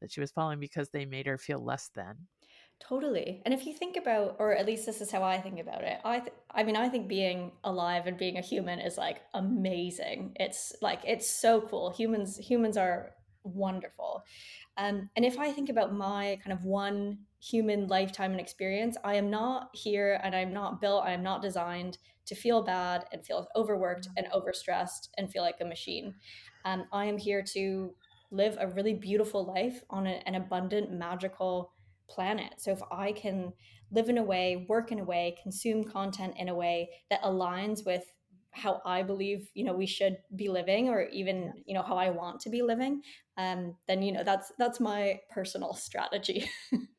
that 0.00 0.12
she 0.12 0.20
was 0.20 0.30
following 0.30 0.60
because 0.60 0.90
they 0.90 1.04
made 1.04 1.26
her 1.26 1.38
feel 1.38 1.64
less 1.64 1.90
than. 1.94 2.16
Totally. 2.80 3.40
And 3.44 3.54
if 3.54 3.66
you 3.66 3.72
think 3.72 3.96
about, 3.96 4.36
or 4.38 4.54
at 4.54 4.66
least 4.66 4.84
this 4.84 5.00
is 5.00 5.10
how 5.10 5.22
I 5.22 5.40
think 5.40 5.60
about 5.60 5.84
it, 5.84 6.00
I 6.04 6.18
th- 6.20 6.32
I 6.50 6.64
mean, 6.64 6.76
I 6.76 6.88
think 6.88 7.08
being 7.08 7.52
alive 7.62 8.06
and 8.06 8.18
being 8.18 8.36
a 8.36 8.42
human 8.42 8.80
is 8.80 8.98
like 8.98 9.22
amazing. 9.32 10.32
It's 10.36 10.74
like 10.82 11.00
it's 11.06 11.30
so 11.30 11.62
cool. 11.62 11.90
Humans 11.92 12.36
humans 12.36 12.76
are 12.76 13.12
wonderful. 13.44 14.24
Um, 14.76 15.10
and 15.16 15.24
if 15.24 15.38
I 15.38 15.52
think 15.52 15.68
about 15.68 15.94
my 15.94 16.38
kind 16.42 16.52
of 16.52 16.64
one 16.64 17.18
human 17.40 17.86
lifetime 17.86 18.32
and 18.32 18.40
experience, 18.40 18.96
I 19.04 19.14
am 19.14 19.30
not 19.30 19.68
here 19.72 20.20
and 20.22 20.34
I'm 20.34 20.52
not 20.52 20.80
built, 20.80 21.04
I 21.04 21.12
am 21.12 21.22
not 21.22 21.42
designed 21.42 21.98
to 22.26 22.34
feel 22.34 22.62
bad 22.62 23.04
and 23.12 23.24
feel 23.24 23.46
overworked 23.54 24.08
and 24.16 24.26
overstressed 24.34 25.08
and 25.18 25.30
feel 25.30 25.42
like 25.42 25.56
a 25.60 25.64
machine. 25.64 26.14
Um, 26.64 26.86
I 26.92 27.04
am 27.04 27.18
here 27.18 27.42
to 27.52 27.94
live 28.30 28.56
a 28.58 28.68
really 28.68 28.94
beautiful 28.94 29.44
life 29.44 29.82
on 29.90 30.06
a, 30.06 30.22
an 30.26 30.34
abundant, 30.34 30.90
magical 30.90 31.72
planet. 32.08 32.54
So 32.58 32.72
if 32.72 32.80
I 32.90 33.12
can 33.12 33.52
live 33.92 34.08
in 34.08 34.18
a 34.18 34.22
way, 34.22 34.66
work 34.68 34.90
in 34.90 34.98
a 34.98 35.04
way, 35.04 35.36
consume 35.42 35.84
content 35.84 36.34
in 36.38 36.48
a 36.48 36.54
way 36.54 36.88
that 37.10 37.22
aligns 37.22 37.84
with 37.86 38.04
how 38.54 38.80
I 38.84 39.02
believe, 39.02 39.48
you 39.54 39.64
know, 39.64 39.74
we 39.74 39.86
should 39.86 40.18
be 40.34 40.48
living 40.48 40.88
or 40.88 41.02
even, 41.08 41.52
you 41.66 41.74
know, 41.74 41.82
how 41.82 41.96
I 41.96 42.10
want 42.10 42.40
to 42.40 42.50
be 42.50 42.62
living, 42.62 43.02
um, 43.36 43.76
then 43.88 44.02
you 44.02 44.12
know 44.12 44.24
that's 44.24 44.52
that's 44.58 44.80
my 44.80 45.20
personal 45.30 45.74
strategy. 45.74 46.48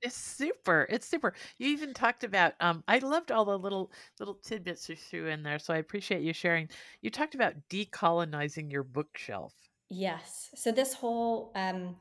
It's 0.01 0.15
super. 0.15 0.85
It's 0.89 1.05
super. 1.07 1.33
You 1.57 1.67
even 1.69 1.93
talked 1.93 2.23
about 2.23 2.53
um 2.61 2.83
I 2.87 2.99
loved 2.99 3.29
all 3.31 3.43
the 3.45 3.57
little 3.59 3.91
little 4.19 4.35
tidbits 4.35 4.87
you 4.87 4.95
threw 4.95 5.27
in 5.27 5.43
there, 5.43 5.59
so 5.59 5.73
I 5.73 5.77
appreciate 5.77 6.21
you 6.21 6.31
sharing. 6.33 6.69
You 7.01 7.09
talked 7.09 7.35
about 7.35 7.67
decolonizing 7.69 8.71
your 8.71 8.83
bookshelf. 8.83 9.53
yes. 9.89 10.49
So 10.55 10.71
this 10.71 10.93
whole 10.93 11.51
um 11.55 11.95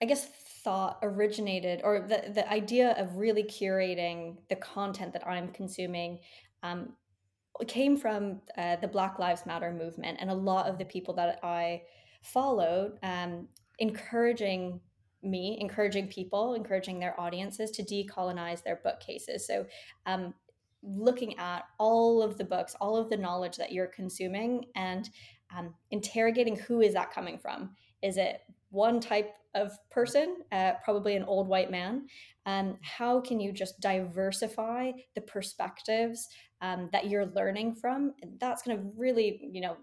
I 0.00 0.06
guess 0.06 0.26
thought 0.64 0.98
originated 1.02 1.80
or 1.84 2.00
the 2.00 2.30
the 2.32 2.50
idea 2.50 2.92
of 2.92 3.16
really 3.16 3.44
curating 3.44 4.38
the 4.48 4.56
content 4.56 5.12
that 5.12 5.26
I'm 5.26 5.48
consuming 5.48 6.20
um 6.62 6.94
came 7.68 7.96
from 7.96 8.40
uh, 8.56 8.76
the 8.76 8.88
Black 8.88 9.18
Lives 9.18 9.46
Matter 9.46 9.72
movement 9.72 10.18
and 10.20 10.30
a 10.30 10.34
lot 10.34 10.66
of 10.66 10.78
the 10.78 10.84
people 10.84 11.14
that 11.14 11.38
I 11.42 11.82
followed, 12.22 12.98
um, 13.02 13.48
encouraging 13.78 14.80
me, 15.22 15.58
encouraging 15.60 16.08
people, 16.08 16.54
encouraging 16.54 16.98
their 16.98 17.18
audiences 17.20 17.70
to 17.72 17.82
decolonize 17.82 18.62
their 18.62 18.80
bookcases. 18.82 19.46
So, 19.46 19.66
um, 20.06 20.34
looking 20.82 21.38
at 21.38 21.62
all 21.78 22.22
of 22.22 22.36
the 22.38 22.44
books, 22.44 22.74
all 22.80 22.96
of 22.96 23.08
the 23.08 23.16
knowledge 23.16 23.56
that 23.56 23.72
you're 23.72 23.86
consuming, 23.86 24.64
and 24.74 25.08
um, 25.56 25.74
interrogating 25.90 26.56
who 26.56 26.80
is 26.80 26.94
that 26.94 27.12
coming 27.12 27.38
from? 27.38 27.70
Is 28.02 28.16
it 28.16 28.40
one 28.70 28.98
type 28.98 29.32
of 29.54 29.72
person, 29.90 30.38
uh, 30.50 30.72
probably 30.82 31.14
an 31.14 31.24
old 31.24 31.46
white 31.46 31.70
man? 31.70 32.06
Um, 32.46 32.78
how 32.82 33.20
can 33.20 33.38
you 33.38 33.52
just 33.52 33.80
diversify 33.80 34.92
the 35.14 35.20
perspectives 35.20 36.28
um, 36.62 36.88
that 36.92 37.10
you're 37.10 37.26
learning 37.26 37.74
from? 37.74 38.14
That's 38.40 38.62
going 38.62 38.78
to 38.78 38.84
really, 38.96 39.50
you 39.52 39.60
know, 39.60 39.76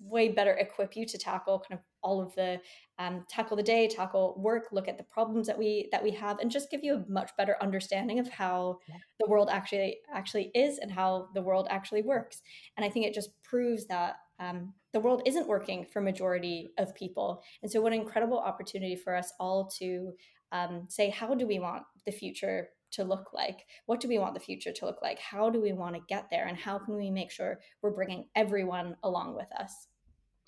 way 0.00 0.28
better 0.28 0.52
equip 0.54 0.96
you 0.96 1.06
to 1.06 1.18
tackle 1.18 1.58
kind 1.66 1.78
of 1.78 1.84
all 2.02 2.20
of 2.20 2.34
the 2.34 2.60
um, 2.98 3.24
tackle 3.28 3.56
the 3.56 3.62
day 3.62 3.88
tackle 3.88 4.34
work 4.38 4.68
look 4.70 4.88
at 4.88 4.98
the 4.98 5.04
problems 5.04 5.46
that 5.46 5.58
we 5.58 5.88
that 5.90 6.02
we 6.02 6.10
have 6.10 6.38
and 6.38 6.50
just 6.50 6.70
give 6.70 6.84
you 6.84 6.94
a 6.96 7.10
much 7.10 7.30
better 7.38 7.56
understanding 7.60 8.18
of 8.18 8.28
how 8.28 8.78
the 9.20 9.26
world 9.26 9.48
actually 9.50 9.98
actually 10.12 10.50
is 10.54 10.78
and 10.78 10.92
how 10.92 11.28
the 11.34 11.42
world 11.42 11.66
actually 11.70 12.02
works 12.02 12.42
and 12.76 12.84
i 12.84 12.88
think 12.88 13.06
it 13.06 13.14
just 13.14 13.30
proves 13.42 13.86
that 13.86 14.16
um, 14.40 14.74
the 14.92 15.00
world 15.00 15.22
isn't 15.26 15.48
working 15.48 15.86
for 15.86 16.00
majority 16.00 16.72
of 16.78 16.94
people 16.94 17.42
and 17.62 17.70
so 17.70 17.80
what 17.80 17.92
an 17.92 18.00
incredible 18.00 18.38
opportunity 18.38 18.96
for 18.96 19.14
us 19.14 19.32
all 19.40 19.66
to 19.78 20.12
um, 20.52 20.86
say 20.88 21.10
how 21.10 21.34
do 21.34 21.46
we 21.46 21.58
want 21.58 21.82
the 22.04 22.12
future 22.12 22.68
to 22.94 23.04
look 23.04 23.30
like 23.32 23.66
what 23.86 24.00
do 24.00 24.08
we 24.08 24.18
want 24.18 24.34
the 24.34 24.40
future 24.40 24.72
to 24.72 24.86
look 24.86 25.00
like 25.02 25.18
how 25.18 25.50
do 25.50 25.60
we 25.60 25.72
want 25.72 25.94
to 25.94 26.02
get 26.08 26.26
there 26.30 26.46
and 26.46 26.56
how 26.56 26.78
can 26.78 26.96
we 26.96 27.10
make 27.10 27.30
sure 27.30 27.60
we're 27.82 27.90
bringing 27.90 28.26
everyone 28.34 28.96
along 29.02 29.34
with 29.34 29.48
us 29.58 29.88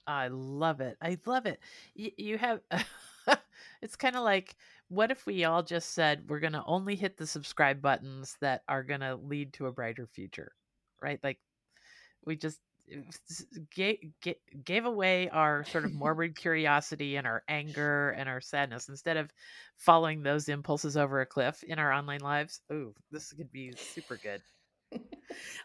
I 0.06 0.28
love 0.28 0.80
it. 0.80 0.96
I 1.02 1.18
love 1.26 1.46
it. 1.46 1.58
You, 1.94 2.10
you 2.16 2.38
have 2.38 2.60
it's 3.82 3.96
kind 3.96 4.16
of 4.16 4.22
like 4.22 4.54
what 4.88 5.10
if 5.10 5.26
we 5.26 5.44
all 5.44 5.62
just 5.62 5.94
said 5.94 6.24
we're 6.28 6.40
going 6.40 6.52
to 6.52 6.62
only 6.66 6.94
hit 6.94 7.16
the 7.16 7.26
subscribe 7.26 7.82
buttons 7.82 8.36
that 8.40 8.62
are 8.68 8.84
going 8.84 9.00
to 9.00 9.16
lead 9.16 9.52
to 9.54 9.66
a 9.66 9.72
brighter 9.72 10.06
future, 10.06 10.52
right? 11.02 11.18
Like 11.22 11.38
we 12.24 12.36
just 12.36 12.60
gave, 13.74 13.98
gave 14.64 14.84
away 14.84 15.28
our 15.30 15.64
sort 15.64 15.84
of 15.84 15.92
morbid 15.94 16.36
curiosity 16.36 17.16
and 17.16 17.26
our 17.26 17.42
anger 17.48 18.10
and 18.10 18.28
our 18.28 18.40
sadness 18.40 18.88
instead 18.88 19.16
of 19.16 19.32
following 19.76 20.22
those 20.22 20.48
impulses 20.48 20.96
over 20.96 21.20
a 21.20 21.26
cliff 21.26 21.62
in 21.62 21.78
our 21.78 21.92
online 21.92 22.20
lives. 22.20 22.60
Ooh, 22.72 22.94
this 23.10 23.32
could 23.32 23.50
be 23.52 23.72
super 23.76 24.16
good. 24.16 24.42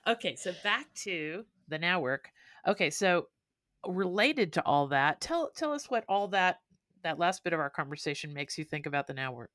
okay, 0.08 0.36
so 0.36 0.52
back 0.64 0.88
to 0.96 1.46
the 1.68 1.78
now 1.78 2.00
work. 2.00 2.30
Okay, 2.68 2.90
so 2.90 3.28
related 3.88 4.54
to 4.54 4.66
all 4.66 4.88
that, 4.88 5.22
tell 5.22 5.52
tell 5.56 5.74
us 5.74 5.90
what 5.90 6.04
all 6.08 6.28
that 6.30 6.60
that 7.04 7.20
last 7.20 7.44
bit 7.44 7.54
of 7.54 7.60
our 7.60 7.70
conversation 7.70 8.34
makes 8.34 8.58
you 8.58 8.64
think 8.64 8.86
about 8.86 9.08
the 9.08 9.14
now 9.14 9.32
work. 9.32 9.50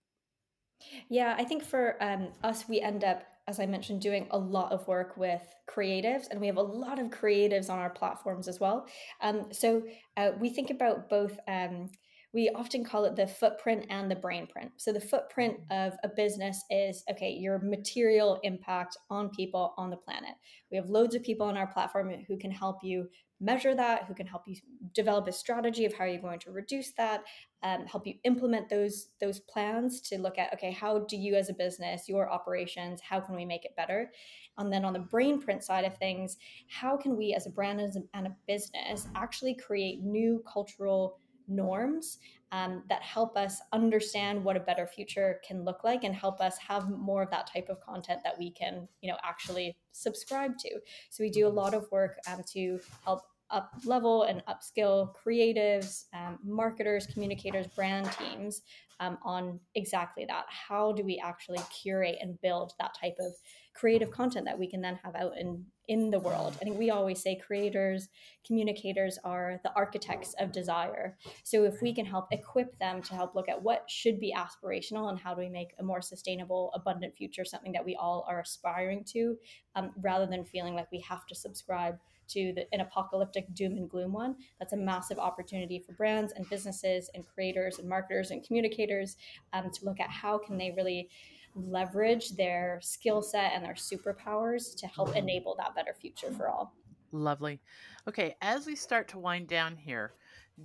Yeah, 1.08 1.34
I 1.38 1.44
think 1.44 1.64
for 1.64 2.02
um, 2.02 2.28
us, 2.42 2.68
we 2.68 2.80
end 2.80 3.04
up, 3.04 3.24
as 3.49 3.61
I 3.61 3.66
mentioned, 3.66 4.01
doing 4.01 4.26
a 4.30 4.38
lot 4.38 4.72
of 4.72 4.86
work 4.88 5.16
with 5.16 5.42
creatives, 5.68 6.24
and 6.30 6.40
we 6.40 6.47
have 6.47 6.57
a 6.57 6.62
lot 6.62 6.99
of 6.99 7.09
creatives 7.09 7.70
on 7.70 7.78
our 7.78 7.90
platforms 7.90 8.49
as 8.49 8.59
well. 8.61 8.86
Um, 9.20 9.47
so 9.53 9.82
uh, 10.16 10.32
we 10.40 10.49
think 10.49 10.70
about 10.70 11.09
both. 11.09 11.38
Um, 11.49 11.90
we 12.32 12.50
often 12.50 12.84
call 12.84 13.04
it 13.04 13.16
the 13.16 13.26
footprint 13.26 13.86
and 13.88 14.10
the 14.10 14.16
brain 14.16 14.46
print. 14.46 14.70
So 14.76 14.92
the 14.92 15.00
footprint 15.00 15.58
of 15.70 15.94
a 16.04 16.08
business 16.08 16.62
is 16.70 17.02
okay, 17.10 17.30
your 17.30 17.58
material 17.60 18.40
impact 18.42 18.96
on 19.10 19.30
people 19.30 19.74
on 19.76 19.90
the 19.90 19.96
planet. 19.96 20.34
We 20.70 20.76
have 20.76 20.90
loads 20.90 21.14
of 21.14 21.22
people 21.22 21.46
on 21.46 21.56
our 21.56 21.66
platform 21.66 22.12
who 22.28 22.36
can 22.36 22.50
help 22.50 22.78
you 22.82 23.08
measure 23.40 23.74
that, 23.74 24.04
who 24.04 24.14
can 24.14 24.26
help 24.26 24.42
you 24.46 24.56
develop 24.94 25.28
a 25.28 25.32
strategy 25.32 25.84
of 25.84 25.92
how 25.92 26.04
you're 26.04 26.20
going 26.20 26.38
to 26.40 26.50
reduce 26.50 26.92
that, 26.92 27.22
um, 27.62 27.84
help 27.84 28.06
you 28.06 28.14
implement 28.24 28.68
those 28.68 29.08
those 29.20 29.40
plans 29.40 30.00
to 30.00 30.18
look 30.18 30.38
at 30.38 30.52
okay, 30.54 30.72
how 30.72 31.00
do 31.00 31.16
you 31.16 31.34
as 31.34 31.50
a 31.50 31.54
business, 31.54 32.08
your 32.08 32.30
operations, 32.30 33.00
how 33.00 33.20
can 33.20 33.34
we 33.34 33.44
make 33.44 33.64
it 33.64 33.76
better? 33.76 34.10
And 34.58 34.72
then 34.72 34.84
on 34.84 34.94
the 34.94 34.98
brain 34.98 35.40
print 35.40 35.62
side 35.62 35.84
of 35.84 35.96
things, 35.98 36.38
how 36.68 36.96
can 36.96 37.16
we 37.16 37.34
as 37.34 37.46
a 37.46 37.50
brand 37.50 37.80
and 37.80 38.26
a 38.26 38.36
business 38.46 39.08
actually 39.14 39.54
create 39.54 40.02
new 40.02 40.42
cultural 40.50 41.18
norms 41.49 42.18
um, 42.53 42.82
that 42.88 43.03
help 43.03 43.36
us 43.36 43.61
understand 43.72 44.42
what 44.42 44.57
a 44.57 44.61
better 44.61 44.86
future 44.86 45.40
can 45.47 45.64
look 45.64 45.84
like 45.84 46.05
and 46.05 46.14
help 46.14 46.40
us 46.40 46.57
have 46.59 46.88
more 46.88 47.22
of 47.22 47.30
that 47.30 47.51
type 47.53 47.68
of 47.68 47.80
content 47.80 48.20
that 48.24 48.38
we 48.38 48.51
can 48.51 48.88
you 49.01 49.11
know 49.11 49.18
actually 49.24 49.76
subscribe 49.92 50.57
to 50.59 50.70
so 51.11 51.22
we 51.22 51.30
do 51.30 51.47
a 51.47 51.49
lot 51.49 51.74
of 51.74 51.90
work 51.90 52.18
um, 52.30 52.42
to 52.53 52.78
help 53.05 53.22
up 53.51 53.70
level 53.84 54.24
and 54.24 54.42
upskill 54.47 55.12
creatives 55.24 56.05
um, 56.14 56.38
marketers 56.44 57.07
communicators 57.07 57.66
brand 57.68 58.11
teams 58.12 58.62
um, 59.01 59.18
on 59.22 59.61
exactly 59.74 60.24
that. 60.26 60.47
How 60.49 60.92
do 60.92 61.05
we 61.05 61.20
actually 61.22 61.61
curate 61.82 62.16
and 62.20 62.40
build 62.40 62.72
that 62.78 62.97
type 63.01 63.16
of 63.20 63.32
creative 63.74 64.11
content 64.11 64.47
that 64.47 64.59
we 64.59 64.68
can 64.68 64.80
then 64.80 64.99
have 65.05 65.14
out 65.14 65.32
in 65.38 65.64
in 65.89 66.11
the 66.11 66.18
world. 66.18 66.57
I 66.61 66.64
think 66.64 66.78
we 66.78 66.91
always 66.91 67.22
say 67.22 67.37
creators, 67.37 68.09
communicators 68.47 69.18
are 69.24 69.61
the 69.62 69.72
architects 69.74 70.34
of 70.39 70.53
desire. 70.53 71.16
So 71.45 71.64
if 71.64 71.80
we 71.80 71.95
can 71.95 72.07
help 72.07 72.28
equip 72.32 72.78
them 72.78 73.03
to 73.03 73.14
help 73.14 73.34
look 73.34 73.49
at 73.49 73.62
what 73.62 73.89
should 73.89 74.18
be 74.18 74.34
aspirational 74.37 75.11
and 75.11 75.18
how 75.18 75.34
do 75.34 75.41
we 75.41 75.49
make 75.49 75.74
a 75.78 75.82
more 75.82 76.03
sustainable, 76.03 76.70
abundant 76.74 77.16
future 77.16 77.45
something 77.45 77.72
that 77.72 77.84
we 77.84 77.97
all 77.97 78.26
are 78.28 78.41
aspiring 78.41 79.05
to, 79.12 79.37
um, 79.74 79.93
rather 80.01 80.26
than 80.26 80.45
feeling 80.45 80.74
like 80.74 80.91
we 80.91 81.01
have 81.01 81.26
to 81.26 81.34
subscribe 81.34 81.99
to 82.28 82.53
the, 82.55 82.66
an 82.72 82.80
apocalyptic 82.80 83.53
doom 83.55 83.72
and 83.72 83.89
gloom 83.89 84.12
one. 84.12 84.37
That's 84.59 84.72
a 84.72 84.76
massive 84.76 85.18
opportunity 85.18 85.78
for 85.78 85.93
brands 85.93 86.32
and 86.32 86.49
businesses 86.49 87.11
and 87.14 87.24
creators 87.26 87.78
and 87.78 87.89
marketers 87.89 88.30
and 88.30 88.45
communicators 88.45 89.16
um, 89.53 89.70
to 89.70 89.84
look 89.84 90.01
at 90.01 90.11
how 90.11 90.39
can 90.39 90.57
they 90.57 90.72
really 90.76 91.09
leverage 91.57 92.36
their 92.36 92.78
skill 92.82 93.22
set 93.22 93.52
and 93.54 93.64
their 93.64 93.74
superpowers 93.74 94.76
to 94.76 94.86
help 94.86 95.16
enable 95.16 95.57
that 95.57 95.74
better 95.74 95.94
future 95.98 96.30
for 96.32 96.48
all. 96.48 96.74
Lovely. 97.12 97.61
Okay, 98.07 98.36
as 98.42 98.66
we 98.66 98.76
start 98.76 99.09
to 99.09 99.18
wind 99.18 99.48
down 99.48 99.76
here, 99.76 100.12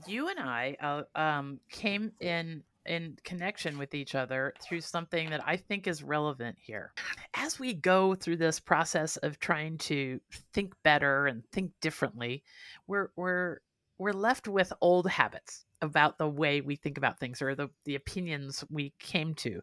you 0.05 0.29
and 0.29 0.39
I 0.39 0.75
uh, 0.81 1.03
um, 1.19 1.59
came 1.69 2.11
in 2.19 2.63
in 2.85 3.15
connection 3.23 3.77
with 3.77 3.93
each 3.93 4.15
other 4.15 4.53
through 4.59 4.81
something 4.81 5.29
that 5.29 5.41
I 5.45 5.55
think 5.55 5.85
is 5.85 6.01
relevant 6.01 6.57
here. 6.59 6.93
As 7.35 7.59
we 7.59 7.75
go 7.75 8.15
through 8.15 8.37
this 8.37 8.59
process 8.59 9.17
of 9.17 9.39
trying 9.39 9.77
to 9.79 10.19
think 10.53 10.73
better 10.83 11.27
and 11.27 11.45
think 11.51 11.71
differently, 11.79 12.43
we're 12.87 13.09
we're 13.15 13.59
we're 14.01 14.13
left 14.13 14.47
with 14.47 14.73
old 14.81 15.07
habits 15.07 15.65
about 15.83 16.17
the 16.17 16.27
way 16.27 16.59
we 16.59 16.75
think 16.75 16.97
about 16.97 17.19
things 17.19 17.39
or 17.39 17.53
the, 17.53 17.69
the 17.85 17.93
opinions 17.93 18.63
we 18.71 18.93
came 18.97 19.35
to. 19.35 19.61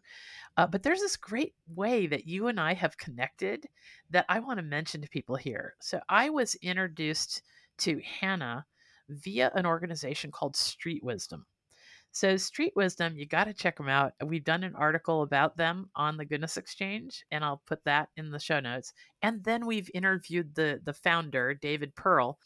Uh, 0.55 0.65
but 0.65 0.81
there's 0.81 1.01
this 1.01 1.17
great 1.17 1.53
way 1.75 2.07
that 2.07 2.25
you 2.25 2.47
and 2.47 2.57
I 2.57 2.73
have 2.73 2.97
connected 2.97 3.67
that 4.11 4.25
I 4.29 4.39
want 4.39 4.57
to 4.57 4.63
mention 4.63 5.01
to 5.01 5.09
people 5.09 5.35
here. 5.35 5.75
So 5.81 5.99
I 6.07 6.29
was 6.29 6.55
introduced 6.55 7.41
to 7.79 7.99
Hannah 7.99 8.65
via 9.09 9.51
an 9.55 9.65
organization 9.65 10.31
called 10.31 10.55
Street 10.55 11.03
Wisdom. 11.03 11.45
So, 12.11 12.37
Street 12.37 12.73
Wisdom, 12.75 13.17
you 13.17 13.27
got 13.27 13.43
to 13.43 13.53
check 13.53 13.77
them 13.77 13.87
out. 13.87 14.13
We've 14.25 14.43
done 14.43 14.63
an 14.63 14.75
article 14.75 15.21
about 15.21 15.57
them 15.57 15.91
on 15.95 16.17
the 16.17 16.25
Goodness 16.25 16.57
Exchange, 16.57 17.23
and 17.29 17.45
I'll 17.45 17.61
put 17.67 17.83
that 17.83 18.09
in 18.17 18.31
the 18.31 18.39
show 18.39 18.59
notes. 18.59 18.93
And 19.21 19.43
then 19.43 19.67
we've 19.67 19.91
interviewed 19.93 20.55
the 20.55 20.81
the 20.83 20.93
founder, 20.93 21.53
David 21.53 21.93
Pearl. 21.95 22.39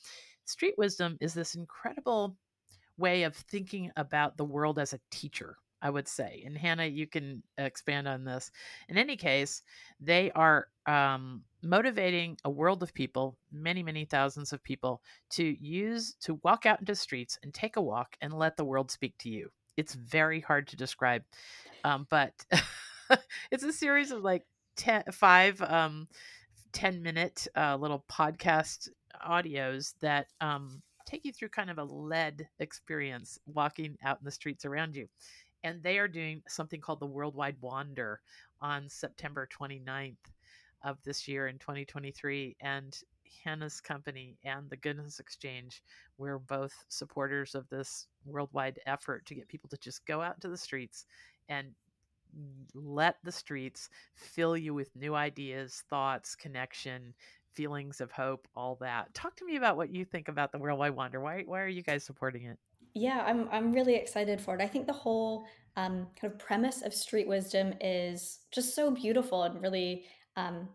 Street 0.46 0.76
Wisdom 0.78 1.18
is 1.22 1.34
this 1.34 1.56
incredible 1.56 2.36
way 2.98 3.24
of 3.24 3.36
thinking 3.36 3.92
about 3.96 4.38
the 4.38 4.46
world 4.46 4.80
as 4.80 4.94
a 4.94 5.00
teacher. 5.12 5.58
I 5.84 5.90
would 5.90 6.08
say. 6.08 6.42
And 6.46 6.58
Hannah, 6.58 6.86
you 6.86 7.06
can 7.06 7.44
expand 7.58 8.08
on 8.08 8.24
this. 8.24 8.50
In 8.88 8.98
any 8.98 9.18
case, 9.18 9.62
they 10.00 10.32
are 10.32 10.70
um, 10.86 11.44
motivating 11.62 12.38
a 12.46 12.50
world 12.50 12.82
of 12.84 12.94
people, 12.94 13.38
many, 13.52 13.84
many 13.84 14.06
thousands 14.06 14.54
of 14.54 14.64
people, 14.64 15.02
to 15.32 15.44
use, 15.44 16.16
to 16.22 16.40
walk 16.42 16.66
out 16.66 16.80
into 16.80 16.96
streets 16.96 17.38
and 17.44 17.54
take 17.54 17.76
a 17.76 17.82
walk 17.82 18.16
and 18.22 18.34
let 18.34 18.56
the 18.56 18.64
world 18.64 18.92
speak 18.92 19.18
to 19.20 19.30
you. 19.30 19.50
It's 19.76 19.94
very 19.94 20.40
hard 20.40 20.70
to 20.70 20.78
describe, 20.78 21.24
um, 21.84 22.08
but 22.10 22.32
it's 23.52 23.64
a 23.64 23.74
series 23.74 24.12
of 24.12 24.24
like 24.24 24.46
ten, 24.78 25.04
five, 25.12 25.62
um, 25.62 26.08
10 26.72 27.04
minute 27.04 27.48
uh, 27.56 27.76
little 27.76 28.04
podcast 28.12 28.90
audios 29.28 29.94
that 30.02 30.28
um, 30.42 30.82
take 31.06 31.26
you 31.26 31.34
through 31.34 31.50
kind 31.50 31.70
of 31.70 31.78
a 31.78 31.84
led 31.84 32.48
experience 32.60 33.40
walking 33.46 33.98
out 34.04 34.20
in 34.20 34.26
the 34.26 34.32
streets 34.32 34.66
around 34.66 34.96
you 34.96 35.08
and 35.64 35.82
they 35.82 35.98
are 35.98 36.08
doing 36.08 36.42
something 36.48 36.82
called 36.82 37.00
the 37.00 37.06
Worldwide 37.06 37.56
Wander 37.62 38.20
on 38.62 38.90
September 38.90 39.48
29th 39.48 40.18
of 40.84 40.98
this 41.04 41.28
year 41.28 41.48
in 41.48 41.58
2023. 41.58 42.58
And 42.60 42.96
Hannah's 43.44 43.80
company 43.80 44.38
and 44.44 44.70
the 44.70 44.78
Goodness 44.78 45.20
Exchange, 45.20 45.82
we're 46.18 46.40
both 46.40 46.74
supporters 46.90 47.56
of 47.56 47.68
this 47.70 48.08
worldwide 48.26 48.80
effort 48.86 49.26
to 49.26 49.36
get 49.36 49.48
people 49.48 49.70
to 49.70 49.78
just 49.78 50.06
go 50.06 50.22
out 50.22 50.36
into 50.36 50.50
the 50.50 50.58
streets 50.58 51.06
and 51.48 51.70
let 52.74 53.18
the 53.24 53.32
streets 53.32 53.90
fill 54.16 54.58
you 54.58 54.74
with 54.74 54.96
new 54.96 55.16
ideas, 55.16 55.84
thoughts, 55.90 56.36
connection, 56.36 57.14
feelings 57.56 58.02
of 58.02 58.12
hope, 58.12 58.48
all 58.56 58.78
that. 58.82 59.14
Talk 59.14 59.36
to 59.38 59.46
me 59.46 59.56
about 59.56 59.78
what 59.78 59.90
you 59.90 60.06
think 60.06 60.28
about 60.28 60.52
the 60.52 60.58
Worldwide 60.58 60.96
Wander. 60.96 61.20
Why 61.20 61.44
why 61.46 61.62
are 61.62 61.68
you 61.68 61.84
guys 61.84 62.04
supporting 62.04 62.44
it? 62.46 62.58
Yeah, 62.94 63.24
I'm 63.26 63.50
I'm 63.52 63.72
really 63.72 63.96
excited 63.96 64.40
for 64.40 64.56
it. 64.56 64.62
I 64.62 64.68
think 64.68 64.88
the 64.88 64.94
whole 64.94 65.46
um, 65.76 66.08
kind 66.20 66.32
of 66.34 66.40
premise 66.40 66.82
of 66.82 66.94
Street 66.94 67.28
Wisdom 67.28 67.74
is 67.82 68.40
just 68.52 68.76
so 68.76 68.92
beautiful 68.92 69.44
and 69.44 69.62
really 69.62 70.06
um, 70.36 70.68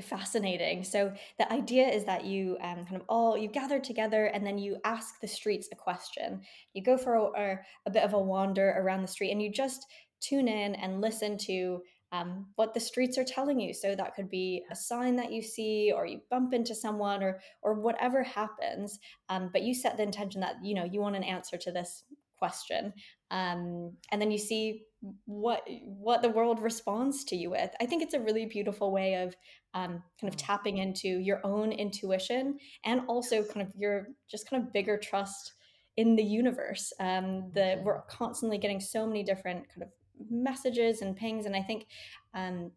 fascinating. 0.00 0.84
So 0.84 1.12
the 1.38 1.50
idea 1.52 1.88
is 1.88 2.04
that 2.04 2.24
you 2.24 2.56
um, 2.62 2.84
kind 2.84 2.96
of 2.96 3.02
all 3.08 3.36
you 3.36 3.48
gather 3.48 3.78
together 3.78 4.26
and 4.26 4.46
then 4.46 4.58
you 4.58 4.78
ask 4.84 5.20
the 5.20 5.28
streets 5.28 5.68
a 5.72 5.76
question. 5.76 6.40
You 6.72 6.82
go 6.82 6.96
for 6.96 7.14
a, 7.14 7.58
a 7.86 7.90
bit 7.90 8.02
of 8.02 8.14
a 8.14 8.18
wander 8.18 8.70
around 8.78 9.02
the 9.02 9.08
street 9.08 9.32
and 9.32 9.42
you 9.42 9.50
just 9.50 9.86
tune 10.20 10.48
in 10.48 10.74
and 10.76 11.00
listen 11.00 11.36
to 11.36 11.82
um, 12.12 12.46
what 12.56 12.74
the 12.74 12.80
streets 12.80 13.16
are 13.18 13.24
telling 13.24 13.58
you. 13.58 13.72
So 13.72 13.94
that 13.94 14.14
could 14.14 14.28
be 14.28 14.62
a 14.70 14.76
sign 14.76 15.16
that 15.16 15.32
you 15.32 15.42
see, 15.42 15.92
or 15.94 16.06
you 16.06 16.20
bump 16.30 16.52
into 16.52 16.74
someone, 16.74 17.22
or 17.22 17.40
or 17.62 17.74
whatever 17.74 18.22
happens. 18.22 19.00
Um, 19.28 19.50
but 19.52 19.62
you 19.62 19.74
set 19.74 19.96
the 19.96 20.02
intention 20.02 20.40
that 20.42 20.56
you 20.62 20.74
know 20.74 20.84
you 20.84 21.00
want 21.00 21.16
an 21.16 21.24
answer 21.24 21.56
to 21.56 21.72
this 21.72 22.04
question, 22.38 22.92
um, 23.30 23.92
and 24.10 24.20
then 24.20 24.30
you 24.30 24.38
see 24.38 24.82
what 25.24 25.66
what 25.82 26.22
the 26.22 26.28
world 26.28 26.60
responds 26.60 27.24
to 27.24 27.36
you 27.36 27.50
with. 27.50 27.70
I 27.80 27.86
think 27.86 28.02
it's 28.02 28.14
a 28.14 28.20
really 28.20 28.46
beautiful 28.46 28.92
way 28.92 29.14
of 29.14 29.34
um, 29.74 30.02
kind 30.20 30.32
of 30.32 30.36
mm. 30.36 30.46
tapping 30.46 30.78
into 30.78 31.08
your 31.08 31.40
own 31.44 31.72
intuition 31.72 32.58
and 32.84 33.02
also 33.08 33.42
kind 33.42 33.66
of 33.66 33.72
your 33.74 34.08
just 34.30 34.48
kind 34.48 34.62
of 34.62 34.72
bigger 34.72 34.98
trust 34.98 35.54
in 35.96 36.16
the 36.16 36.22
universe. 36.22 36.92
Um, 37.00 37.50
the 37.54 37.80
we're 37.82 38.02
constantly 38.02 38.58
getting 38.58 38.80
so 38.80 39.06
many 39.06 39.22
different 39.22 39.68
kind 39.68 39.82
of 39.82 39.88
messages 40.30 41.02
and 41.02 41.16
pings. 41.16 41.46
And 41.46 41.56
I 41.56 41.62
think 41.62 41.86
um, 42.34 42.70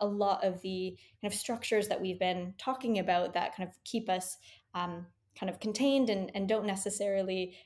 a 0.00 0.06
lot 0.06 0.44
of 0.44 0.60
the 0.62 0.96
kind 1.20 1.32
of 1.32 1.38
structures 1.38 1.88
that 1.88 2.00
we've 2.00 2.18
been 2.18 2.54
talking 2.58 2.98
about 2.98 3.34
that 3.34 3.54
kind 3.56 3.68
of 3.68 3.74
keep 3.84 4.08
us 4.08 4.36
um, 4.74 5.06
kind 5.38 5.50
of 5.50 5.60
contained 5.60 6.10
and, 6.10 6.30
and 6.34 6.48
don't 6.48 6.66
necessarily 6.66 7.56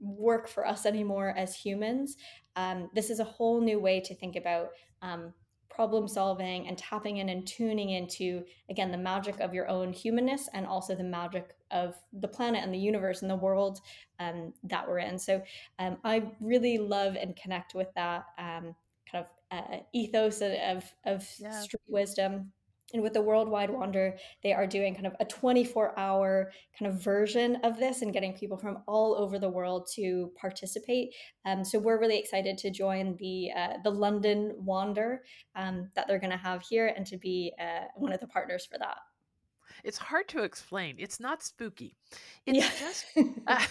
work 0.00 0.48
for 0.48 0.66
us 0.66 0.86
anymore 0.86 1.34
as 1.36 1.54
humans. 1.54 2.16
Um, 2.56 2.90
this 2.94 3.10
is 3.10 3.20
a 3.20 3.24
whole 3.24 3.60
new 3.60 3.78
way 3.78 4.00
to 4.00 4.14
think 4.14 4.36
about 4.36 4.70
um, 5.02 5.32
problem 5.78 6.08
solving 6.08 6.66
and 6.66 6.76
tapping 6.76 7.18
in 7.18 7.28
and 7.28 7.46
tuning 7.46 7.90
into 7.90 8.42
again 8.68 8.90
the 8.90 8.98
magic 8.98 9.38
of 9.38 9.54
your 9.54 9.68
own 9.68 9.92
humanness 9.92 10.48
and 10.52 10.66
also 10.66 10.92
the 10.92 11.04
magic 11.04 11.54
of 11.70 11.94
the 12.14 12.26
planet 12.26 12.64
and 12.64 12.74
the 12.74 12.78
universe 12.78 13.22
and 13.22 13.30
the 13.30 13.36
world 13.36 13.80
um, 14.18 14.52
that 14.64 14.88
we're 14.88 14.98
in 14.98 15.16
so 15.16 15.40
um, 15.78 15.96
i 16.02 16.20
really 16.40 16.78
love 16.78 17.14
and 17.14 17.36
connect 17.36 17.76
with 17.76 17.86
that 17.94 18.24
um, 18.40 18.74
kind 19.08 19.24
of 19.24 19.26
uh, 19.52 19.76
ethos 19.94 20.40
of, 20.40 20.82
of 21.06 21.24
yeah. 21.38 21.60
street 21.60 21.80
wisdom 21.86 22.50
and 22.94 23.02
with 23.02 23.12
the 23.12 23.20
worldwide 23.20 23.70
wander 23.70 24.16
they 24.42 24.52
are 24.52 24.66
doing 24.66 24.94
kind 24.94 25.06
of 25.06 25.14
a 25.20 25.24
24 25.24 25.98
hour 25.98 26.50
kind 26.78 26.90
of 26.90 27.02
version 27.02 27.56
of 27.64 27.78
this 27.78 28.02
and 28.02 28.12
getting 28.12 28.32
people 28.32 28.56
from 28.56 28.78
all 28.86 29.14
over 29.16 29.38
the 29.38 29.48
world 29.48 29.88
to 29.94 30.32
participate. 30.40 31.14
Um, 31.44 31.64
so 31.64 31.78
we're 31.78 32.00
really 32.00 32.18
excited 32.18 32.58
to 32.58 32.70
join 32.70 33.16
the 33.18 33.50
uh, 33.56 33.74
the 33.84 33.90
london 33.90 34.52
wander 34.56 35.22
um, 35.56 35.90
that 35.94 36.06
they're 36.08 36.18
going 36.18 36.30
to 36.30 36.36
have 36.36 36.62
here 36.62 36.92
and 36.96 37.06
to 37.06 37.16
be 37.16 37.52
uh, 37.60 37.86
one 37.96 38.12
of 38.12 38.20
the 38.20 38.26
partners 38.26 38.66
for 38.70 38.78
that. 38.78 38.98
It's 39.84 39.98
hard 39.98 40.28
to 40.28 40.42
explain. 40.42 40.96
It's 40.98 41.20
not 41.20 41.42
spooky. 41.42 41.96
It's 42.46 42.58
yeah. 42.58 42.70
just 42.80 43.06
uh, 43.46 43.64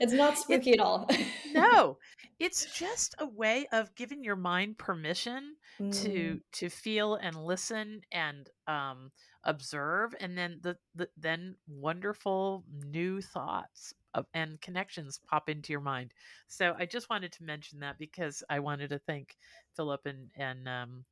it's 0.00 0.12
not 0.12 0.38
spooky 0.38 0.72
at 0.72 0.80
all. 0.80 1.08
no. 1.52 1.98
It's 2.40 2.66
just 2.78 3.16
a 3.18 3.26
way 3.26 3.66
of 3.72 3.92
giving 3.96 4.22
your 4.22 4.36
mind 4.36 4.78
permission 4.78 5.56
mm. 5.80 6.02
to 6.02 6.40
to 6.52 6.68
feel 6.68 7.14
and 7.16 7.36
listen 7.36 8.00
and 8.12 8.48
um, 8.66 9.10
observe 9.44 10.14
and 10.20 10.36
then 10.36 10.58
the, 10.62 10.76
the 10.94 11.08
then 11.16 11.54
wonderful 11.68 12.64
new 12.86 13.20
thoughts 13.20 13.94
of, 14.14 14.26
and 14.34 14.60
connections 14.60 15.20
pop 15.28 15.48
into 15.48 15.72
your 15.72 15.80
mind 15.80 16.12
so 16.48 16.74
i 16.78 16.84
just 16.84 17.08
wanted 17.10 17.32
to 17.32 17.44
mention 17.44 17.78
that 17.80 17.98
because 17.98 18.42
i 18.50 18.58
wanted 18.58 18.88
to 18.90 18.98
thank 18.98 19.36
philip 19.76 20.00
and 20.06 20.30
and 20.36 20.68
um, 20.68 21.04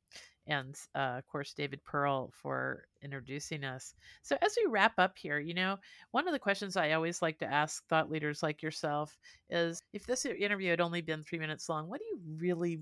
and 0.47 0.75
uh, 0.95 1.15
of 1.17 1.27
course 1.27 1.53
David 1.53 1.83
Pearl 1.83 2.31
for 2.33 2.85
introducing 3.01 3.63
us. 3.63 3.93
So 4.23 4.37
as 4.41 4.55
we 4.57 4.71
wrap 4.71 4.93
up 4.97 5.17
here, 5.17 5.39
you 5.39 5.53
know, 5.53 5.77
one 6.11 6.27
of 6.27 6.33
the 6.33 6.39
questions 6.39 6.77
I 6.77 6.91
always 6.91 7.21
like 7.21 7.37
to 7.39 7.45
ask 7.45 7.85
thought 7.87 8.09
leaders 8.09 8.41
like 8.41 8.61
yourself 8.61 9.17
is 9.49 9.81
if 9.93 10.05
this 10.05 10.25
interview 10.25 10.69
had 10.69 10.81
only 10.81 11.01
been 11.01 11.23
3 11.23 11.39
minutes 11.39 11.69
long, 11.69 11.87
what 11.89 11.99
do 11.99 12.05
you 12.05 12.19
really 12.39 12.79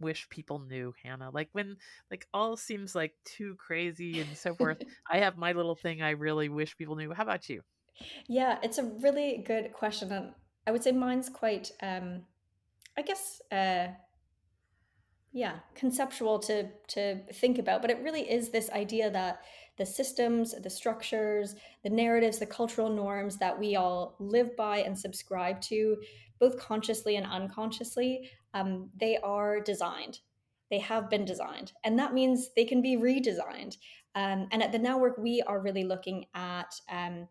wish 0.00 0.28
people 0.28 0.58
knew, 0.58 0.94
Hannah? 1.02 1.30
Like 1.30 1.48
when 1.52 1.76
like 2.10 2.26
all 2.32 2.56
seems 2.56 2.94
like 2.94 3.14
too 3.24 3.56
crazy 3.56 4.20
and 4.20 4.36
so 4.36 4.54
forth. 4.54 4.78
I 5.10 5.18
have 5.18 5.36
my 5.36 5.52
little 5.52 5.76
thing 5.76 6.02
I 6.02 6.10
really 6.10 6.48
wish 6.48 6.76
people 6.76 6.96
knew. 6.96 7.12
How 7.12 7.22
about 7.22 7.48
you? 7.48 7.62
Yeah, 8.28 8.58
it's 8.62 8.78
a 8.78 8.84
really 8.84 9.38
good 9.46 9.72
question 9.72 10.12
and 10.12 10.32
I 10.66 10.70
would 10.70 10.84
say 10.84 10.92
mine's 10.92 11.28
quite 11.28 11.72
um 11.82 12.22
I 12.98 13.02
guess, 13.02 13.40
uh, 13.52 13.86
yeah, 15.38 15.60
conceptual 15.76 16.40
to 16.40 16.68
to 16.88 17.20
think 17.32 17.58
about. 17.60 17.80
But 17.80 17.92
it 17.92 18.02
really 18.02 18.28
is 18.28 18.48
this 18.48 18.70
idea 18.70 19.08
that 19.10 19.42
the 19.76 19.86
systems, 19.86 20.52
the 20.60 20.68
structures, 20.68 21.54
the 21.84 21.90
narratives, 21.90 22.40
the 22.40 22.46
cultural 22.46 22.90
norms 22.90 23.36
that 23.36 23.56
we 23.56 23.76
all 23.76 24.16
live 24.18 24.56
by 24.56 24.78
and 24.78 24.98
subscribe 24.98 25.60
to, 25.60 25.96
both 26.40 26.58
consciously 26.58 27.14
and 27.14 27.24
unconsciously, 27.24 28.28
um, 28.52 28.90
they 28.98 29.16
are 29.18 29.60
designed. 29.60 30.18
They 30.70 30.80
have 30.80 31.08
been 31.08 31.24
designed, 31.24 31.72
and 31.84 31.96
that 32.00 32.14
means 32.14 32.50
they 32.56 32.64
can 32.64 32.82
be 32.82 32.96
redesigned. 32.96 33.76
Um, 34.16 34.48
and 34.50 34.60
at 34.60 34.72
the 34.72 34.78
Now 34.80 34.98
Work, 34.98 35.18
we 35.18 35.40
are 35.42 35.60
really 35.60 35.84
looking 35.84 36.26
at 36.34 36.74
um, 36.90 37.28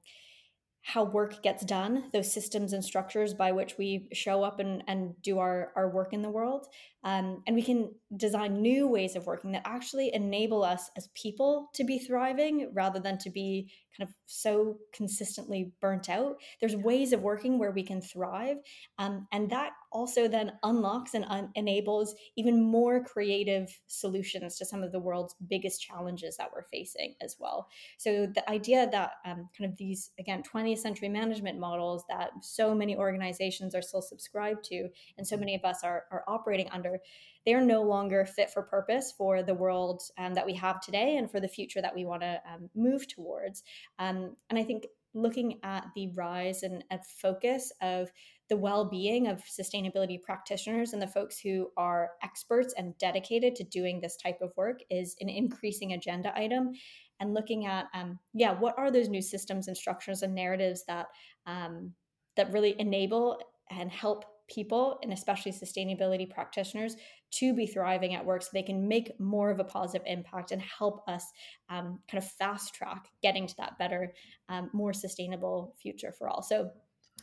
how 0.87 1.03
work 1.03 1.43
gets 1.43 1.65
done, 1.65 2.05
those 2.13 2.31
systems 2.31 2.71
and 2.71 2.81
structures 2.81 3.33
by 3.33 3.51
which 3.51 3.77
we 3.77 4.07
show 4.13 4.41
up 4.41 4.61
and, 4.61 4.81
and 4.87 5.21
do 5.21 5.37
our, 5.37 5.73
our 5.75 5.89
work 5.89 6.13
in 6.13 6.21
the 6.21 6.29
world. 6.29 6.65
Um, 7.03 7.43
and 7.45 7.57
we 7.57 7.61
can 7.61 7.91
design 8.15 8.61
new 8.61 8.87
ways 8.87 9.17
of 9.17 9.25
working 9.25 9.51
that 9.51 9.63
actually 9.65 10.13
enable 10.13 10.63
us 10.63 10.89
as 10.95 11.09
people 11.13 11.69
to 11.73 11.83
be 11.83 11.99
thriving 11.99 12.71
rather 12.73 13.01
than 13.01 13.17
to 13.17 13.29
be 13.29 13.69
kind 13.97 14.07
of 14.07 14.15
so 14.27 14.77
consistently 14.93 15.73
burnt 15.81 16.09
out. 16.09 16.37
There's 16.61 16.77
ways 16.77 17.11
of 17.11 17.21
working 17.21 17.59
where 17.59 17.71
we 17.71 17.83
can 17.83 17.99
thrive. 17.99 18.57
Um, 18.97 19.27
and 19.33 19.49
that 19.49 19.71
also 19.91 20.27
then 20.27 20.53
unlocks 20.63 21.13
and 21.13 21.25
un- 21.27 21.51
enables 21.55 22.15
even 22.35 22.61
more 22.61 23.03
creative 23.03 23.79
solutions 23.87 24.57
to 24.57 24.65
some 24.65 24.83
of 24.83 24.91
the 24.91 24.99
world's 24.99 25.35
biggest 25.47 25.81
challenges 25.81 26.37
that 26.37 26.49
we're 26.53 26.63
facing 26.71 27.15
as 27.21 27.37
well. 27.39 27.67
So 27.97 28.27
the 28.27 28.49
idea 28.49 28.89
that 28.91 29.11
um, 29.25 29.49
kind 29.57 29.71
of 29.71 29.77
these, 29.77 30.11
again, 30.19 30.43
20th 30.43 30.79
century 30.79 31.09
management 31.09 31.59
models 31.59 32.03
that 32.09 32.31
so 32.41 32.73
many 32.73 32.95
organizations 32.95 33.75
are 33.75 33.81
still 33.81 34.01
subscribed 34.01 34.63
to 34.65 34.89
and 35.17 35.27
so 35.27 35.37
many 35.37 35.55
of 35.55 35.63
us 35.63 35.83
are, 35.83 36.05
are 36.11 36.23
operating 36.27 36.69
under, 36.71 36.99
they're 37.45 37.61
no 37.61 37.81
longer 37.83 38.25
fit 38.25 38.49
for 38.49 38.61
purpose 38.61 39.13
for 39.17 39.41
the 39.41 39.53
world 39.53 40.01
um, 40.17 40.33
that 40.33 40.45
we 40.45 40.53
have 40.55 40.81
today 40.81 41.17
and 41.17 41.31
for 41.31 41.39
the 41.39 41.47
future 41.47 41.81
that 41.81 41.95
we 41.95 42.05
want 42.05 42.21
to 42.21 42.41
um, 42.51 42.69
move 42.75 43.07
towards. 43.07 43.63
Um, 43.99 44.35
and 44.49 44.59
I 44.59 44.63
think 44.63 44.85
looking 45.13 45.59
at 45.63 45.85
the 45.95 46.11
rise 46.13 46.63
and, 46.63 46.83
and 46.91 47.05
focus 47.05 47.71
of 47.81 48.11
the 48.49 48.57
well-being 48.57 49.27
of 49.27 49.43
sustainability 49.43 50.21
practitioners 50.21 50.93
and 50.93 51.01
the 51.01 51.07
folks 51.07 51.39
who 51.39 51.69
are 51.77 52.11
experts 52.23 52.73
and 52.77 52.97
dedicated 52.97 53.55
to 53.55 53.63
doing 53.63 53.99
this 53.99 54.17
type 54.17 54.41
of 54.41 54.51
work 54.55 54.79
is 54.89 55.15
an 55.21 55.29
increasing 55.29 55.93
agenda 55.93 56.37
item 56.37 56.71
and 57.19 57.33
looking 57.33 57.65
at 57.65 57.85
um, 57.93 58.17
yeah 58.33 58.51
what 58.51 58.75
are 58.77 58.91
those 58.91 59.09
new 59.09 59.21
systems 59.21 59.67
and 59.67 59.75
structures 59.75 60.21
and 60.21 60.33
narratives 60.33 60.83
that 60.87 61.07
um, 61.45 61.91
that 62.35 62.51
really 62.51 62.75
enable 62.79 63.39
and 63.69 63.91
help 63.91 64.25
people 64.47 64.97
and 65.03 65.11
especially 65.11 65.51
sustainability 65.51 66.29
practitioners 66.29 66.95
to 67.31 67.53
be 67.53 67.67
thriving 67.67 68.15
at 68.15 68.25
work 68.25 68.41
so 68.41 68.49
they 68.53 68.63
can 68.63 68.87
make 68.87 69.19
more 69.19 69.49
of 69.49 69.59
a 69.59 69.63
positive 69.63 70.05
impact 70.07 70.51
and 70.51 70.61
help 70.61 71.01
us 71.07 71.25
um, 71.69 71.99
kind 72.09 72.23
of 72.23 72.31
fast 72.31 72.73
track 72.73 73.09
getting 73.21 73.45
to 73.45 73.55
that 73.57 73.77
better 73.77 74.13
um, 74.47 74.69
more 74.73 74.93
sustainable 74.93 75.75
future 75.81 76.13
for 76.17 76.29
all. 76.29 76.41
So 76.41 76.71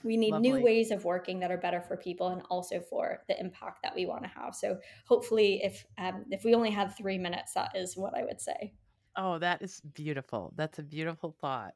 we 0.02 0.16
need 0.16 0.32
Lovely. 0.32 0.52
new 0.52 0.60
ways 0.60 0.90
of 0.90 1.04
working 1.04 1.38
that 1.40 1.50
are 1.50 1.56
better 1.56 1.80
for 1.80 1.96
people 1.96 2.28
and 2.28 2.42
also 2.50 2.80
for 2.80 3.22
the 3.28 3.38
impact 3.38 3.80
that 3.82 3.94
we 3.94 4.06
want 4.06 4.22
to 4.22 4.28
have 4.28 4.54
so 4.54 4.78
hopefully 5.06 5.60
if 5.62 5.84
um, 5.98 6.24
if 6.30 6.44
we 6.44 6.54
only 6.54 6.70
had 6.70 6.96
three 6.96 7.18
minutes 7.18 7.52
that 7.54 7.70
is 7.74 7.96
what 7.96 8.16
i 8.16 8.24
would 8.24 8.40
say 8.40 8.72
oh 9.16 9.38
that 9.38 9.62
is 9.62 9.80
beautiful 9.94 10.52
that's 10.56 10.78
a 10.78 10.82
beautiful 10.82 11.36
thought 11.40 11.74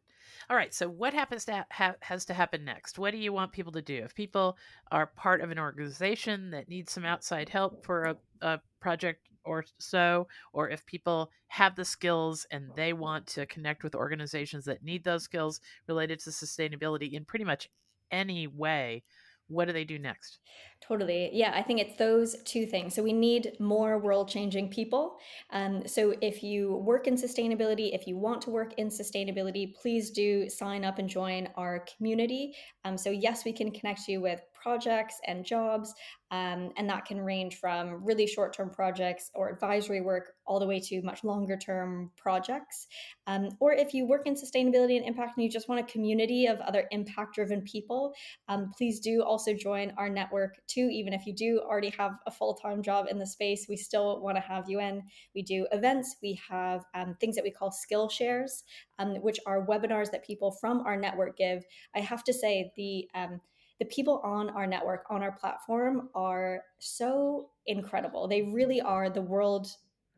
all 0.50 0.56
right. 0.56 0.72
So, 0.74 0.88
what 0.88 1.14
happens 1.14 1.44
to 1.46 1.66
ha- 1.70 1.96
has 2.00 2.24
to 2.26 2.34
happen 2.34 2.64
next? 2.64 2.98
What 2.98 3.12
do 3.12 3.18
you 3.18 3.32
want 3.32 3.52
people 3.52 3.72
to 3.72 3.82
do? 3.82 3.96
If 3.96 4.14
people 4.14 4.56
are 4.90 5.06
part 5.06 5.40
of 5.40 5.50
an 5.50 5.58
organization 5.58 6.50
that 6.50 6.68
needs 6.68 6.92
some 6.92 7.04
outside 7.04 7.48
help 7.48 7.84
for 7.84 8.04
a, 8.04 8.16
a 8.42 8.60
project 8.80 9.28
or 9.44 9.64
so, 9.78 10.26
or 10.52 10.68
if 10.68 10.84
people 10.86 11.30
have 11.48 11.74
the 11.74 11.84
skills 11.84 12.46
and 12.50 12.70
they 12.76 12.92
want 12.92 13.26
to 13.26 13.46
connect 13.46 13.82
with 13.82 13.94
organizations 13.94 14.64
that 14.66 14.82
need 14.82 15.04
those 15.04 15.24
skills 15.24 15.60
related 15.86 16.20
to 16.20 16.30
sustainability 16.30 17.12
in 17.12 17.24
pretty 17.24 17.44
much 17.44 17.70
any 18.10 18.46
way, 18.46 19.04
what 19.48 19.64
do 19.64 19.72
they 19.72 19.84
do 19.84 19.98
next? 19.98 20.40
Totally. 20.80 21.30
Yeah, 21.32 21.52
I 21.54 21.62
think 21.62 21.80
it's 21.80 21.96
those 21.96 22.36
two 22.44 22.66
things. 22.66 22.94
So 22.94 23.02
we 23.02 23.12
need 23.12 23.52
more 23.58 23.98
world 23.98 24.28
changing 24.28 24.68
people. 24.68 25.16
Um, 25.50 25.88
so 25.88 26.14
if 26.20 26.42
you 26.42 26.76
work 26.76 27.06
in 27.06 27.14
sustainability, 27.14 27.94
if 27.94 28.06
you 28.06 28.16
want 28.16 28.42
to 28.42 28.50
work 28.50 28.74
in 28.76 28.88
sustainability, 28.88 29.74
please 29.74 30.10
do 30.10 30.48
sign 30.48 30.84
up 30.84 30.98
and 30.98 31.08
join 31.08 31.48
our 31.56 31.84
community. 31.96 32.54
Um, 32.84 32.96
so, 32.96 33.10
yes, 33.10 33.44
we 33.44 33.52
can 33.52 33.70
connect 33.70 34.06
you 34.06 34.20
with 34.20 34.40
projects 34.60 35.20
and 35.26 35.44
jobs. 35.44 35.94
Um, 36.30 36.72
and 36.76 36.88
that 36.90 37.06
can 37.06 37.20
range 37.20 37.56
from 37.56 38.04
really 38.04 38.26
short 38.26 38.52
term 38.52 38.68
projects 38.70 39.30
or 39.34 39.48
advisory 39.48 40.02
work 40.02 40.34
all 40.46 40.60
the 40.60 40.66
way 40.66 40.78
to 40.80 41.00
much 41.02 41.24
longer 41.24 41.56
term 41.56 42.10
projects. 42.16 42.86
Um, 43.26 43.48
or 43.60 43.72
if 43.72 43.94
you 43.94 44.06
work 44.06 44.26
in 44.26 44.34
sustainability 44.34 44.96
and 44.96 45.06
impact 45.06 45.36
and 45.36 45.44
you 45.44 45.50
just 45.50 45.68
want 45.68 45.80
a 45.80 45.90
community 45.90 46.46
of 46.46 46.58
other 46.60 46.86
impact 46.90 47.34
driven 47.34 47.62
people, 47.62 48.12
um, 48.48 48.72
please 48.76 49.00
do 49.00 49.22
also 49.22 49.54
join 49.54 49.92
our 49.96 50.10
network 50.10 50.56
too. 50.66 50.88
Even 50.92 51.14
if 51.14 51.26
you 51.26 51.34
do 51.34 51.62
already 51.64 51.90
have 51.90 52.12
a 52.26 52.30
full 52.30 52.54
time 52.54 52.82
job 52.82 53.06
in 53.10 53.18
the 53.18 53.26
space, 53.26 53.66
we 53.68 53.76
still 53.76 54.20
want 54.20 54.36
to 54.36 54.42
have 54.42 54.68
you 54.68 54.80
in. 54.80 55.02
We 55.34 55.42
do 55.42 55.66
events, 55.72 56.16
we 56.22 56.38
have 56.50 56.84
um, 56.94 57.16
things 57.20 57.36
that 57.36 57.44
we 57.44 57.50
call 57.50 57.70
skill 57.70 58.08
shares, 58.08 58.64
um, 58.98 59.14
which 59.22 59.38
are 59.46 59.66
webinars 59.66 60.10
that 60.10 60.26
people 60.26 60.52
from 60.52 60.80
our 60.80 60.96
network 60.96 61.38
give. 61.38 61.64
I 61.94 62.00
have 62.00 62.24
to 62.24 62.32
say, 62.32 62.70
the 62.76 63.08
um, 63.14 63.40
the 63.78 63.84
people 63.86 64.20
on 64.24 64.50
our 64.50 64.66
network, 64.66 65.04
on 65.10 65.22
our 65.22 65.32
platform, 65.32 66.08
are 66.14 66.62
so 66.78 67.50
incredible. 67.66 68.26
They 68.26 68.42
really 68.42 68.80
are 68.80 69.08
the 69.08 69.22
world 69.22 69.68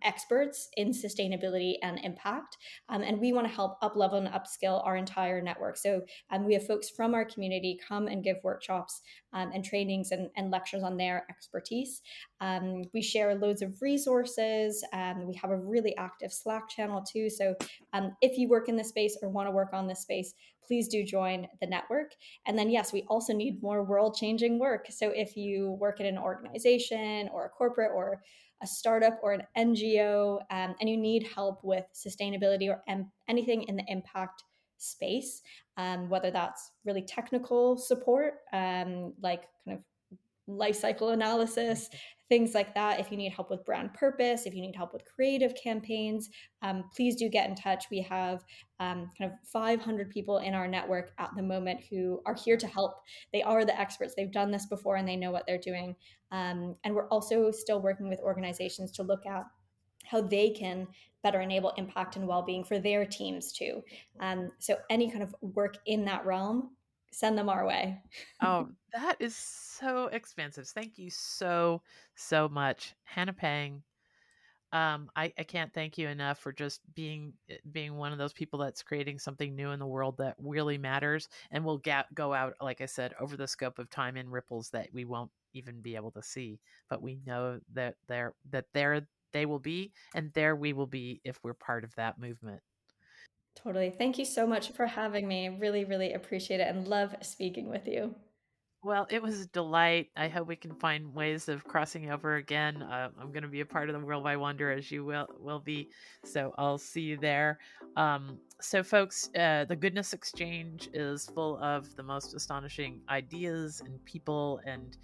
experts 0.02 0.68
in 0.76 0.90
sustainability 0.90 1.74
and 1.82 1.98
impact. 2.04 2.56
Um, 2.88 3.02
and 3.02 3.20
we 3.20 3.32
want 3.32 3.46
to 3.46 3.52
help 3.52 3.78
up 3.82 3.96
level 3.96 4.18
and 4.18 4.28
upskill 4.28 4.84
our 4.86 4.96
entire 4.96 5.40
network. 5.40 5.76
So 5.76 6.02
um, 6.30 6.44
we 6.44 6.54
have 6.54 6.66
folks 6.66 6.90
from 6.90 7.14
our 7.14 7.24
community 7.24 7.78
come 7.86 8.06
and 8.06 8.24
give 8.24 8.36
workshops 8.42 9.02
um, 9.32 9.50
and 9.54 9.64
trainings 9.64 10.10
and, 10.10 10.28
and, 10.36 10.50
lectures 10.50 10.82
on 10.82 10.96
their 10.96 11.24
expertise. 11.30 12.02
Um, 12.40 12.82
we 12.92 13.02
share 13.02 13.34
loads 13.36 13.62
of 13.62 13.80
resources. 13.80 14.84
and 14.92 15.26
we 15.26 15.34
have 15.34 15.50
a 15.50 15.56
really 15.56 15.96
active 15.96 16.32
Slack 16.32 16.68
channel 16.68 17.02
too. 17.02 17.30
So 17.30 17.54
um, 17.92 18.16
if 18.20 18.36
you 18.36 18.48
work 18.48 18.68
in 18.68 18.76
this 18.76 18.88
space 18.88 19.16
or 19.22 19.28
want 19.28 19.46
to 19.46 19.52
work 19.52 19.72
on 19.72 19.86
this 19.86 20.00
space, 20.00 20.34
please 20.70 20.86
do 20.86 21.04
join 21.04 21.48
the 21.60 21.66
network. 21.66 22.12
And 22.46 22.56
then, 22.56 22.70
yes, 22.70 22.92
we 22.92 23.02
also 23.08 23.32
need 23.32 23.60
more 23.60 23.82
world 23.82 24.14
changing 24.14 24.60
work. 24.60 24.86
So 24.90 25.10
if 25.10 25.36
you 25.36 25.72
work 25.72 25.98
in 25.98 26.06
an 26.06 26.16
organization 26.16 27.28
or 27.32 27.46
a 27.46 27.48
corporate 27.48 27.90
or 27.92 28.22
a 28.62 28.66
startup 28.66 29.18
or 29.22 29.32
an 29.32 29.42
NGO, 29.56 30.40
um, 30.50 30.74
and 30.80 30.88
you 30.88 30.96
need 30.96 31.26
help 31.34 31.60
with 31.62 31.84
sustainability 31.94 32.68
or 32.68 32.82
em- 32.88 33.10
anything 33.28 33.62
in 33.64 33.76
the 33.76 33.84
impact 33.88 34.44
space, 34.78 35.42
um, 35.76 36.08
whether 36.08 36.30
that's 36.30 36.72
really 36.84 37.02
technical 37.02 37.76
support, 37.76 38.34
um, 38.52 39.12
like 39.22 39.44
kind 39.64 39.78
of 39.78 40.18
life 40.46 40.76
cycle 40.76 41.10
analysis, 41.10 41.90
things 42.30 42.54
like 42.54 42.72
that. 42.74 43.00
If 43.00 43.10
you 43.10 43.18
need 43.18 43.32
help 43.32 43.50
with 43.50 43.64
brand 43.66 43.92
purpose, 43.92 44.46
if 44.46 44.54
you 44.54 44.62
need 44.62 44.76
help 44.76 44.94
with 44.94 45.02
creative 45.04 45.52
campaigns, 45.62 46.30
um, 46.62 46.84
please 46.94 47.16
do 47.16 47.28
get 47.28 47.50
in 47.50 47.56
touch. 47.56 47.86
We 47.90 48.00
have 48.02 48.44
um, 48.78 49.10
kind 49.18 49.30
of 49.30 49.32
500 49.52 50.10
people 50.10 50.38
in 50.38 50.54
our 50.54 50.68
network 50.68 51.10
at 51.18 51.30
the 51.36 51.42
moment 51.42 51.80
who 51.90 52.22
are 52.24 52.36
here 52.36 52.56
to 52.56 52.68
help. 52.68 52.94
They 53.32 53.42
are 53.42 53.64
the 53.64 53.78
experts. 53.78 54.14
They've 54.16 54.32
done 54.32 54.52
this 54.52 54.66
before 54.66 54.96
and 54.96 55.06
they 55.06 55.16
know 55.16 55.32
what 55.32 55.44
they're 55.46 55.58
doing. 55.58 55.96
Um, 56.30 56.76
and 56.84 56.94
we're 56.94 57.08
also 57.08 57.50
still 57.50 57.82
working 57.82 58.08
with 58.08 58.20
organizations 58.20 58.92
to 58.92 59.02
look 59.02 59.26
at 59.26 59.42
how 60.06 60.22
they 60.22 60.50
can 60.50 60.86
better 61.22 61.40
enable 61.40 61.72
impact 61.76 62.16
and 62.16 62.26
well-being 62.26 62.64
for 62.64 62.78
their 62.78 63.04
teams 63.04 63.52
too. 63.52 63.82
Um, 64.20 64.52
so 64.58 64.76
any 64.88 65.10
kind 65.10 65.22
of 65.22 65.34
work 65.40 65.78
in 65.86 66.04
that 66.06 66.24
realm, 66.24 66.70
send 67.12 67.36
them 67.36 67.48
our 67.48 67.66
way. 67.66 68.00
oh, 68.42 68.68
that 68.92 69.16
is 69.20 69.36
so 69.36 70.06
expensive. 70.06 70.66
Thank 70.68 70.98
you 70.98 71.10
so, 71.10 71.82
so 72.14 72.48
much. 72.48 72.94
Hannah 73.04 73.34
Phang. 73.34 73.82
Um, 74.72 75.10
I, 75.16 75.32
I 75.36 75.42
can't 75.42 75.74
thank 75.74 75.98
you 75.98 76.06
enough 76.06 76.38
for 76.38 76.52
just 76.52 76.80
being 76.94 77.32
eh, 77.48 77.56
being 77.72 77.96
one 77.96 78.12
of 78.12 78.18
those 78.18 78.32
people 78.32 78.60
that's 78.60 78.84
creating 78.84 79.18
something 79.18 79.56
new 79.56 79.70
in 79.72 79.80
the 79.80 79.86
world 79.86 80.18
that 80.18 80.36
really 80.38 80.78
matters 80.78 81.28
and 81.50 81.64
will 81.64 81.78
ga- 81.78 82.04
go 82.14 82.32
out, 82.32 82.54
like 82.60 82.80
I 82.80 82.86
said, 82.86 83.12
over 83.18 83.36
the 83.36 83.48
scope 83.48 83.80
of 83.80 83.90
time 83.90 84.16
in 84.16 84.30
ripples 84.30 84.70
that 84.70 84.86
we 84.92 85.04
won't 85.04 85.32
even 85.54 85.80
be 85.80 85.96
able 85.96 86.12
to 86.12 86.22
see. 86.22 86.60
But 86.88 87.02
we 87.02 87.18
know 87.26 87.58
that 87.74 87.96
there 88.06 88.34
that 88.50 88.66
there 88.72 89.08
they 89.32 89.44
will 89.44 89.58
be, 89.58 89.92
and 90.14 90.32
there 90.34 90.54
we 90.54 90.72
will 90.72 90.86
be 90.86 91.20
if 91.24 91.38
we're 91.42 91.54
part 91.54 91.82
of 91.82 91.92
that 91.96 92.20
movement. 92.20 92.62
Totally. 93.54 93.90
Thank 93.90 94.18
you 94.18 94.24
so 94.24 94.46
much 94.46 94.72
for 94.72 94.86
having 94.86 95.28
me. 95.28 95.48
Really, 95.48 95.84
really 95.84 96.12
appreciate 96.12 96.60
it 96.60 96.68
and 96.68 96.88
love 96.88 97.14
speaking 97.22 97.68
with 97.68 97.86
you. 97.86 98.14
Well, 98.82 99.06
it 99.10 99.22
was 99.22 99.40
a 99.40 99.46
delight. 99.48 100.08
I 100.16 100.28
hope 100.28 100.48
we 100.48 100.56
can 100.56 100.74
find 100.74 101.12
ways 101.12 101.50
of 101.50 101.64
crossing 101.64 102.10
over 102.10 102.36
again. 102.36 102.82
Uh, 102.82 103.10
I'm 103.20 103.30
going 103.30 103.42
to 103.42 103.48
be 103.48 103.60
a 103.60 103.66
part 103.66 103.90
of 103.90 103.94
the 103.94 104.04
Worldwide 104.04 104.38
Wander 104.38 104.72
as 104.72 104.90
you 104.90 105.04
will 105.04 105.26
will 105.38 105.58
be, 105.58 105.90
so 106.24 106.54
I'll 106.56 106.78
see 106.78 107.02
you 107.02 107.18
there. 107.18 107.58
Um, 107.96 108.38
so, 108.62 108.82
folks, 108.82 109.28
uh, 109.38 109.66
the 109.66 109.76
Goodness 109.76 110.14
Exchange 110.14 110.88
is 110.94 111.26
full 111.26 111.58
of 111.58 111.94
the 111.96 112.02
most 112.02 112.32
astonishing 112.32 113.02
ideas 113.10 113.82
and 113.84 114.02
people 114.06 114.62
and 114.64 114.96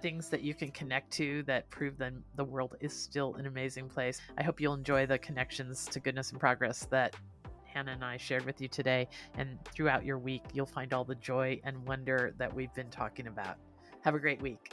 things 0.00 0.30
that 0.30 0.42
you 0.42 0.54
can 0.54 0.70
connect 0.70 1.10
to 1.10 1.42
that 1.42 1.68
prove 1.68 1.98
that 1.98 2.14
the 2.36 2.44
world 2.44 2.76
is 2.80 2.94
still 2.94 3.34
an 3.34 3.44
amazing 3.44 3.90
place. 3.90 4.22
I 4.38 4.42
hope 4.42 4.58
you'll 4.58 4.74
enjoy 4.74 5.04
the 5.04 5.18
connections 5.18 5.84
to 5.86 6.00
goodness 6.00 6.30
and 6.30 6.40
progress 6.40 6.86
that 6.90 7.14
Hannah 7.78 7.92
and 7.92 8.04
I 8.04 8.16
shared 8.16 8.44
with 8.44 8.60
you 8.60 8.66
today. 8.66 9.06
And 9.36 9.56
throughout 9.66 10.04
your 10.04 10.18
week, 10.18 10.42
you'll 10.52 10.66
find 10.66 10.92
all 10.92 11.04
the 11.04 11.14
joy 11.14 11.60
and 11.62 11.86
wonder 11.86 12.34
that 12.36 12.52
we've 12.52 12.74
been 12.74 12.90
talking 12.90 13.28
about. 13.28 13.56
Have 14.00 14.16
a 14.16 14.18
great 14.18 14.42
week. 14.42 14.72